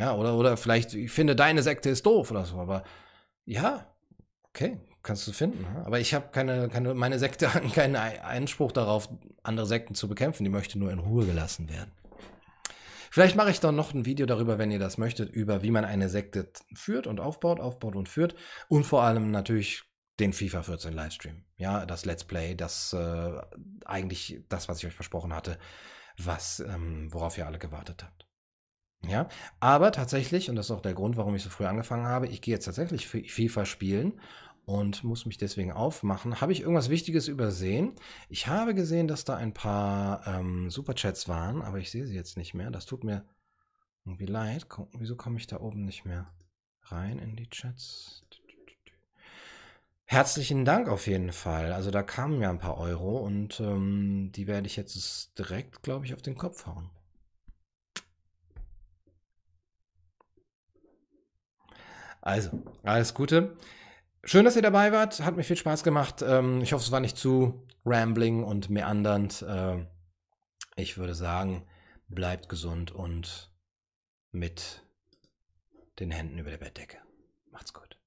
Ja, 0.00 0.14
oder, 0.14 0.34
oder 0.34 0.56
vielleicht, 0.56 0.94
ich 0.94 1.10
finde, 1.10 1.36
deine 1.36 1.62
Sekte 1.62 1.90
ist 1.90 2.06
doof 2.06 2.30
oder 2.30 2.46
so, 2.46 2.56
aber 2.56 2.84
ja, 3.44 3.86
okay, 4.44 4.80
kannst 5.02 5.28
du 5.28 5.32
finden. 5.32 5.66
Aber 5.84 6.00
ich 6.00 6.14
habe 6.14 6.28
keine, 6.32 6.70
keine, 6.70 6.94
meine 6.94 7.18
Sekte 7.18 7.52
hat 7.54 7.70
keinen 7.74 7.96
Einspruch 7.96 8.72
darauf, 8.72 9.10
andere 9.42 9.66
Sekten 9.66 9.94
zu 9.94 10.08
bekämpfen. 10.08 10.44
Die 10.44 10.50
möchte 10.50 10.78
nur 10.78 10.90
in 10.90 11.00
Ruhe 11.00 11.26
gelassen 11.26 11.68
werden. 11.68 11.92
Vielleicht 13.10 13.36
mache 13.36 13.50
ich 13.50 13.60
dann 13.60 13.76
noch 13.76 13.92
ein 13.92 14.06
Video 14.06 14.24
darüber, 14.24 14.56
wenn 14.56 14.70
ihr 14.70 14.78
das 14.78 14.96
möchtet, 14.96 15.30
über 15.30 15.62
wie 15.62 15.70
man 15.70 15.84
eine 15.84 16.08
Sekte 16.08 16.50
führt 16.74 17.06
und 17.06 17.20
aufbaut, 17.20 17.60
aufbaut 17.60 17.94
und 17.94 18.08
führt. 18.08 18.34
Und 18.68 18.84
vor 18.84 19.02
allem 19.02 19.30
natürlich 19.30 19.82
den 20.18 20.32
FIFA 20.32 20.62
14 20.62 20.94
Livestream. 20.94 21.44
Ja, 21.58 21.84
das 21.84 22.06
Let's 22.06 22.24
Play, 22.24 22.54
das 22.54 22.94
äh, 22.94 23.32
eigentlich 23.84 24.44
das, 24.48 24.70
was 24.70 24.78
ich 24.78 24.86
euch 24.86 24.94
versprochen 24.94 25.34
hatte, 25.34 25.58
was, 26.16 26.60
ähm, 26.60 27.12
worauf 27.12 27.36
ihr 27.36 27.46
alle 27.46 27.58
gewartet 27.58 28.02
habt. 28.02 28.29
Ja, 29.08 29.28
aber 29.60 29.92
tatsächlich, 29.92 30.50
und 30.50 30.56
das 30.56 30.66
ist 30.66 30.70
auch 30.72 30.82
der 30.82 30.94
Grund, 30.94 31.16
warum 31.16 31.34
ich 31.34 31.42
so 31.42 31.50
früh 31.50 31.64
angefangen 31.64 32.06
habe, 32.06 32.28
ich 32.28 32.42
gehe 32.42 32.54
jetzt 32.54 32.66
tatsächlich 32.66 33.08
FIFA 33.08 33.64
spielen 33.64 34.20
und 34.66 35.04
muss 35.04 35.26
mich 35.26 35.38
deswegen 35.38 35.72
aufmachen. 35.72 36.40
Habe 36.40 36.52
ich 36.52 36.60
irgendwas 36.60 36.90
Wichtiges 36.90 37.26
übersehen? 37.26 37.94
Ich 38.28 38.46
habe 38.46 38.74
gesehen, 38.74 39.08
dass 39.08 39.24
da 39.24 39.36
ein 39.36 39.54
paar 39.54 40.26
ähm, 40.26 40.70
Superchats 40.70 41.28
waren, 41.28 41.62
aber 41.62 41.78
ich 41.78 41.90
sehe 41.90 42.06
sie 42.06 42.14
jetzt 42.14 42.36
nicht 42.36 42.54
mehr. 42.54 42.70
Das 42.70 42.86
tut 42.86 43.02
mir 43.02 43.24
irgendwie 44.04 44.26
leid. 44.26 44.66
Wieso 44.92 45.16
komme 45.16 45.38
ich 45.38 45.46
da 45.46 45.60
oben 45.60 45.84
nicht 45.84 46.04
mehr 46.04 46.30
rein 46.82 47.18
in 47.18 47.36
die 47.36 47.48
Chats? 47.48 48.22
Herzlichen 50.04 50.64
Dank 50.64 50.88
auf 50.88 51.06
jeden 51.06 51.32
Fall. 51.32 51.72
Also 51.72 51.90
da 51.90 52.02
kamen 52.02 52.42
ja 52.42 52.50
ein 52.50 52.58
paar 52.58 52.78
Euro 52.78 53.18
und 53.18 53.60
ähm, 53.60 54.30
die 54.34 54.46
werde 54.46 54.66
ich 54.66 54.76
jetzt 54.76 55.38
direkt, 55.38 55.82
glaube 55.82 56.04
ich, 56.04 56.14
auf 56.14 56.22
den 56.22 56.36
Kopf 56.36 56.66
hauen. 56.66 56.90
Also, 62.20 62.50
alles 62.82 63.14
Gute. 63.14 63.56
Schön, 64.24 64.44
dass 64.44 64.56
ihr 64.56 64.62
dabei 64.62 64.92
wart. 64.92 65.20
Hat 65.20 65.36
mir 65.36 65.44
viel 65.44 65.56
Spaß 65.56 65.82
gemacht. 65.82 66.22
Ähm, 66.22 66.60
ich 66.60 66.72
hoffe, 66.72 66.84
es 66.84 66.92
war 66.92 67.00
nicht 67.00 67.16
zu 67.16 67.66
rambling 67.84 68.44
und 68.44 68.68
meandernd. 68.68 69.42
Äh, 69.42 69.86
ich 70.76 70.98
würde 70.98 71.14
sagen, 71.14 71.66
bleibt 72.08 72.48
gesund 72.48 72.92
und 72.92 73.50
mit 74.32 74.82
den 75.98 76.10
Händen 76.10 76.38
über 76.38 76.50
der 76.50 76.58
Bettdecke. 76.58 76.98
Macht's 77.50 77.72
gut. 77.72 77.98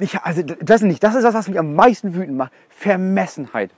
Ich, 0.00 0.20
also 0.20 0.42
das 0.42 0.82
nicht, 0.82 1.02
das 1.02 1.14
ist 1.14 1.24
das, 1.24 1.34
was 1.34 1.48
mich 1.48 1.58
am 1.58 1.74
meisten 1.74 2.14
wütend 2.14 2.36
macht. 2.36 2.52
Vermessenheit. 2.68 3.70